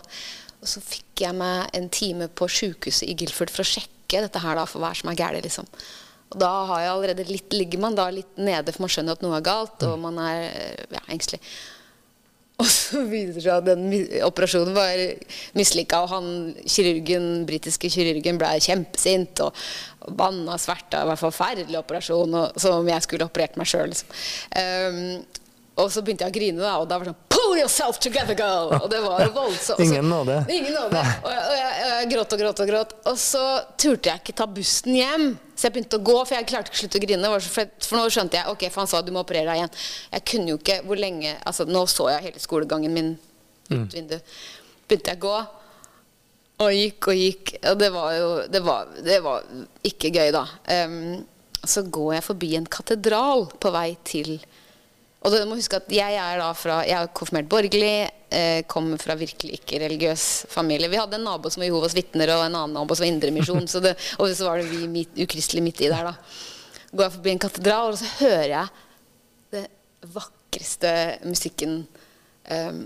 Og 0.64 0.70
så 0.72 0.84
fikk 0.84 1.26
jeg 1.26 1.36
meg 1.36 1.74
en 1.76 1.90
time 1.92 2.30
på 2.32 2.48
sjukehuset 2.48 3.08
i 3.10 3.16
Guilford 3.20 3.52
for 3.52 3.66
å 3.66 3.68
sjekke 3.68 4.24
dette 4.24 4.40
her 4.44 4.56
da, 4.60 4.66
for 4.70 4.84
hva 4.84 4.94
som 4.96 5.12
er 5.12 5.20
galt. 5.20 5.44
Liksom. 5.44 5.68
Og 6.34 6.40
da 6.40 6.52
har 6.70 6.84
jeg 6.84 6.92
allerede 6.94 7.28
litt, 7.30 7.54
ligger 7.54 7.84
man 7.84 7.98
da 7.98 8.08
litt 8.14 8.40
nede, 8.40 8.72
for 8.72 8.86
man 8.86 8.94
skjønner 8.94 9.18
at 9.18 9.26
noe 9.26 9.38
er 9.38 9.46
galt, 9.46 9.84
og 9.86 10.00
man 10.02 10.20
er 10.24 10.46
ja, 10.88 11.04
engstelig. 11.12 11.42
Og 12.64 12.70
så 12.72 13.02
viser 13.10 13.36
det 13.36 13.44
seg 13.44 13.58
at 13.58 13.68
den 13.68 13.90
operasjonen 14.24 14.76
var 14.76 15.02
mislykka, 15.58 16.04
og 16.06 16.14
han 16.14 16.28
kirurgen, 16.64 17.28
britiske 17.50 17.92
kirurgen 17.92 18.40
ble 18.40 18.54
kjempesint 18.64 19.44
og, 19.44 19.66
banna 20.04 20.58
sverta. 20.60 21.00
Det 21.00 21.08
var 21.08 21.16
en 21.16 21.20
forferdelig 21.22 21.78
operasjon, 21.80 22.34
og, 22.36 22.58
som 22.60 22.82
om 22.82 22.90
jeg 22.92 23.06
skulle 23.06 23.28
operert 23.28 23.56
meg 23.60 23.70
sjøl. 23.72 23.94
Liksom. 23.94 24.10
Um, 24.60 25.44
og 25.80 25.88
så 25.94 26.04
begynte 26.04 26.28
jeg 26.28 26.34
å 26.34 26.36
grine, 26.36 26.60
da, 26.60 26.74
og 26.82 26.90
da 26.90 27.00
var 27.00 27.08
det 27.08 27.14
sånn 27.14 27.33
Pull 27.54 27.62
yourself 27.62 28.00
together, 28.00 28.34
girl! 28.34 28.72
Og 28.82 28.90
det 28.90 29.00
var 29.04 29.20
jo 29.28 29.32
voldsomt. 29.44 29.80
Ingen 29.80 30.10
nåde. 30.10 30.40
Ingen 30.50 30.74
nåde. 30.74 31.02
Og 31.24 31.30
jeg, 31.30 31.42
og, 31.46 31.58
jeg, 31.58 31.74
og 31.84 31.92
jeg 31.92 32.08
gråt 32.14 32.32
og 32.34 32.40
gråt 32.42 32.62
og 32.64 32.70
gråt. 32.72 32.96
Og 33.12 33.20
så 33.22 33.42
turte 33.78 34.10
jeg 34.10 34.22
ikke 34.24 34.34
ta 34.40 34.48
bussen 34.50 34.96
hjem. 34.98 35.26
Så 35.54 35.68
jeg 35.68 35.76
begynte 35.76 36.00
å 36.00 36.06
gå, 36.10 36.16
for 36.24 36.34
jeg 36.34 36.48
klarte 36.50 36.72
ikke 36.72 36.80
å 36.80 36.82
slutte 36.82 36.98
å 36.98 37.04
grine. 37.04 37.30
For 37.86 38.00
nå 38.00 38.08
skjønte 38.16 38.40
jeg 38.40 38.56
ok, 38.56 38.66
for 38.74 38.82
han 38.82 38.90
sa 38.90 39.04
du 39.06 39.12
må 39.14 39.22
operere 39.22 39.52
deg 39.52 39.62
igjen. 39.62 39.76
Jeg 40.16 40.26
kunne 40.32 40.50
jo 40.50 40.58
ikke 40.58 40.80
hvor 40.88 41.04
lenge 41.04 41.36
altså 41.44 41.68
Nå 41.70 41.84
så 41.94 42.08
jeg 42.16 42.26
hele 42.26 42.42
skolegangen 42.42 42.96
min 42.96 43.14
ut 43.70 43.94
vinduet. 43.94 44.34
Begynte 44.90 45.14
jeg 45.14 45.22
å 45.22 45.26
gå. 45.28 45.38
Og 46.66 46.74
gikk 46.80 47.12
og 47.14 47.22
gikk. 47.22 47.54
Og 47.70 47.78
det 47.84 47.92
var 47.94 48.18
jo 48.18 48.34
Det 48.50 48.64
var, 48.66 48.98
det 49.12 49.22
var 49.30 49.46
ikke 49.94 50.10
gøy, 50.10 50.34
da. 50.34 50.48
Um, 50.74 51.22
så 51.70 51.86
går 51.86 52.16
jeg 52.18 52.30
forbi 52.32 52.56
en 52.58 52.72
katedral 52.82 53.46
på 53.62 53.78
vei 53.78 53.92
til 54.10 54.40
og 55.24 55.32
du 55.32 55.40
må 55.48 55.56
huske 55.56 55.80
at 55.80 55.92
jeg 55.94 56.18
er 56.20 56.40
da 56.42 56.50
fra 56.58 56.82
Jeg 56.84 56.98
er 56.98 57.12
konfirmert 57.16 57.48
borgerlig, 57.52 58.10
eh, 58.34 58.64
kommer 58.68 59.00
fra 59.00 59.16
virkelig 59.16 59.60
ikke 59.60 59.80
religiøs 59.86 60.26
familie. 60.52 60.90
Vi 60.92 61.00
hadde 61.00 61.16
en 61.16 61.28
nabo 61.28 61.52
som 61.54 61.64
var 61.64 61.70
Jehovas 61.70 61.96
vitner, 61.96 62.34
og 62.36 62.44
en 62.44 62.58
annen 62.60 62.76
nabo 62.76 62.96
som 62.96 63.06
var 63.06 63.14
Indremisjon. 63.14 63.68
så 63.68 63.80
og 64.20 64.28
så 64.28 64.50
var 64.50 64.60
det 64.60 64.68
vi 64.72 64.88
midt, 64.88 65.16
ukristelige 65.16 65.64
midt 65.64 65.82
i 65.82 65.92
der, 65.94 66.12
da. 66.12 66.16
Går 66.92 67.08
jeg 67.08 67.16
forbi 67.16 67.32
en 67.32 67.44
katedral, 67.46 67.94
og 67.94 67.98
så 68.02 68.10
hører 68.20 68.50
jeg 68.52 68.68
det 69.56 69.64
vakreste 70.14 70.92
musikken 71.24 71.88
um, 72.52 72.84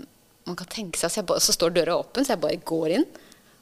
man 0.48 0.56
kan 0.56 0.70
tenke 0.72 1.00
seg. 1.00 1.12
Så, 1.12 1.24
bare, 1.26 1.42
så 1.44 1.52
står 1.52 1.74
døra 1.76 1.98
åpen, 1.98 2.24
så 2.24 2.36
jeg 2.36 2.42
bare 2.44 2.60
går 2.70 2.94
inn. 2.98 3.08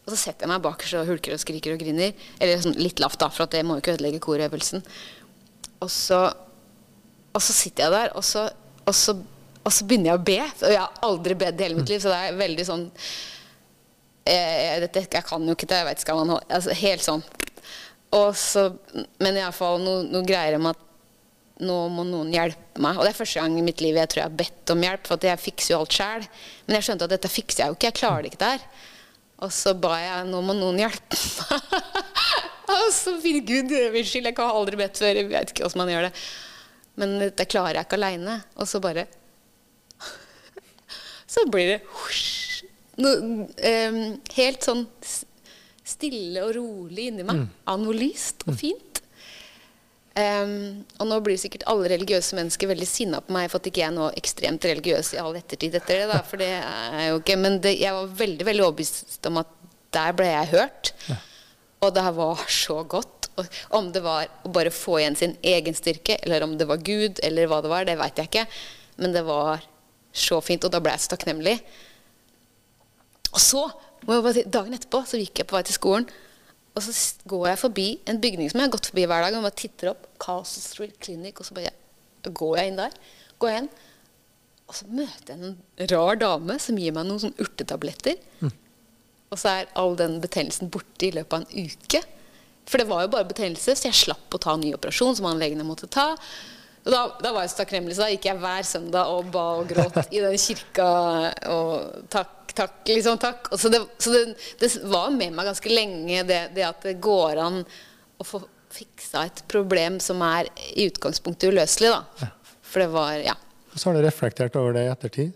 Og 0.06 0.12
så 0.12 0.18
setter 0.20 0.46
jeg 0.46 0.52
meg 0.52 0.62
bakerst 0.62 1.00
og 1.00 1.08
hulker 1.08 1.34
og 1.34 1.42
skriker 1.42 1.74
og 1.74 1.80
griner. 1.82 2.12
Eller 2.38 2.62
sånn 2.62 2.78
litt 2.78 3.00
lavt, 3.02 3.18
da, 3.22 3.30
for 3.32 3.46
at 3.46 3.56
det 3.56 3.64
må 3.66 3.78
jo 3.78 3.82
ikke 3.82 3.96
ødelegge 3.96 4.22
korøvelsen. 4.22 4.84
Og 5.82 5.90
så, 5.92 6.20
og 7.32 7.42
så 7.42 7.56
sitter 7.56 7.88
jeg 7.88 7.94
der, 7.96 8.14
og 8.14 8.24
så, 8.26 8.46
og, 8.86 8.94
så, 8.94 9.16
og 9.62 9.74
så 9.74 9.86
begynner 9.86 10.12
jeg 10.12 10.20
å 10.20 10.26
be. 10.26 10.38
Og 10.62 10.74
jeg 10.74 10.82
har 10.82 11.00
aldri 11.08 11.38
bedt 11.38 11.60
i 11.60 11.66
hele 11.66 11.80
mitt 11.80 11.90
liv, 11.90 12.02
så 12.02 12.12
det 12.12 12.20
er 12.22 12.38
veldig 12.38 12.66
sånn 12.68 12.86
jeg, 14.26 14.80
dette, 14.82 15.04
Jeg 15.14 15.26
kan 15.28 15.44
jo 15.46 15.54
ikke 15.54 15.68
det, 15.70 15.76
jeg 15.78 15.86
vet 15.86 16.00
ikke 16.02 16.14
hva 16.16 16.24
man 16.24 16.40
altså, 16.40 16.74
Helt 16.80 17.04
sånn. 17.04 17.22
Og 18.16 18.32
så, 18.38 18.68
men 19.22 19.38
iallfall 19.38 19.78
noe, 19.82 20.02
noe 20.08 20.26
greier 20.26 20.58
om 20.58 20.68
at 20.70 20.82
nå 21.66 21.76
må 21.88 22.04
noen 22.04 22.32
hjelpe 22.34 22.82
meg. 22.82 22.98
Og 22.98 23.06
det 23.06 23.14
er 23.14 23.18
første 23.18 23.40
gang 23.40 23.56
i 23.56 23.64
mitt 23.64 23.80
liv 23.80 23.96
jeg 23.96 24.10
tror 24.12 24.22
jeg 24.22 24.28
har 24.28 24.40
bedt 24.42 24.72
om 24.74 24.82
hjelp, 24.84 25.08
for 25.08 25.28
jeg 25.30 25.42
fikser 25.42 25.72
jo 25.72 25.80
alt 25.80 25.96
sjæl. 25.96 26.26
Men 26.66 26.78
jeg 26.78 26.88
skjønte 26.88 27.08
at 27.08 27.14
dette 27.16 27.32
fikser 27.32 27.62
jeg 27.62 27.72
jo 27.72 27.78
ikke, 27.78 27.90
jeg 27.90 27.98
klarer 28.00 28.24
det 28.24 28.32
ikke 28.32 28.42
der. 28.44 28.66
Og 29.44 29.52
så 29.52 29.74
ba 29.76 29.96
jeg 30.00 30.28
nå 30.30 30.42
må 30.44 30.56
noen 30.56 30.82
hjelpe 30.84 31.20
meg. 31.20 31.78
og 32.76 32.90
så 32.94 33.16
fint 33.22 33.46
Gud, 33.48 33.72
unnskyld, 33.72 34.30
jeg 34.30 34.36
har 34.38 34.58
aldri 34.60 34.80
bedt 34.80 35.00
før, 35.00 35.20
jeg 35.20 35.30
vet 35.32 35.52
ikke 35.52 35.64
hvordan 35.64 35.82
man 35.82 35.92
gjør 35.94 36.08
det. 36.08 36.12
Men 37.00 37.18
dette 37.20 37.48
klarer 37.48 37.80
jeg 37.80 37.88
ikke 37.88 38.00
aleine. 38.00 38.40
Og 38.56 38.68
så 38.70 38.80
bare 38.82 39.06
Så 41.36 41.44
blir 41.52 41.74
det 41.74 41.78
husj, 41.92 42.64
noe, 43.02 43.46
em, 43.60 44.02
helt 44.36 44.64
sånn 44.64 44.86
stille 45.86 46.42
og 46.44 46.54
rolig 46.56 47.10
inni 47.10 47.26
meg. 47.26 47.46
Av 47.68 47.80
noe 47.80 47.96
lyst 47.96 48.46
og 48.48 48.56
fint. 48.58 49.02
Um, 50.16 50.80
og 50.96 51.10
nå 51.10 51.18
blir 51.20 51.36
sikkert 51.36 51.66
alle 51.68 51.90
religiøse 51.92 52.38
mennesker 52.38 52.70
veldig 52.70 52.86
sinna 52.88 53.18
på 53.20 53.34
meg 53.36 53.50
for 53.52 53.60
at 53.60 53.66
ikke 53.68 53.82
jeg 53.82 53.90
er 53.90 53.96
nå 53.98 54.06
ekstremt 54.16 54.64
religiøs 54.64 55.10
i 55.12 55.18
all 55.20 55.36
ettertid 55.36 55.76
etter 55.76 56.00
det. 56.00 56.06
da, 56.08 56.22
for 56.24 56.40
det 56.40 56.48
er 56.56 56.94
jeg 57.02 57.10
jo 57.10 57.18
ikke, 57.20 57.36
Men 57.42 57.58
det, 57.60 57.74
jeg 57.82 57.92
var 57.98 58.14
veldig 58.22 58.46
veldig 58.48 58.64
overbevist 58.64 59.28
om 59.28 59.42
at 59.42 59.52
der 59.92 60.16
ble 60.16 60.30
jeg 60.30 60.52
hørt. 60.54 60.92
Og 61.84 61.92
det 61.92 62.06
her 62.06 62.16
var 62.16 62.46
så 62.48 62.80
godt. 62.88 63.15
Om 63.76 63.90
det 63.92 64.02
var 64.04 64.28
å 64.46 64.52
bare 64.52 64.72
få 64.72 64.98
igjen 65.00 65.18
sin 65.18 65.34
egen 65.44 65.76
styrke, 65.76 66.18
eller 66.24 66.46
om 66.46 66.54
det 66.58 66.68
var 66.68 66.84
Gud, 66.84 67.20
eller 67.26 67.50
hva 67.50 67.62
det 67.64 67.72
var, 67.72 67.88
det 67.88 67.98
veit 68.00 68.20
jeg 68.20 68.30
ikke. 68.30 68.46
Men 69.02 69.16
det 69.16 69.24
var 69.26 69.64
så 70.16 70.40
fint, 70.44 70.64
og 70.64 70.72
da 70.72 70.80
ble 70.80 70.94
jeg 70.94 71.04
så 71.04 71.12
takknemlig. 71.12 71.56
Og 73.34 73.42
så, 73.44 73.66
dagen 74.06 74.76
etterpå, 74.76 75.02
så 75.04 75.20
gikk 75.20 75.42
jeg 75.42 75.50
på 75.50 75.58
vei 75.58 75.64
til 75.68 75.76
skolen. 75.76 76.08
Og 76.76 76.84
så 76.84 76.92
går 77.28 77.50
jeg 77.50 77.60
forbi 77.60 77.88
en 78.08 78.20
bygning 78.20 78.48
som 78.52 78.60
jeg 78.60 78.68
har 78.68 78.74
gått 78.76 78.88
forbi 78.90 79.04
hver 79.08 79.24
dag. 79.24 79.36
Og 79.36 79.44
bare 79.44 79.60
titter 79.60 79.92
opp. 79.92 80.08
Castle 80.20 80.64
Street 80.64 80.96
Clinic. 81.00 81.40
Og 81.40 81.48
så 81.48 81.56
bare 81.56 81.72
går 82.26 82.56
jeg 82.60 82.72
inn 82.72 82.80
der. 82.80 82.96
Går 83.40 83.52
jeg 83.52 83.62
inn, 83.64 83.70
og 84.66 84.74
så 84.74 84.86
møter 84.90 85.32
jeg 85.32 85.38
en 85.46 85.90
rar 85.92 86.18
dame 86.18 86.56
som 86.62 86.78
gir 86.80 86.94
meg 86.96 87.06
noen 87.06 87.22
sånne 87.22 87.44
urtetabletter. 87.44 88.16
Og 89.30 89.38
så 89.38 89.52
er 89.52 89.72
all 89.78 89.96
den 89.98 90.18
betennelsen 90.22 90.70
borte 90.74 91.08
i 91.08 91.12
løpet 91.14 91.36
av 91.36 91.44
en 91.44 91.66
uke. 91.70 92.00
For 92.66 92.82
det 92.82 92.88
var 92.90 93.04
jo 93.04 93.12
bare 93.12 93.28
betennelse, 93.28 93.76
så 93.78 93.88
jeg 93.88 93.98
slapp 94.04 94.34
å 94.34 94.42
ta 94.42 94.56
ny 94.58 94.72
operasjon 94.74 95.16
som 95.18 95.28
anleggene 95.30 95.66
måtte 95.66 95.88
ta. 95.90 96.12
Og 96.86 96.92
da, 96.94 97.02
da 97.22 97.32
var 97.34 97.44
jeg 97.44 97.52
så 97.52 97.60
takknemlig, 97.62 97.96
så 97.96 98.04
da 98.04 98.10
gikk 98.12 98.28
jeg 98.28 98.40
hver 98.42 98.66
søndag 98.66 99.10
og 99.10 99.30
ba 99.34 99.46
og 99.60 99.70
gråt 99.70 99.96
i 100.14 100.22
den 100.22 100.36
kirka. 100.38 100.90
Og 101.50 102.02
takk, 102.12 102.52
takk, 102.54 102.76
liksom 102.90 103.18
takk. 103.22 103.50
Og 103.54 103.62
så 103.62 103.70
det, 103.72 103.82
så 104.02 104.12
det, 104.14 104.22
det 104.62 104.70
var 104.86 105.14
med 105.14 105.34
meg 105.34 105.50
ganske 105.50 105.72
lenge, 105.72 106.22
det, 106.28 106.42
det 106.54 106.66
at 106.66 106.86
det 106.86 106.98
går 107.02 107.42
an 107.42 107.62
å 108.16 108.26
få 108.26 108.42
fiksa 108.76 109.24
et 109.26 109.42
problem 109.50 109.98
som 110.02 110.20
er 110.26 110.50
i 110.74 110.86
utgangspunktet 110.90 111.50
uløselig, 111.54 111.94
da. 111.94 112.30
For 112.66 112.82
det 112.82 112.90
var, 112.94 113.14
ja. 113.22 113.34
Og 113.72 113.78
så 113.78 113.88
har 113.88 113.98
du 113.98 114.06
reflektert 114.06 114.56
over 114.58 114.74
det 114.76 114.86
i 114.86 114.92
ettertid. 114.92 115.34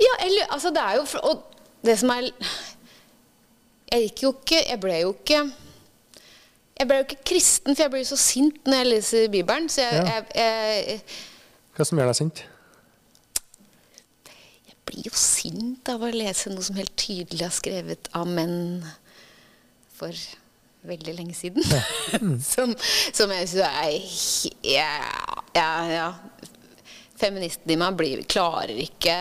Ja, 0.00 0.12
eller 0.24 0.52
altså 0.54 0.70
det 0.72 0.80
er 0.80 0.96
jo 0.96 1.02
Og 1.28 1.42
det 1.84 1.98
som 2.00 2.08
er 2.14 2.30
Jeg 3.90 4.06
gikk 4.06 4.22
jo 4.22 4.30
ikke 4.32 4.60
Jeg 4.62 4.80
ble 4.80 4.94
jo 5.02 5.10
ikke 5.12 5.40
Jeg 6.80 6.88
ble 6.88 6.96
jo 6.96 7.04
ikke 7.04 7.18
kristen, 7.28 7.76
for 7.76 7.84
jeg 7.84 7.92
blir 7.92 8.06
så 8.08 8.16
sint 8.16 8.60
når 8.64 8.78
jeg 8.80 8.88
leser 8.88 9.26
Bibelen. 9.32 9.68
Så 9.68 9.82
jeg, 9.84 10.00
Ja. 10.00 10.14
jeg, 10.16 10.24
jeg, 10.88 11.02
Hva 11.76 11.84
som 11.84 12.00
gjør 12.00 12.08
deg 12.12 12.16
sint? 12.22 12.40
jeg 14.70 14.76
blir 14.88 15.04
jo 15.06 15.12
sint 15.14 15.88
av 15.92 16.02
å 16.02 16.08
lese 16.10 16.50
noe 16.50 16.64
som 16.66 16.78
helt 16.80 16.96
tydelig 16.98 17.44
er 17.46 17.52
skrevet 17.54 18.08
av 18.16 18.26
menn 18.26 18.80
for 19.94 20.16
veldig 20.88 21.14
lenge 21.18 21.36
siden. 21.36 21.62
som, 22.52 22.72
som 23.12 23.30
jeg 23.36 23.50
syns 23.52 23.68
er 23.68 24.72
ja, 24.72 24.90
ja, 25.54 25.70
ja. 25.92 26.08
Feministen 27.20 27.70
i 27.74 27.76
meg 27.76 27.96
blir, 27.98 28.22
klarer 28.30 28.72
ikke 28.80 29.14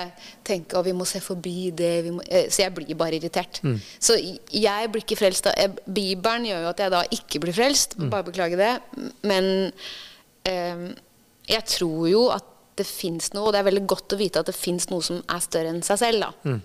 tenke 0.48 0.78
at 0.80 0.86
vi 0.88 0.94
må 0.96 1.04
se 1.10 1.20
forbi 1.20 1.72
det. 1.76 1.90
Eh, 2.32 2.46
så 2.50 2.64
jeg 2.64 2.74
blir 2.78 2.96
bare 3.00 3.18
irritert. 3.20 3.60
Så 4.00 4.16
jeg 4.56 4.92
blir 4.94 5.04
ikke 5.04 5.18
frelst. 5.20 5.50
av- 5.52 5.80
Bibelen 5.86 6.46
gjør 6.48 6.64
jo 6.64 6.70
at 6.72 6.80
jeg 6.86 6.92
da 6.96 7.02
ikke 7.12 7.42
blir 7.44 7.54
frelst. 7.58 7.98
Bare 8.00 8.24
beklage 8.30 8.56
det. 8.60 8.72
Men 9.28 9.50
eh, 10.48 10.86
jeg 11.50 11.66
tror 11.76 12.08
jo 12.10 12.24
at 12.32 12.46
det 12.80 12.86
fins 12.88 13.34
noe, 13.36 13.50
og 13.50 13.52
det 13.54 13.60
er 13.60 13.68
veldig 13.68 13.88
godt 13.92 14.14
å 14.16 14.18
vite 14.22 14.40
at 14.40 14.48
det 14.48 14.56
fins 14.56 14.86
noe 14.90 15.04
som 15.04 15.18
er 15.28 15.40
større 15.44 15.68
enn 15.74 15.82
seg 15.84 15.98
selv. 16.00 16.22
Da. 16.24 16.60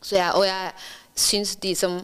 Så 0.00 0.14
jeg, 0.16 0.30
og 0.38 0.46
jeg 0.46 0.72
syns 1.18 1.56
de 1.60 1.74
som 1.76 1.98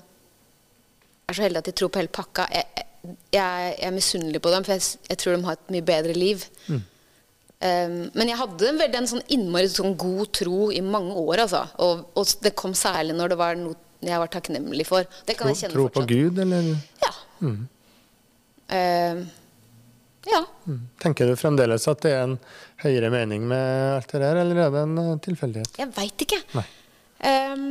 er 1.24 1.32
så 1.38 1.42
heldige 1.46 1.62
at 1.64 1.68
de 1.70 1.72
tror 1.78 1.88
på 1.94 2.02
hele 2.02 2.12
pakka, 2.12 2.44
jeg, 2.52 2.66
jeg, 2.76 3.14
jeg 3.32 3.76
er 3.88 3.94
misunnelig 3.96 4.42
på 4.44 4.50
dem, 4.52 4.64
for 4.66 4.76
jeg, 4.76 4.98
jeg 5.08 5.18
tror 5.22 5.36
de 5.38 5.46
har 5.48 5.56
et 5.56 5.72
mye 5.72 5.86
bedre 5.88 6.12
liv. 6.18 6.44
Um, 7.64 7.94
men 8.12 8.28
jeg 8.28 8.36
hadde 8.36 8.66
en 8.68 8.80
veldig 8.82 8.98
en 8.98 9.06
sånn 9.08 9.22
innmari 9.32 9.70
sånn 9.72 9.94
god 9.96 10.34
tro 10.36 10.66
i 10.74 10.82
mange 10.84 11.14
år, 11.16 11.46
altså. 11.46 11.62
Og, 11.80 12.02
og 12.18 12.32
det 12.44 12.52
kom 12.60 12.74
særlig 12.76 13.16
når 13.16 13.32
det 13.32 13.38
var 13.40 13.56
noe 13.56 13.78
jeg 14.04 14.20
var 14.20 14.28
takknemlig 14.28 14.84
for. 14.84 15.06
Det 15.24 15.36
kan 15.38 15.48
Tro, 15.48 15.54
jeg 15.54 15.60
kjenne 15.62 15.76
tro 15.78 15.86
på. 15.94 16.04
Gud, 16.10 16.42
eller 16.44 16.74
Ja. 17.00 17.14
Um, 18.74 19.24
ja. 20.24 20.40
tenker 21.00 21.28
du 21.28 21.36
fremdeles 21.36 21.84
at 21.88 22.00
det 22.04 22.12
er 22.12 22.22
en 22.24 22.36
høyere 22.84 23.10
mening 23.12 23.44
med 23.48 23.96
alt 23.98 24.12
det 24.12 24.20
der, 24.22 24.40
eller 24.40 24.60
er 24.64 24.70
det 24.72 24.84
en 24.86 25.00
eh, 25.02 25.10
tilfeldighet? 25.24 25.80
Jeg 25.80 25.92
veit 25.96 26.24
ikke. 26.26 26.40
Nei. 26.56 26.64
Um, 27.24 27.66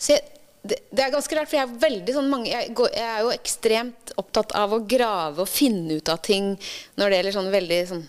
så 0.00 0.16
jeg, 0.16 0.31
det, 0.62 0.78
det 0.94 1.02
er 1.02 1.10
ganske 1.10 1.36
rart, 1.36 1.50
for 1.50 1.58
jeg 1.58 1.66
er 1.66 1.78
veldig 1.82 2.14
sånn 2.14 2.28
mange 2.30 2.50
jeg, 2.52 2.70
går, 2.78 2.90
jeg 2.94 3.08
er 3.10 3.22
jo 3.24 3.30
ekstremt 3.34 4.12
opptatt 4.20 4.54
av 4.54 4.74
å 4.76 4.82
grave 4.86 5.42
og 5.42 5.50
finne 5.50 5.98
ut 5.98 6.10
av 6.12 6.20
ting 6.22 6.52
når 7.00 7.08
det 7.10 7.18
gjelder 7.18 7.36
sånn 7.38 7.54
veldig 7.54 7.80
sånn 7.90 8.04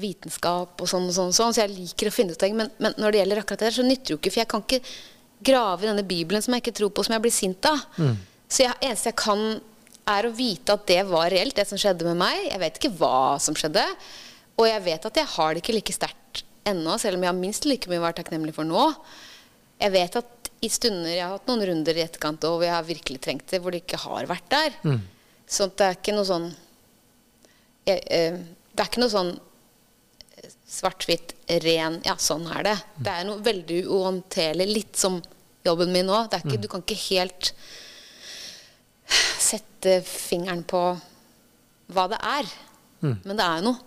vitenskap 0.00 0.80
og 0.80 0.90
sånn 0.90 1.08
og 1.10 1.16
sånn, 1.16 1.32
sånn, 1.34 1.54
så 1.54 1.64
jeg 1.64 1.74
liker 1.74 2.10
å 2.10 2.14
finne 2.14 2.34
ut 2.34 2.38
av 2.38 2.46
ting. 2.46 2.58
Men, 2.58 2.70
men 2.78 2.94
når 3.00 3.10
det 3.10 3.22
gjelder 3.22 3.40
akkurat 3.42 3.62
det 3.62 3.70
der, 3.70 3.76
så 3.80 3.86
nytter 3.86 4.06
det 4.06 4.14
jo 4.14 4.20
ikke, 4.20 4.30
for 4.30 4.42
jeg 4.42 4.50
kan 4.52 4.62
ikke 4.66 4.82
grave 5.50 5.84
i 5.84 5.90
denne 5.90 6.06
Bibelen 6.06 6.44
som 6.44 6.54
jeg 6.54 6.64
ikke 6.64 6.76
tror 6.78 6.92
på, 6.94 7.04
som 7.06 7.16
jeg 7.16 7.24
blir 7.24 7.34
sint 7.34 7.66
av. 7.68 7.82
Så 8.50 8.64
jeg, 8.64 8.76
eneste 8.86 9.10
jeg 9.10 9.18
kan, 9.18 9.44
er 10.14 10.26
å 10.26 10.32
vite 10.34 10.74
at 10.74 10.86
det 10.88 11.00
var 11.10 11.30
reelt, 11.32 11.56
det 11.58 11.66
som 11.68 11.80
skjedde 11.80 12.06
med 12.06 12.20
meg. 12.22 12.38
Jeg 12.52 12.62
vet 12.62 12.78
ikke 12.78 12.92
hva 13.00 13.38
som 13.42 13.56
skjedde. 13.58 13.82
Og 14.60 14.68
jeg 14.68 14.84
vet 14.86 15.10
at 15.10 15.20
jeg 15.22 15.32
har 15.34 15.54
det 15.54 15.64
ikke 15.64 15.76
like 15.76 15.96
sterkt 15.96 16.44
ennå, 16.70 16.94
selv 17.00 17.18
om 17.18 17.24
jeg 17.24 17.32
har 17.32 17.38
minst 17.38 17.66
like 17.66 17.90
mye 17.90 17.98
å 17.98 18.04
være 18.04 18.20
takknemlig 18.20 18.54
for 18.54 18.68
nå. 18.68 18.90
jeg 19.80 19.94
vet 19.94 20.16
at 20.20 20.39
i 20.60 20.68
stunder 20.68 21.08
Jeg 21.14 21.24
har 21.24 21.36
hatt 21.38 21.48
noen 21.48 21.62
runder 21.70 21.96
i 21.96 22.02
etterkant 22.04 22.44
og 22.44 22.58
hvor 22.58 22.66
jeg 22.66 22.74
har 22.74 22.84
virkelig 22.88 23.20
trengt 23.24 23.46
det, 23.52 23.60
hvor 23.62 23.72
det 23.72 23.82
ikke 23.84 24.00
har 24.02 24.28
vært 24.28 24.48
der. 24.52 24.74
Så 25.50 25.66
det 25.72 25.86
er 25.86 25.96
ikke 25.98 26.14
noe 26.14 26.28
sånn 26.28 26.48
jeg, 27.88 28.02
eh, 28.12 28.36
Det 28.74 28.84
er 28.84 28.90
ikke 28.90 29.00
noe 29.02 29.12
sånn 29.12 29.30
eh, 30.36 30.50
svart-hvitt, 30.68 31.34
ren 31.64 32.00
Ja, 32.06 32.16
sånn 32.20 32.46
er 32.52 32.62
det. 32.68 32.76
Det 33.00 33.14
er 33.14 33.24
noe 33.28 33.42
veldig 33.42 33.80
uhåndterlig. 33.88 34.68
Litt 34.70 34.96
som 35.00 35.20
jobben 35.66 35.92
min 35.92 36.06
nå. 36.06 36.26
Det 36.30 36.42
er 36.44 36.60
Du 36.60 36.68
kan 36.68 36.84
ikke 36.84 36.98
helt 37.08 37.52
sette 39.40 40.00
fingeren 40.06 40.62
på 40.68 40.82
hva 41.90 42.04
det 42.12 42.20
er. 42.22 42.50
Men 43.24 43.36
det 43.40 43.46
er 43.46 43.64
noe. 43.64 43.80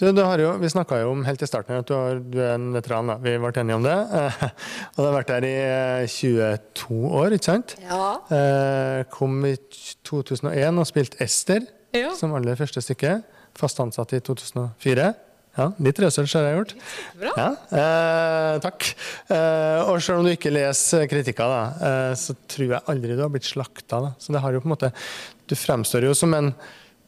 Du, 0.00 0.06
du 0.12 0.22
har 0.24 0.40
jo, 0.40 0.52
vi 0.58 0.70
snakka 0.72 0.98
jo 1.02 1.10
om 1.12 1.24
helt 1.26 1.42
i 1.44 1.46
starten 1.46 1.76
at 1.78 1.86
du, 1.86 1.92
har, 1.94 2.18
du 2.24 2.38
er 2.40 2.54
en 2.56 2.70
veteran. 2.74 3.10
da. 3.12 3.18
Vi 3.22 3.34
ble 3.38 3.52
enige 3.60 3.76
om 3.78 3.84
det. 3.86 3.96
Eh, 4.18 4.44
og 4.94 4.98
du 4.98 5.04
har 5.08 5.16
vært 5.18 5.32
der 5.34 5.46
i 5.46 5.52
eh, 5.62 6.06
22 6.10 7.00
år, 7.20 7.36
ikke 7.36 7.50
sant? 7.50 7.76
Ja. 7.84 8.06
Eh, 8.34 9.02
kom 9.12 9.36
i 9.46 9.54
2001 10.08 10.80
og 10.82 10.88
spilte 10.90 11.20
Ester 11.24 11.68
Ja. 11.94 12.14
som 12.16 12.32
aller 12.38 12.56
første 12.58 12.80
stykke. 12.82 13.18
Fast 13.58 13.78
ansatt 13.84 14.14
i 14.16 14.22
2004. 14.24 15.12
Ja, 15.52 15.66
Litt 15.84 15.98
research 16.00 16.32
har 16.38 16.46
jeg 16.48 16.56
gjort. 16.56 16.70
Bra. 17.20 17.32
Ja, 17.36 17.48
eh, 17.76 18.54
takk. 18.64 18.86
Eh, 19.28 19.80
og 19.84 19.98
selv 20.00 20.22
om 20.22 20.24
du 20.24 20.32
ikke 20.32 20.48
leser 20.54 21.04
kritikker, 21.10 21.44
da, 21.52 21.88
eh, 21.90 22.14
så 22.16 22.32
tror 22.48 22.70
jeg 22.78 22.86
aldri 22.88 23.18
du 23.18 23.20
har 23.20 23.28
blitt 23.34 23.44
slakta. 23.50 23.98
Da. 24.06 24.14
Så 24.16 24.32
det 24.32 24.40
har 24.40 24.56
jo 24.56 24.62
på 24.64 24.70
en 24.70 24.74
måte 24.78 24.92
Du 25.52 25.52
fremstår 25.58 26.06
jo 26.08 26.14
som 26.16 26.32
en, 26.32 26.54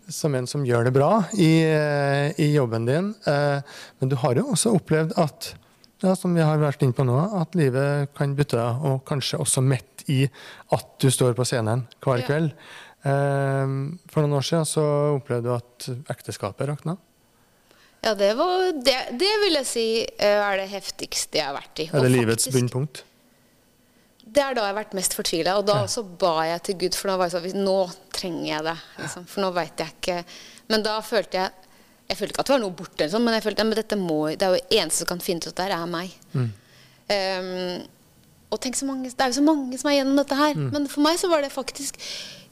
som 0.08 0.34
en 0.34 0.46
som 0.50 0.64
gjør 0.66 0.84
det 0.88 0.92
bra 0.96 1.24
i, 1.38 1.62
eh, 1.64 2.32
i 2.40 2.50
jobben 2.54 2.86
din. 2.88 3.14
Eh, 3.26 3.60
men 4.00 4.08
du 4.10 4.16
har 4.20 4.34
jo 4.36 4.46
også 4.52 4.74
opplevd 4.76 5.14
at 5.20 5.54
ja, 6.04 6.12
som 6.18 6.34
vi 6.36 6.42
har 6.44 6.58
vært 6.60 6.82
inne 6.84 6.92
på 6.92 7.04
nå, 7.06 7.16
at 7.40 7.54
livet 7.56 8.10
kan 8.18 8.34
bytte 8.36 8.58
deg, 8.58 8.82
og 8.84 9.04
kanskje 9.08 9.38
også 9.40 9.62
midt 9.64 10.04
i 10.12 10.26
at 10.74 10.90
du 11.00 11.08
står 11.10 11.32
på 11.38 11.46
scenen 11.48 11.86
hver 12.04 12.20
Ja. 12.20 12.26
kveld. 12.28 12.52
Eh, 13.04 13.72
for 14.12 14.20
noen 14.24 14.36
år 14.36 14.44
siden 14.44 14.68
så 14.68 14.84
opplevde 15.16 15.48
du 15.48 15.54
at 15.54 15.88
ekteskapet 16.12 16.68
rakna. 16.68 16.96
Ja, 18.04 18.12
det, 18.12 18.34
var, 18.36 18.72
det, 18.84 18.98
det 19.16 19.32
vil 19.40 19.54
jeg 19.56 19.66
si 19.66 19.86
er 20.20 20.58
det 20.60 20.68
heftigste 20.68 21.38
jeg 21.40 21.46
har 21.48 21.56
vært 21.56 21.80
i. 21.80 21.88
Er 21.88 22.04
det 22.04 22.12
livets 22.12 22.50
bunnpunkt? 22.52 23.04
Det 24.35 24.42
er 24.42 24.57
da 24.57 24.64
jeg 24.64 24.73
har 24.73 24.79
vært 24.81 24.97
mest 24.99 25.14
fortvila, 25.14 25.59
og 25.61 25.66
da 25.68 25.81
også 25.85 26.03
ba 26.18 26.33
jeg 26.49 26.62
til 26.66 26.79
Gud, 26.81 26.97
for 26.99 27.12
da 27.12 27.18
var 27.20 27.31
jeg 27.31 27.37
sånn 27.53 27.64
Nå 27.66 27.77
trenger 28.14 28.49
jeg 28.51 28.66
det. 28.66 28.77
Liksom, 28.99 29.27
for 29.31 29.44
nå 29.44 29.51
veit 29.55 29.83
jeg 29.85 29.94
ikke 29.94 30.16
Men 30.73 30.85
da 30.87 30.97
følte 31.07 31.38
jeg 31.38 31.70
Jeg 32.11 32.18
følte 32.18 32.35
ikke 32.35 32.42
at 32.44 32.51
det 32.51 32.55
var 32.57 32.62
noe 32.64 32.77
borte, 32.83 33.09
sånn, 33.12 33.25
men 33.25 33.37
jeg 33.38 33.44
følte 33.47 33.66
at 33.68 33.79
dette 33.81 33.99
må, 34.01 34.18
det 34.35 34.47
er 34.49 34.57
jo 34.59 34.79
eneste 34.81 35.05
som 35.05 35.11
kan 35.12 35.23
finne 35.25 35.44
ut 35.44 35.53
at 35.53 35.61
det 35.62 35.77
er 35.79 35.87
meg. 35.88 36.12
Ehm, 37.14 37.85
og 38.53 38.61
tenk 38.62 38.77
så 38.79 38.87
mange, 38.88 39.11
Det 39.11 39.20
er 39.25 39.33
jo 39.33 39.38
så 39.40 39.44
mange 39.44 39.79
som 39.81 39.90
er 39.90 39.99
gjennom 39.99 40.16
dette 40.20 40.37
her. 40.38 40.55
Men 40.75 40.87
for 40.90 41.05
meg 41.05 41.18
så 41.20 41.31
var 41.33 41.42
det 41.44 41.53
faktisk 41.55 41.97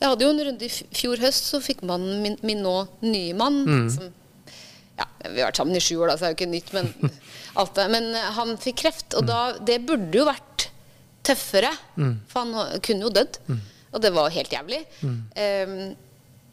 Jeg 0.01 0.09
hadde 0.09 0.25
jo 0.25 0.31
en 0.33 0.43
runde 0.49 0.67
i 0.67 0.73
fjor 0.99 1.21
høst, 1.23 1.47
så 1.53 1.61
fikk 1.63 1.85
mannen 1.87 2.23
min, 2.25 2.39
min 2.43 2.63
nå 2.65 2.75
nye 3.07 3.35
mann 3.39 3.61
som 3.93 4.09
ja, 4.99 5.07
Vi 5.29 5.41
har 5.41 5.51
vært 5.51 5.61
sammen 5.61 5.77
i 5.77 5.81
sju 5.85 5.97
år, 6.03 6.09
da, 6.13 6.17
så 6.17 6.25
det 6.25 6.31
er 6.31 6.35
jo 6.35 6.39
ikke 6.41 6.53
nytt, 6.53 6.73
men 6.73 7.13
alt 7.61 7.75
det. 7.77 7.87
Men 7.93 8.11
han 8.39 8.57
fikk 8.61 8.81
kreft, 8.83 9.15
og 9.15 9.29
da 9.29 9.53
Det 9.61 9.79
burde 9.87 10.17
jo 10.19 10.27
vært 10.29 10.49
tøffere, 11.23 11.71
for 12.29 12.45
han 12.45 12.81
kunne 12.83 13.07
jo 13.07 13.13
dødd. 13.15 13.39
Og 13.93 14.01
det 14.01 14.11
var 14.15 14.33
helt 14.33 14.53
jævlig. 14.53 14.81
Um, 15.05 15.77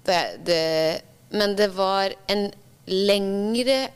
det, 0.05 0.19
det, 0.45 1.01
men 1.31 1.55
det 1.55 1.69
var 1.75 2.13
en 2.27 2.49
lengre 2.89 3.89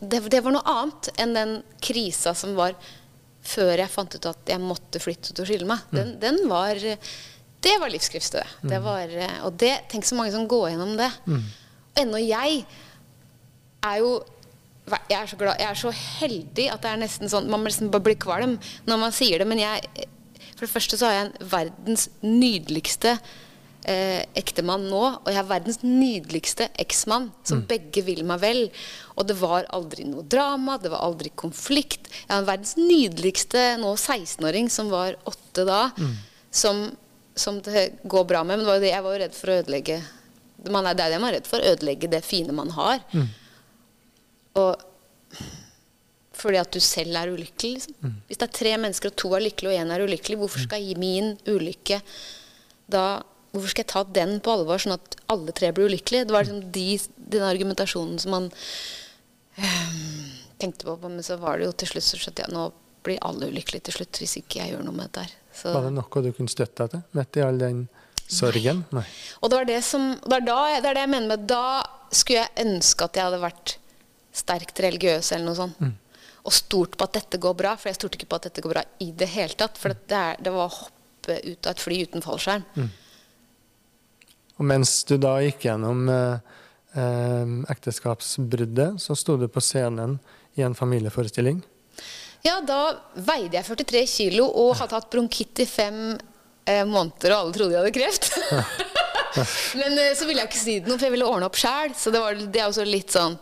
det, 0.00 0.20
det 0.30 0.40
var 0.44 0.54
noe 0.54 0.70
annet 0.70 1.08
enn 1.18 1.32
den 1.34 1.52
krisa 1.82 2.30
som 2.34 2.52
var 2.54 2.76
før 3.48 3.72
jeg 3.80 3.90
fant 3.90 4.14
ut 4.14 4.26
at 4.30 4.52
jeg 4.52 4.62
måtte 4.62 5.00
flytte 5.02 5.32
ut 5.32 5.40
og 5.42 5.48
skille 5.48 5.66
meg. 5.66 5.82
Den, 5.94 6.12
den 6.22 6.42
var 6.50 6.78
Det 6.78 7.74
var 7.80 7.90
livskriftet. 7.90 8.46
Det 8.62 8.78
var, 8.84 9.10
eh, 9.10 9.38
og 9.42 9.56
det, 9.58 9.72
tenk 9.90 10.06
så 10.06 10.14
mange 10.14 10.30
som 10.30 10.46
går 10.46 10.68
gjennom 10.70 10.92
det. 10.98 11.08
Og 11.26 11.98
ennå 12.04 12.20
jeg 12.22 12.60
er 13.82 13.96
jo 13.98 14.12
jeg 15.08 15.18
er, 15.20 15.26
så 15.26 15.36
glad, 15.40 15.58
jeg 15.60 15.70
er 15.70 15.80
så 15.80 15.90
heldig 15.94 16.68
at 16.72 16.84
det 16.84 16.90
er 16.92 17.02
nesten 17.02 17.30
sånn 17.30 17.48
Man 17.50 17.60
må 17.60 17.68
nesten 17.68 17.90
bare 17.92 18.06
bli 18.06 18.16
kvalm 18.20 18.56
når 18.88 19.02
man 19.02 19.12
sier 19.12 19.38
det. 19.42 19.48
Men 19.48 19.60
jeg 19.62 20.06
For 20.56 20.66
det 20.66 20.72
første 20.72 20.98
så 20.98 21.06
har 21.06 21.14
jeg 21.16 21.26
en 21.28 21.50
verdens 21.52 22.08
nydeligste 22.24 23.12
eh, 23.88 24.24
ektemann 24.38 24.88
nå. 24.90 25.02
Og 25.22 25.28
jeg 25.30 25.38
har 25.38 25.48
verdens 25.50 25.82
nydeligste 25.84 26.68
eksmann, 26.82 27.30
som 27.46 27.62
begge 27.70 28.02
vil 28.06 28.24
meg 28.26 28.40
vel. 28.42 28.62
Og 29.16 29.28
det 29.30 29.36
var 29.40 29.68
aldri 29.74 30.06
noe 30.08 30.24
drama, 30.26 30.78
det 30.82 30.90
var 30.90 31.04
aldri 31.06 31.30
konflikt. 31.38 32.10
Jeg 32.26 32.32
har 32.34 32.48
verdens 32.48 32.76
nydeligste 32.78 33.76
nå 33.82 33.94
16-åring, 33.94 34.70
som 34.70 34.90
var 34.90 35.18
åtte 35.30 35.64
da, 35.68 35.88
som, 36.50 36.88
som 37.38 37.60
det 37.62 37.88
går 38.04 38.24
bra 38.30 38.42
med. 38.44 38.58
Men 38.58 38.66
det 38.66 38.70
var 38.72 38.78
jo 38.80 38.86
det 38.86 38.94
jeg 38.94 39.06
var 39.08 39.20
redd 39.24 39.36
for 39.38 39.52
å 39.52 39.58
ødelegge 39.62 40.00
man 40.74 40.88
er, 40.90 40.94
Det 40.98 41.04
er 41.04 41.12
det 41.14 41.18
man 41.22 41.30
er 41.30 41.36
redd 41.38 41.46
for. 41.46 41.62
Ødelegge 41.62 42.08
det 42.10 42.24
fine 42.26 42.52
man 42.52 42.70
har. 42.74 42.98
Og 44.58 45.38
fordi 46.38 46.60
at 46.60 46.70
du 46.74 46.78
selv 46.82 47.16
er 47.18 47.32
ulykkelig. 47.34 47.72
Liksom. 47.80 48.12
Hvis 48.28 48.38
det 48.38 48.46
er 48.46 48.54
tre 48.60 48.74
mennesker, 48.78 49.10
og 49.10 49.16
to 49.18 49.32
er 49.34 49.42
lykkelige, 49.42 49.72
og 49.74 49.80
én 49.86 49.90
er 49.94 50.04
ulykkelig, 50.06 50.36
hvorfor 50.38 50.62
skal 50.66 50.82
jeg 50.84 50.92
gi 50.94 51.00
min 51.02 51.34
ulykke 51.50 52.00
da 52.92 53.08
Hvorfor 53.48 53.70
skal 53.72 53.80
jeg 53.86 53.88
ta 53.88 54.00
den 54.12 54.34
på 54.44 54.52
alvor, 54.52 54.76
sånn 54.76 54.92
at 54.98 55.14
alle 55.32 55.54
tre 55.56 55.70
blir 55.72 55.86
ulykkelige? 55.88 56.26
Det 56.28 56.34
var 56.34 56.44
liksom 56.44 56.66
de, 56.70 56.82
den 57.32 57.44
argumentasjonen 57.46 58.18
som 58.20 58.34
man 58.36 58.48
øh, 59.56 59.94
tenkte 60.60 60.84
på, 60.84 60.98
men 61.08 61.22
så 61.24 61.38
var 61.40 61.56
det 61.58 61.64
jo 61.70 61.72
til 61.80 61.88
slutt 61.94 62.04
så 62.10 62.20
skjønte 62.20 62.44
jeg 62.44 62.52
nå 62.52 62.66
blir 63.08 63.16
alle 63.24 63.48
ulykkelige 63.48 63.86
til 63.88 63.96
slutt 63.96 64.20
hvis 64.20 64.36
ikke 64.42 64.60
jeg 64.60 64.74
gjør 64.74 64.84
noe 64.84 64.98
med 64.98 65.08
dette 65.08 65.24
her. 65.24 65.32
Så- 65.62 65.72
Var 65.74 65.88
det 65.88 65.94
noe 65.96 66.22
du 66.26 66.30
kunne 66.36 66.52
støtte 66.52 66.84
deg 66.84 66.92
til 66.92 67.18
midt 67.18 67.40
i 67.40 67.44
all 67.48 67.58
den 67.64 67.80
sorgen? 68.28 68.84
Nei. 68.92 69.06
Og 69.40 69.48
det 69.50 69.58
var 69.62 69.70
det 69.72 69.80
som 69.88 70.10
det 70.20 70.36
er, 70.42 70.46
da, 70.52 70.58
det 70.84 70.90
er 70.92 70.98
det 71.00 71.06
jeg 71.06 71.14
mener 71.16 71.32
med 71.32 71.46
Da 71.48 71.64
skulle 72.12 72.44
jeg 72.44 72.66
ønske 72.68 73.08
at 73.08 73.16
jeg 73.16 73.24
hadde 73.30 73.40
vært 73.48 73.78
sterkt 74.38 74.80
religiøs 74.84 75.32
eller 75.34 75.50
noe 75.50 75.58
sånt. 75.58 75.82
Og 76.46 76.54
stort 76.54 76.96
på 76.96 77.04
at 77.08 77.18
dette 77.18 77.40
går 77.42 77.56
bra, 77.58 77.74
for 77.76 77.90
jeg 77.90 77.98
stolte 77.98 78.18
ikke 78.20 78.30
på 78.30 78.38
at 78.38 78.48
dette 78.48 78.64
går 78.64 78.72
bra 78.76 78.84
i 79.04 79.10
det 79.12 79.28
hele 79.34 79.58
tatt. 79.58 79.78
For 79.80 79.92
det, 79.92 80.16
er, 80.16 80.38
det 80.40 80.52
var 80.54 80.68
å 80.68 80.76
hoppe 80.76 81.40
ut 81.44 81.68
av 81.68 81.74
et 81.74 81.82
fly 81.82 81.98
uten 82.08 82.24
fallskjerm. 82.24 82.64
Og 84.58 84.66
mens 84.66 84.94
du 85.06 85.16
da 85.22 85.36
gikk 85.44 85.68
gjennom 85.68 86.08
eh, 86.10 86.54
eh, 86.98 87.52
ekteskapsbruddet, 87.74 89.02
så 89.02 89.18
sto 89.18 89.36
du 89.38 89.46
på 89.52 89.62
scenen 89.62 90.16
i 90.58 90.64
en 90.66 90.74
familieforestilling. 90.78 91.60
Ja, 92.46 92.60
da 92.62 92.96
veide 93.14 93.58
jeg 93.58 93.66
43 93.66 94.04
kilo 94.08 94.46
og 94.48 94.76
hadde 94.80 94.96
hatt 94.96 95.10
bronkitt 95.12 95.62
i 95.62 95.68
fem 95.68 96.00
eh, 96.14 96.84
måneder, 96.86 97.34
og 97.34 97.38
alle 97.38 97.56
trodde 97.58 97.76
jeg 97.76 97.82
hadde 97.82 97.96
kreft. 97.98 98.30
Men 99.80 99.98
eh, 99.98 100.14
så 100.16 100.26
ville 100.28 100.42
jeg 100.42 100.50
ikke 100.50 100.60
si 100.60 100.78
det 100.80 100.90
noe, 100.90 100.98
for 100.98 101.08
jeg 101.08 101.16
ville 101.16 101.28
ordne 101.28 101.48
opp 101.48 101.58
sjæl. 101.58 101.94
Så 101.98 102.12
det, 102.14 102.22
var, 102.22 102.38
det 102.38 102.62
er 102.62 102.68
også 102.68 102.86
litt 102.88 103.14
sånn 103.14 103.36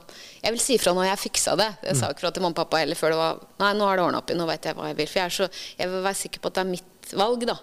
Jeg 0.46 0.54
vil 0.54 0.62
si 0.62 0.76
fra 0.78 0.92
når 0.94 1.08
jeg 1.08 1.18
fiksa 1.24 1.56
det. 1.58 1.68
Jeg 1.88 1.98
sa 1.98 2.08
ikke 2.12 2.22
fra 2.22 2.30
til 2.36 2.44
mamma 2.44 2.54
og 2.54 2.60
pappa 2.62 2.78
heller 2.78 2.98
før 2.98 3.14
det 3.14 3.18
var 3.18 3.38
Nei, 3.62 3.70
nå 3.74 3.86
har 3.88 3.98
det 3.98 4.04
ordna 4.06 4.20
opp 4.22 4.30
i, 4.30 4.36
nå 4.38 4.46
veit 4.46 4.68
jeg 4.68 4.76
hva 4.78 4.90
jeg 4.92 4.98
vil. 5.00 5.08
For 5.10 5.20
jeg, 5.24 5.34
så, 5.34 5.48
jeg 5.80 5.90
vil 5.90 6.04
være 6.06 6.18
sikker 6.22 6.42
på 6.44 6.52
at 6.52 6.58
det 6.58 6.62
er 6.62 6.70
mitt 6.70 7.14
valg, 7.18 7.46
da. 7.50 7.56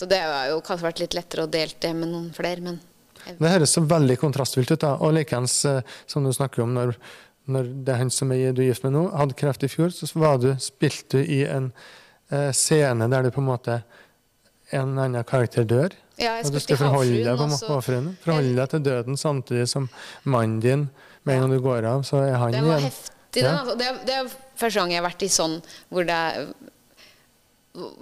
Så 0.00 0.08
det 0.10 0.18
har 0.20 0.48
jo 0.50 0.60
kanskje 0.66 0.88
vært 0.90 1.00
litt 1.04 1.16
lettere 1.16 1.46
å 1.46 1.50
dele 1.50 1.80
det 1.80 1.92
med 1.96 2.10
noen 2.10 2.30
flere, 2.36 2.60
men 2.60 2.80
jeg, 3.24 3.36
Det 3.40 3.52
høres 3.54 3.72
så 3.78 3.84
veldig 3.88 4.16
kontrastfylt 4.20 4.74
ut. 4.74 4.80
da, 4.84 4.94
Og 5.00 5.14
likeens, 5.16 5.64
eh, 5.70 5.80
som 6.10 6.24
du 6.26 6.32
snakker 6.36 6.66
om, 6.66 6.74
når, 6.76 6.96
når 7.48 7.70
det 7.86 7.94
er 7.94 8.00
han 8.02 8.10
som 8.12 8.32
er, 8.36 8.52
du 8.52 8.60
er 8.60 8.72
gift 8.72 8.84
med 8.84 8.92
nå, 8.98 9.06
hadde 9.16 9.38
kreft 9.38 9.64
i 9.64 9.70
fjor, 9.72 9.94
så 9.94 10.10
var 10.20 10.42
du, 10.42 10.50
spilte 10.60 11.22
du 11.22 11.32
i 11.38 11.44
en 11.48 11.70
eh, 12.30 12.50
scene 12.52 13.08
der 13.08 13.24
du 13.24 13.30
på 13.32 13.40
en 13.40 13.48
måte 13.48 13.80
en 14.74 14.98
annen 14.98 15.24
karakter 15.24 15.64
dør. 15.64 15.94
Ja, 16.18 16.36
jeg 16.38 16.46
og 16.46 16.52
du 16.54 16.60
skal 16.62 16.78
forholde 16.78 17.22
deg 17.24 17.38
på 17.38 17.46
også. 17.48 17.80
Forholde 18.22 18.54
deg 18.58 18.70
til 18.70 18.84
døden 18.86 19.18
samtidig 19.18 19.66
som 19.70 19.88
mannen 20.24 20.60
din 20.62 20.86
Med 21.24 21.36
en 21.36 21.44
gang 21.44 21.54
du 21.56 21.60
går 21.64 21.86
av, 21.88 22.04
så 22.06 22.20
er 22.24 22.36
han 22.40 22.52
Den 22.52 22.66
var 22.68 22.78
igjen. 22.78 22.90
heftig, 22.90 23.42
den. 23.42 23.50
Altså. 23.54 23.74
Det, 23.80 23.90
det 24.06 24.14
er 24.20 24.30
første 24.60 24.78
gang 24.80 24.92
jeg 24.92 25.00
har 25.00 25.08
vært 25.08 25.24
i 25.26 25.28
sånn 25.32 25.58
hvor 25.88 26.06
det 26.08 26.14
er 26.14 26.48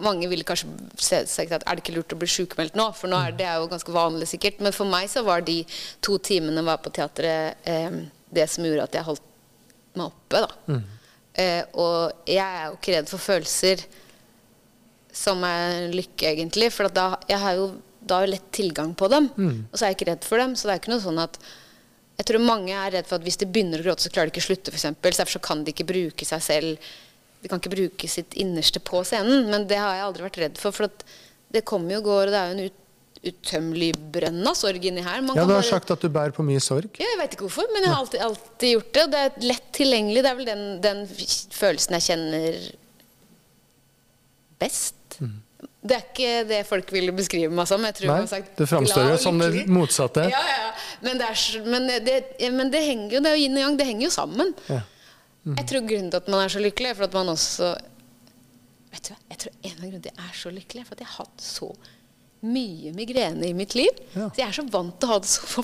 mange 0.04 0.28
ville 0.28 0.44
kanskje 0.44 0.68
sagt 1.00 1.52
at 1.56 1.62
er 1.64 1.78
det 1.78 1.80
ikke 1.85 1.94
lurt 1.96 2.12
å 2.12 2.18
bli 2.20 2.28
sykemeldt 2.28 2.74
nå? 2.76 2.90
For 2.96 3.08
nå 3.08 3.16
er 3.24 3.37
det 3.38 3.46
jo 3.48 3.68
ganske 3.70 3.94
vanlig 3.94 4.28
sikkert. 4.28 4.58
Men 4.61 4.74
for 4.76 4.90
meg 4.90 5.08
så 5.08 5.22
var 5.24 5.44
de 5.46 5.62
to 6.04 6.18
timene 6.20 6.64
var 6.66 6.82
på 6.85 6.92
teatret 6.92 7.62
eh, 7.68 8.02
det 8.32 8.48
som 8.52 8.66
gjorde 8.68 8.85
at 8.90 8.98
jeg 8.98 9.06
holdt 9.06 9.24
meg 9.96 10.11
oppe. 10.11 10.42
da. 10.44 10.80
Eh, 11.40 11.62
og 11.80 12.28
jeg 12.28 12.44
er 12.44 12.66
jo 12.68 12.76
ikke 12.76 12.96
redd 12.98 13.08
for 13.08 13.24
følelser 13.30 13.87
som 15.22 15.40
er 15.48 15.88
lykke, 15.92 16.28
egentlig. 16.35 16.68
For 16.72 16.92
da, 16.92 17.14
jeg 17.28 17.40
har 17.40 17.56
jo 17.56 17.70
da 18.02 18.18
har 18.18 18.26
jeg 18.26 18.35
lett 18.35 18.46
tilgang 18.52 18.92
på 18.98 19.08
dem. 19.12 19.30
Og 19.70 19.76
så 19.78 19.87
er 19.87 19.92
jeg 19.92 20.00
ikke 20.00 20.11
redd 20.11 20.24
for 20.26 20.42
dem. 20.42 20.56
Så 20.58 20.68
det 20.68 20.74
er 20.74 20.80
ikke 20.82 20.92
noe 20.92 21.04
sånn 21.04 21.20
at 21.22 21.38
Jeg 22.22 22.28
tror 22.28 22.44
mange 22.46 22.70
er 22.70 22.92
redd 22.94 23.08
for 23.11 23.18
at 23.18 23.24
hvis 23.26 23.38
de 23.40 23.48
begynner 23.50 23.80
å 23.82 23.87
gråte, 23.88 24.04
så 24.06 24.11
klarer 24.14 24.30
de 24.30 24.37
ikke 24.37 24.44
å 24.44 24.48
slutte, 24.52 24.70
f.eks. 24.70 24.85
Derfor 25.02 25.35
så 25.35 25.40
kan 25.42 25.64
de 25.66 25.72
ikke 25.74 25.88
bruke 25.88 26.26
seg 26.28 26.44
selv 26.44 26.92
De 27.42 27.50
kan 27.50 27.58
ikke 27.58 27.72
bruke 27.72 28.06
sitt 28.06 28.37
innerste 28.38 28.78
på 28.78 29.00
scenen. 29.02 29.48
Men 29.50 29.64
det 29.66 29.80
har 29.82 29.96
jeg 29.98 30.04
aldri 30.06 30.22
vært 30.28 30.38
redd 30.44 30.61
for. 30.62 30.70
For 30.76 30.87
at 30.87 31.02
det 31.52 31.64
kommer 31.66 31.96
jo 31.96 31.98
og 31.98 32.06
går, 32.06 32.30
og 32.30 32.35
det 32.37 32.38
er 32.38 32.52
jo 32.52 32.54
en 32.54 32.68
ut, 32.68 32.76
utømmelig 33.32 33.88
brønn 34.14 34.38
av 34.46 34.54
sorg 34.58 34.87
inni 34.87 35.02
her. 35.02 35.18
Man 35.26 35.35
Ja, 35.35 35.42
du 35.48 35.50
har 35.50 35.58
bare- 35.61 35.72
sagt 35.72 35.90
at 35.90 36.00
du 36.00 36.08
bærer 36.08 36.30
på 36.37 36.46
mye 36.46 36.62
sorg. 36.62 36.87
ja, 37.02 37.08
jeg 37.11 37.18
veit 37.18 37.35
ikke 37.35 37.48
hvorfor, 37.48 37.66
men 37.74 37.82
jeg 37.82 37.90
har 37.90 37.98
alltid, 38.04 38.20
alltid 38.28 38.72
gjort 38.76 38.92
det. 38.92 39.02
Og 39.02 39.11
det 39.11 39.20
er 39.26 39.48
lett 39.50 39.66
tilgjengelig. 39.74 40.22
Det 40.22 40.30
er 40.30 40.38
vel 40.38 40.50
den, 40.52 40.64
den 40.87 41.02
følelsen 41.58 41.98
jeg 41.98 42.06
kjenner 42.06 42.61
best. 44.62 45.18
Det 45.83 45.97
er 45.97 46.03
ikke 46.07 46.33
det 46.47 46.61
folk 46.68 46.92
ville 46.95 47.11
beskrive 47.16 47.51
meg 47.51 47.66
som. 47.66 47.83
Jeg 47.88 47.97
tror 47.99 48.12
Nei, 48.12 48.27
sagt 48.31 48.53
du 48.59 48.62
framstår 48.71 49.09
jo 49.11 49.16
som 49.18 49.40
det 49.42 49.64
motsatte. 49.66 50.29
Ja, 50.31 50.42
ja. 50.47 50.68
Men 51.03 51.18
det, 51.18 51.27
er, 51.33 51.64
men 51.66 51.88
det, 52.07 52.18
men 52.55 52.71
det 52.71 52.83
henger 52.87 53.16
jo 53.16 53.23
det 53.25 53.33
er 53.33 53.38
jo 53.40 53.42
yin 53.49 53.57
og 53.59 53.64
yang, 53.64 53.79
det 53.81 53.87
henger 53.88 54.07
jo 54.07 54.12
sammen. 54.14 54.53
Ja. 54.68 54.83
Jeg 55.57 55.66
tror 55.73 55.83
grunnen 55.88 56.12
til 56.12 56.21
at 56.23 56.29
man 56.31 56.45
er 56.45 56.53
så 56.55 56.62
lykkelig, 56.62 56.92
er 56.92 57.01
for 57.01 57.09
at 57.09 57.16
man 57.18 57.33
også 57.33 57.73
Vet 58.92 59.09
du 59.09 59.11
hva, 59.14 59.18
jeg 59.33 59.38
tror 59.42 59.53
en 59.57 59.73
av 59.73 59.83
grunnene 59.83 60.05
til 60.05 60.12
at 60.12 60.21
jeg 60.21 60.29
er 60.29 60.38
så 60.38 60.51
lykkelig, 60.53 60.83
er 60.85 60.87
for 60.87 60.95
at 60.99 61.03
jeg 61.03 61.09
har 61.09 61.25
hatt 61.25 61.45
så 61.49 61.68
mye 62.42 62.90
migrene 62.95 63.47
i 63.49 63.53
mitt 63.55 63.75
liv. 63.79 64.01
Ja. 64.12 64.27
Så 64.29 64.40
jeg 64.42 64.47
er 64.49 64.57
så 64.57 64.64
vant 64.71 64.97
til 65.01 65.09
å 65.09 65.12
ha 65.14 65.18
det 65.23 65.31
så 65.31 65.62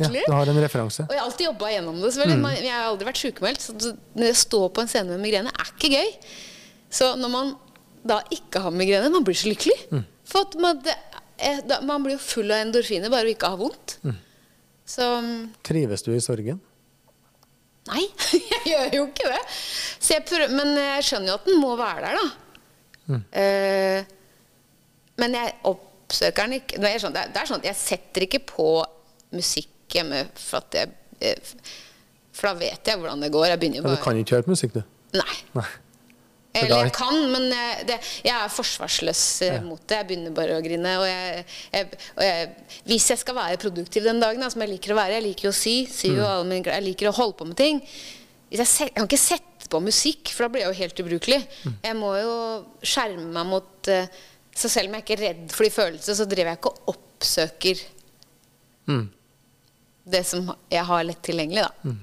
Ja, 0.00 0.10
du 0.14 0.32
har 0.32 0.50
en 0.52 0.60
referanse. 0.62 1.04
Og 1.04 1.12
jeg 1.14 1.20
har 1.20 1.26
alltid 1.26 1.46
jobba 1.48 1.70
gjennom 1.74 1.98
det. 2.00 2.12
selvfølgelig. 2.14 2.38
Mm. 2.40 2.64
Jeg 2.64 2.74
har 2.74 2.86
aldri 2.88 3.08
vært 3.10 3.20
sykemeldt. 3.22 3.60
Så 3.66 3.74
det- 3.78 3.96
når 4.14 4.26
jeg 4.30 4.36
står 4.36 4.68
på 4.70 4.80
en 4.84 4.88
scene 4.88 5.10
med 5.10 5.20
migrene, 5.20 5.50
er 5.50 5.72
ikke 5.74 5.90
gøy. 5.90 6.10
Så 6.90 7.16
når 7.18 7.30
man 7.30 7.56
da 8.06 8.20
ikke 8.32 8.62
har 8.64 8.74
migrene, 8.74 9.12
man 9.12 9.26
blir 9.26 9.36
så 9.36 9.50
lykkelig. 9.50 9.76
Mm. 9.92 10.04
For 10.30 10.58
man, 10.62 10.80
det, 10.84 10.96
er, 11.36 11.62
da, 11.68 11.80
man 11.86 12.04
blir 12.04 12.16
jo 12.16 12.22
full 12.22 12.50
av 12.52 12.64
endorfiner 12.64 13.12
bare 13.12 13.28
å 13.28 13.34
ikke 13.34 13.52
ha 13.52 13.58
vondt. 13.60 13.98
Mm. 14.06 14.18
Så 14.90 15.06
mm, 15.22 15.40
Trives 15.66 16.04
du 16.06 16.12
i 16.14 16.22
sorgen? 16.24 16.60
Nei, 17.90 18.04
jeg 18.52 18.62
gjør 18.70 18.96
jo 18.98 19.04
ikke 19.08 19.32
det. 19.32 19.42
Jeg 20.10 20.24
prøver, 20.28 20.54
men 20.54 20.72
jeg 20.78 21.06
skjønner 21.06 21.32
jo 21.32 21.36
at 21.38 21.50
den 21.50 21.60
må 21.62 21.74
være 21.78 22.06
der, 22.06 22.18
da. 22.20 22.56
Mm. 23.10 23.22
Uh, 23.34 24.16
men 25.20 25.36
jeg 25.36 25.54
oppsøker 25.66 26.46
den 26.46 26.60
ikke 26.60 26.80
det 26.80 26.90
er, 26.94 27.02
sånn, 27.02 27.14
det, 27.16 27.24
er, 27.34 27.48
sånn 27.48 27.60
at 27.60 27.68
jeg 27.72 27.78
setter 27.78 28.26
ikke 28.26 28.42
på 28.48 28.68
musikk 29.34 29.94
hjemme 29.94 30.22
for 30.38 30.62
at 30.62 30.76
jeg 30.78 30.92
eh, 31.26 31.54
For 32.34 32.50
da 32.50 32.52
vet 32.60 32.86
jeg 32.86 32.98
hvordan 33.00 33.22
det 33.24 33.30
går. 33.34 33.48
Jeg 33.50 33.60
begynner 33.60 33.80
jo 33.80 33.90
Ja, 33.90 33.98
du 33.98 34.04
kan 34.04 34.18
ikke 34.18 34.38
høre 34.38 34.46
på 34.46 34.54
musikk, 34.54 34.76
du. 34.78 34.82
Nei. 35.18 35.34
Nei. 35.58 35.66
Eller 36.52 36.80
jeg 36.88 36.92
kan, 36.96 37.14
men 37.30 37.44
jeg, 37.54 37.84
det, 37.86 37.96
jeg 38.26 38.34
er 38.34 38.48
forsvarsløs 38.50 39.20
eh, 39.46 39.52
Ja. 39.54 39.60
mot 39.62 39.82
det. 39.86 39.96
Jeg 40.00 40.06
begynner 40.08 40.32
bare 40.34 40.56
å 40.58 40.62
grine. 40.64 40.94
Og 40.98 41.06
jeg, 41.06 41.44
jeg, 41.72 41.98
og 42.16 42.86
hvis 42.90 43.06
jeg 43.12 43.20
skal 43.22 43.36
være 43.36 43.60
produktiv 43.62 44.02
den 44.08 44.18
dagen, 44.18 44.40
da, 44.42 44.48
som 44.50 44.60
jeg 44.64 44.72
liker 44.72 44.92
å 44.94 44.98
være 44.98 45.14
Jeg 45.20 45.26
liker 45.28 45.46
jo 45.46 45.52
å 45.54 45.58
sy. 45.60 45.76
sy 45.86 46.10
Mm. 46.10 46.48
mine, 46.50 46.64
jeg 46.74 46.82
liker 46.88 47.08
å 47.12 47.14
holde 47.14 47.36
på 47.38 47.46
med 47.46 47.56
ting. 47.56 47.78
Jeg 48.50 48.66
kan 48.96 49.06
ikke 49.06 49.18
sette 49.22 49.68
på 49.70 49.78
musikk, 49.84 50.32
for 50.34 50.42
da 50.42 50.48
blir 50.48 50.64
jeg 50.64 50.72
jo 50.74 50.80
helt 50.82 51.00
ubrukelig. 51.04 51.40
Mm. 51.64 51.76
Jeg 51.86 51.96
må 52.00 52.10
jo 52.18 52.34
skjerme 52.82 53.30
meg 53.30 53.46
mot 53.46 53.88
eh, 53.88 54.06
Så 54.52 54.68
selv 54.68 54.88
om 54.90 54.94
jeg 54.98 55.04
ikke 55.06 55.14
er 55.20 55.26
redd 55.28 55.52
for 55.54 55.62
de 55.64 55.70
følelsene, 55.70 56.16
så 56.18 56.26
driver 56.26 56.50
jeg 56.50 56.58
ikke 56.58 56.72
og 56.74 56.94
oppsøker 56.96 57.86
Mm. 58.90 59.06
Det 60.12 60.22
som 60.26 60.50
jeg 60.72 60.84
har 60.88 61.04
lett 61.06 61.22
tilgjengelig, 61.26 61.62
da. 61.66 61.70
Mm. 61.86 61.98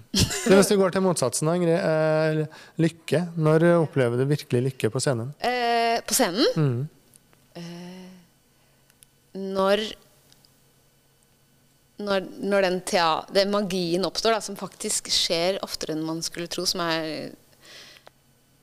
Hvis 0.57 0.71
du 0.71 0.75
går 0.79 0.95
til 0.95 1.03
motsatsen, 1.05 1.49
Ingrid. 1.53 1.77
Eh, 1.77 2.59
lykke. 2.81 3.21
Når 3.37 3.65
opplever 3.83 4.17
du 4.21 4.25
virkelig 4.29 4.63
lykke 4.71 4.91
på 4.93 5.01
scenen? 5.03 5.33
Eh, 5.43 5.99
på 6.07 6.15
scenen 6.17 6.45
Mm. 6.55 6.81
eh, 7.55 8.11
Når 9.37 9.85
når, 11.97 12.27
når 12.45 12.61
den, 12.67 12.75
den 13.33 13.49
magien 13.49 14.05
oppstår, 14.05 14.35
da, 14.35 14.41
som 14.45 14.57
faktisk 14.59 15.07
skjer 15.09 15.57
oftere 15.65 15.95
enn 15.95 16.03
man 16.05 16.19
skulle 16.21 16.45
tro, 16.51 16.65
som 16.69 16.83
er 16.85 17.31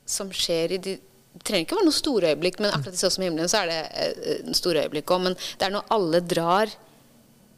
Som 0.07 0.29
skjer 0.31 0.71
i 0.71 0.79
de 0.79 0.93
Det 1.35 1.43
trenger 1.43 1.65
ikke 1.65 1.75
være 1.81 1.87
noe 1.89 1.97
store 1.97 2.29
øyeblikk, 2.31 2.61
men 2.63 2.71
akkurat 2.71 2.95
i 2.95 3.01
Så 3.01 3.09
som 3.11 3.25
himmelen 3.25 3.49
så 3.51 3.65
er 3.65 3.71
det 3.73 3.79
eh, 3.91 4.37
en 4.47 4.55
store 4.55 4.85
øyeblikk 4.85 5.11
òg. 5.11 5.25
Men 5.25 5.33
det 5.35 5.67
er 5.67 5.73
når 5.75 5.89
alle 5.91 6.21
drar 6.23 6.71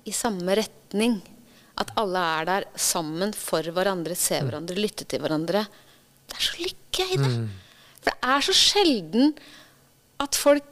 i 0.07 0.13
samme 0.17 0.55
retning. 0.57 1.19
At 1.77 1.93
alle 1.99 2.21
er 2.39 2.47
der 2.49 2.67
sammen 2.79 3.33
for 3.37 3.65
hverandre, 3.73 4.15
ser 4.17 4.45
hverandre, 4.47 4.77
lytter 4.79 5.05
til 5.09 5.21
hverandre. 5.21 5.65
Det 6.27 6.37
er 6.37 6.45
så 6.47 6.61
lykke 6.63 7.07
i 7.13 7.19
det. 7.21 7.33
For 8.01 8.09
det 8.09 8.31
er 8.35 8.45
så 8.47 8.55
sjelden 8.55 9.35
at 10.23 10.37
folk 10.37 10.63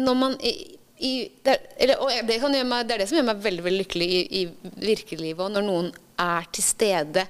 Når 0.00 0.14
man 0.16 0.36
i, 0.46 0.52
i, 1.02 1.12
det, 1.44 1.52
er, 1.52 1.64
eller, 1.82 2.00
og 2.00 2.28
det, 2.28 2.60
meg, 2.64 2.86
det 2.88 2.94
er 2.94 3.02
det 3.02 3.08
som 3.10 3.18
gjør 3.18 3.26
meg 3.26 3.42
veldig 3.42 3.64
veldig 3.66 3.80
lykkelig 3.82 4.06
i, 4.06 4.20
i 4.40 4.84
virkelivet. 4.86 5.42
Og 5.44 5.50
når 5.52 5.66
noen 5.66 5.90
er 6.20 6.46
til 6.54 6.64
stede 6.64 7.24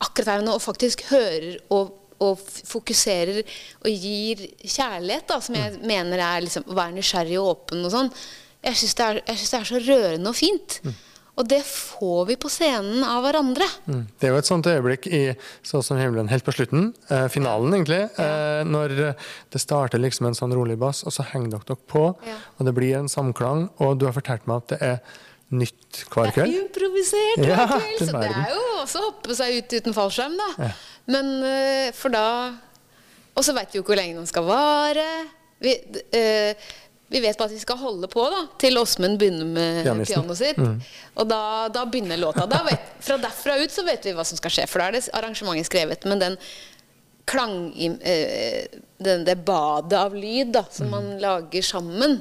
akkurat 0.00 0.30
her 0.32 0.40
og 0.40 0.46
nå 0.46 0.54
og 0.56 0.62
faktisk 0.64 1.02
hører 1.10 1.58
og, 1.74 1.92
og 2.24 2.40
fokuserer 2.40 3.42
og 3.42 3.90
gir 3.90 4.46
kjærlighet, 4.62 5.26
da, 5.28 5.40
som 5.44 5.58
jeg 5.58 5.80
mener 5.84 6.22
er 6.24 6.46
liksom, 6.46 6.64
å 6.70 6.78
være 6.78 6.96
nysgjerrig 6.96 7.36
og 7.40 7.52
åpen 7.54 7.84
og 7.84 7.94
sånn. 7.94 8.10
Jeg 8.64 8.80
syns 8.80 8.96
det, 8.96 9.10
det 9.28 9.36
er 9.36 9.68
så 9.68 9.80
rørende 9.84 10.32
og 10.32 10.36
fint. 10.40 10.80
Og 11.38 11.46
det 11.48 11.60
får 11.64 12.26
vi 12.26 12.36
på 12.36 12.50
scenen 12.52 13.04
av 13.06 13.22
hverandre. 13.24 13.64
Mm. 13.86 14.02
Det 14.18 14.28
er 14.28 14.34
jo 14.34 14.40
et 14.40 14.48
sånt 14.50 14.66
øyeblikk 14.66 15.06
i 15.06 15.22
Sånn 15.62 15.84
som 15.86 15.96
himmelen 16.00 16.28
helt 16.28 16.44
på 16.44 16.52
slutten, 16.52 16.90
eh, 17.08 17.28
finalen 17.32 17.72
egentlig, 17.76 18.02
eh, 18.18 18.62
når 18.66 18.94
det 19.50 19.60
starter 19.62 19.98
liksom 20.02 20.26
en 20.26 20.34
sånn 20.34 20.52
rolig 20.56 20.76
bass, 20.78 21.04
og 21.06 21.12
så 21.14 21.24
henger 21.30 21.50
dere 21.54 21.68
dere 21.70 21.82
på, 21.88 22.04
Ja. 22.26 22.36
og 22.58 22.66
det 22.66 22.74
blir 22.74 22.96
en 22.98 23.08
samklang, 23.08 23.68
og 23.78 23.98
du 23.98 24.06
har 24.06 24.12
fortalt 24.12 24.46
meg 24.46 24.56
at 24.56 24.68
det 24.68 24.82
er 24.82 25.00
nytt 25.50 26.04
hver 26.10 26.30
kveld. 26.32 26.46
Det 26.46 26.58
er 26.58 26.64
improvisert 26.64 26.90
improvisert 27.00 27.46
Ja, 27.48 27.66
hver 27.66 27.80
kveld, 27.80 27.98
så 27.98 28.20
det 28.20 28.30
er 28.30 28.50
jo 28.54 28.62
også 28.84 29.00
å 29.00 29.06
hoppe 29.10 29.34
seg 29.36 29.56
ut 29.58 29.72
uten 29.80 29.94
fallskjerm, 29.96 30.36
da. 30.36 30.48
Ja. 30.66 30.72
Men 31.06 31.42
eh, 31.42 31.90
for 31.92 32.08
da 32.10 32.52
Og 33.36 33.44
så 33.46 33.54
veit 33.54 33.70
vi 33.72 33.78
jo 33.78 33.82
ikke 33.84 33.94
hvor 33.94 34.00
lenge 34.02 34.16
den 34.18 34.26
skal 34.26 34.42
vare. 34.44 35.06
Vi, 35.62 35.72
eh, 36.12 36.54
vi 37.10 37.20
vet 37.20 37.38
bare 37.38 37.50
at 37.50 37.54
vi 37.56 37.62
skal 37.62 37.80
holde 37.80 38.06
på 38.10 38.24
da 38.30 38.44
til 38.62 38.78
Åsmund 38.78 39.18
begynner 39.18 39.48
med 39.48 39.80
Pianisten. 39.82 40.20
pianoet 40.20 40.38
sitt. 40.38 40.60
Mm. 40.62 40.76
Og 41.18 41.30
da, 41.30 41.42
da 41.74 41.82
begynner 41.90 42.20
låta. 42.20 42.46
Da 42.50 42.62
vet, 42.68 42.92
fra 43.02 43.18
derfra 43.18 43.56
ut 43.58 43.74
så 43.74 43.82
vet 43.86 44.06
vi 44.06 44.14
hva 44.14 44.26
som 44.26 44.38
skal 44.38 44.54
skje, 44.54 44.66
for 44.70 44.82
da 44.82 44.90
er 44.90 44.98
det 44.98 45.08
arrangementet 45.18 45.70
skrevet. 45.70 46.06
Men 46.06 46.22
den 46.22 46.38
klang... 47.30 47.58
Øh, 47.74 48.86
den, 49.00 49.24
det 49.24 49.38
badet 49.48 49.96
av 49.96 50.12
lyd 50.12 50.52
da, 50.52 50.60
som 50.68 50.90
man 50.92 51.14
lager 51.22 51.64
sammen, 51.64 52.18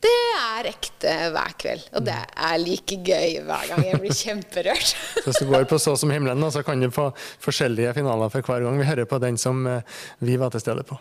det 0.00 0.16
er 0.38 0.70
ekte 0.70 1.14
hver 1.34 1.54
kveld. 1.60 1.82
Og 1.98 2.04
det 2.06 2.16
er 2.16 2.60
like 2.62 3.00
gøy 3.04 3.40
hver 3.44 3.68
gang. 3.68 3.84
Jeg 3.84 4.00
blir 4.00 4.16
kjemperørt. 4.16 4.94
Så 4.94 5.24
hvis 5.26 5.42
du 5.42 5.50
går 5.50 5.66
på 5.68 5.80
Så 5.82 5.96
som 6.00 6.12
himmelen, 6.14 6.46
så 6.54 6.62
kan 6.64 6.80
du 6.80 6.88
få 6.94 7.10
forskjellige 7.42 7.92
finaler 7.98 8.32
for 8.32 8.46
hver 8.46 8.64
gang 8.64 8.80
vi 8.80 8.88
hører 8.88 9.10
på 9.10 9.20
den 9.20 9.36
som 9.40 9.66
eh, 9.66 9.82
vi 10.24 10.38
var 10.40 10.54
til 10.54 10.64
stede 10.64 10.86
på. 10.88 10.96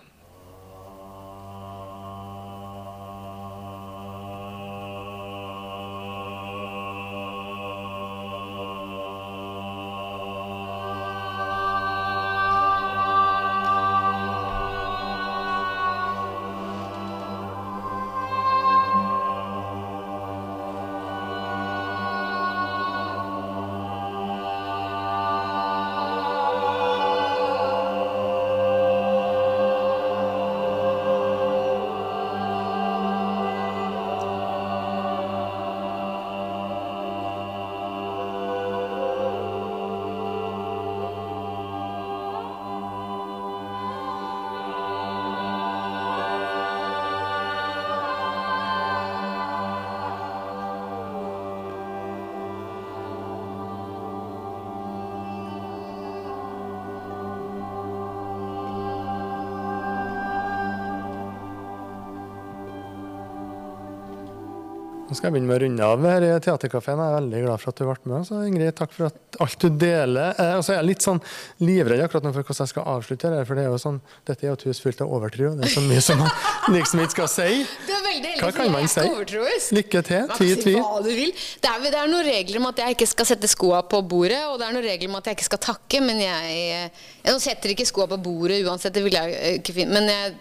Nå 65.10 65.16
skal 65.18 65.32
jeg 65.32 65.34
begynne 65.34 65.50
med 65.50 65.56
å 65.56 65.62
runde 65.64 65.86
av 65.90 66.04
her 66.06 66.24
i 66.28 66.28
Theatercaféen. 66.46 67.00
Jeg 67.02 67.10
er 67.10 67.16
veldig 67.16 67.40
glad 67.42 67.62
for 67.64 67.72
at 67.72 67.80
du 67.80 67.86
ble 67.88 68.12
med. 68.12 68.26
Så 68.28 68.42
Ingrid, 68.46 68.76
takk 68.78 68.92
for 68.94 69.08
at 69.08 69.38
alt 69.42 69.64
du 69.64 69.78
deler. 69.82 70.36
Eh, 70.38 70.52
og 70.60 70.62
så 70.62 70.76
er 70.76 70.78
jeg 70.78 70.88
litt 70.92 71.06
sånn 71.06 71.22
livredd 71.66 72.04
akkurat 72.06 72.28
nå 72.28 72.34
for 72.36 72.46
hvordan 72.46 72.68
jeg 72.68 72.72
skal 72.76 72.86
avslutte 72.92 73.32
her. 73.34 73.48
For 73.50 73.58
det 73.58 73.64
er 73.64 73.72
jo 73.74 73.80
sånn, 73.82 73.98
dette 74.30 74.46
er 74.46 74.52
jo 74.52 74.58
et 74.60 74.66
hus 74.70 74.82
fullt 74.84 75.02
av 75.02 75.16
overtro. 75.18 75.50
Det 75.58 75.66
er 75.66 75.74
så 75.74 75.82
mye 75.88 76.04
som 76.06 76.22
man 76.22 76.30
liksom 76.76 77.02
ikke 77.02 77.16
skal 77.16 77.32
si. 77.34 77.48
Du 77.88 77.90
er 77.96 78.04
veldig 78.06 78.34
heldig, 78.36 78.44
Hva 78.44 78.52
kan 78.54 78.70
jeg 78.70 78.76
man 78.76 78.92
si? 78.94 79.06
overtroisk. 79.08 79.74
Lykke 79.80 80.04
til. 80.12 80.28
Ti 80.36 80.50
tvi. 80.62 80.76
vil. 81.08 81.34
Det 81.66 81.72
er, 81.72 81.88
det 81.88 82.02
er 82.04 82.12
noen 82.14 82.30
regler 82.30 82.62
om 82.62 82.70
at 82.70 82.84
jeg 82.84 82.98
ikke 83.00 83.10
skal 83.10 83.30
sette 83.32 83.50
skoa 83.50 83.82
på 83.90 84.04
bordet, 84.14 84.44
og 84.52 84.60
det 84.62 84.68
er 84.68 84.78
noen 84.78 84.86
regler 84.92 85.10
om 85.10 85.18
at 85.18 85.32
jeg 85.32 85.40
ikke 85.40 85.50
skal 85.50 85.64
takke, 85.72 86.04
men 86.06 86.22
jeg, 86.22 86.54
jeg 86.70 87.34
Nå 87.34 87.42
setter 87.42 87.74
ikke 87.74 87.90
skoa 87.90 88.06
på 88.14 88.22
bordet 88.30 88.62
uansett, 88.62 88.94
det 88.94 89.02
vil 89.06 89.18
jeg 89.18 89.34
eh, 89.42 89.58
ikke 89.60 89.74
finne 89.82 89.98
Men 89.98 90.14
jeg 90.14 90.38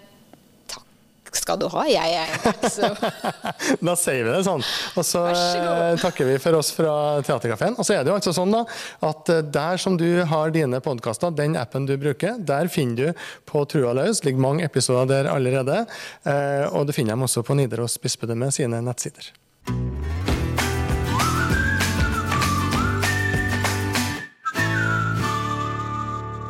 skal 1.36 1.60
du 1.60 1.68
ha. 1.72 1.84
Jeg 1.90 2.16
er 2.16 2.34
ikke 2.52 2.70
så 2.72 2.90
Da 3.88 3.94
sier 3.98 4.24
vi 4.24 4.32
det 4.32 4.42
sånn. 4.46 4.64
Og 4.96 5.04
så 5.04 5.18
så 5.18 5.24
eh, 5.34 5.98
takker 6.00 6.28
vi 6.28 6.38
for 6.42 6.58
oss 6.58 6.70
fra 6.74 6.92
Theatercaféen. 7.26 7.76
Og 7.78 7.86
så 7.86 7.96
er 7.96 8.04
det 8.04 8.12
jo 8.12 8.18
altså 8.18 8.34
sånn 8.36 8.54
da, 8.54 8.64
at 9.08 9.32
eh, 9.32 9.42
der 9.54 9.80
som 9.80 9.98
du 10.00 10.06
har 10.28 10.54
dine 10.54 10.80
podkaster, 10.84 11.34
den 11.34 11.56
appen 11.58 11.88
du 11.88 11.96
bruker, 12.00 12.38
der 12.38 12.70
finner 12.72 12.96
du 13.12 13.26
på 13.48 13.64
Trua 13.70 13.94
løs. 13.96 14.24
ligger 14.24 14.42
mange 14.42 14.64
episoder 14.64 15.08
der 15.08 15.30
allerede. 15.32 15.84
Eh, 16.24 16.66
og 16.72 16.88
du 16.88 16.94
finner 16.96 17.16
dem 17.16 17.26
også 17.28 17.44
på 17.46 17.56
Nidaros 17.58 17.98
bispedømme 18.02 18.50
sine 18.54 18.82
nettsider. 18.84 19.32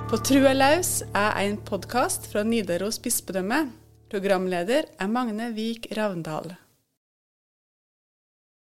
På 0.09 0.17
Trua 0.25 0.55
løs 0.57 1.03
er 1.13 1.35
en 1.43 1.59
podkast 1.69 2.31
fra 2.33 2.41
Nidaros 2.47 2.97
bispedømme. 3.05 3.67
Programleder 4.09 4.87
er 4.97 5.09
Magne 5.13 5.51
Vik 5.53 5.91
Ravndal. 5.93 6.55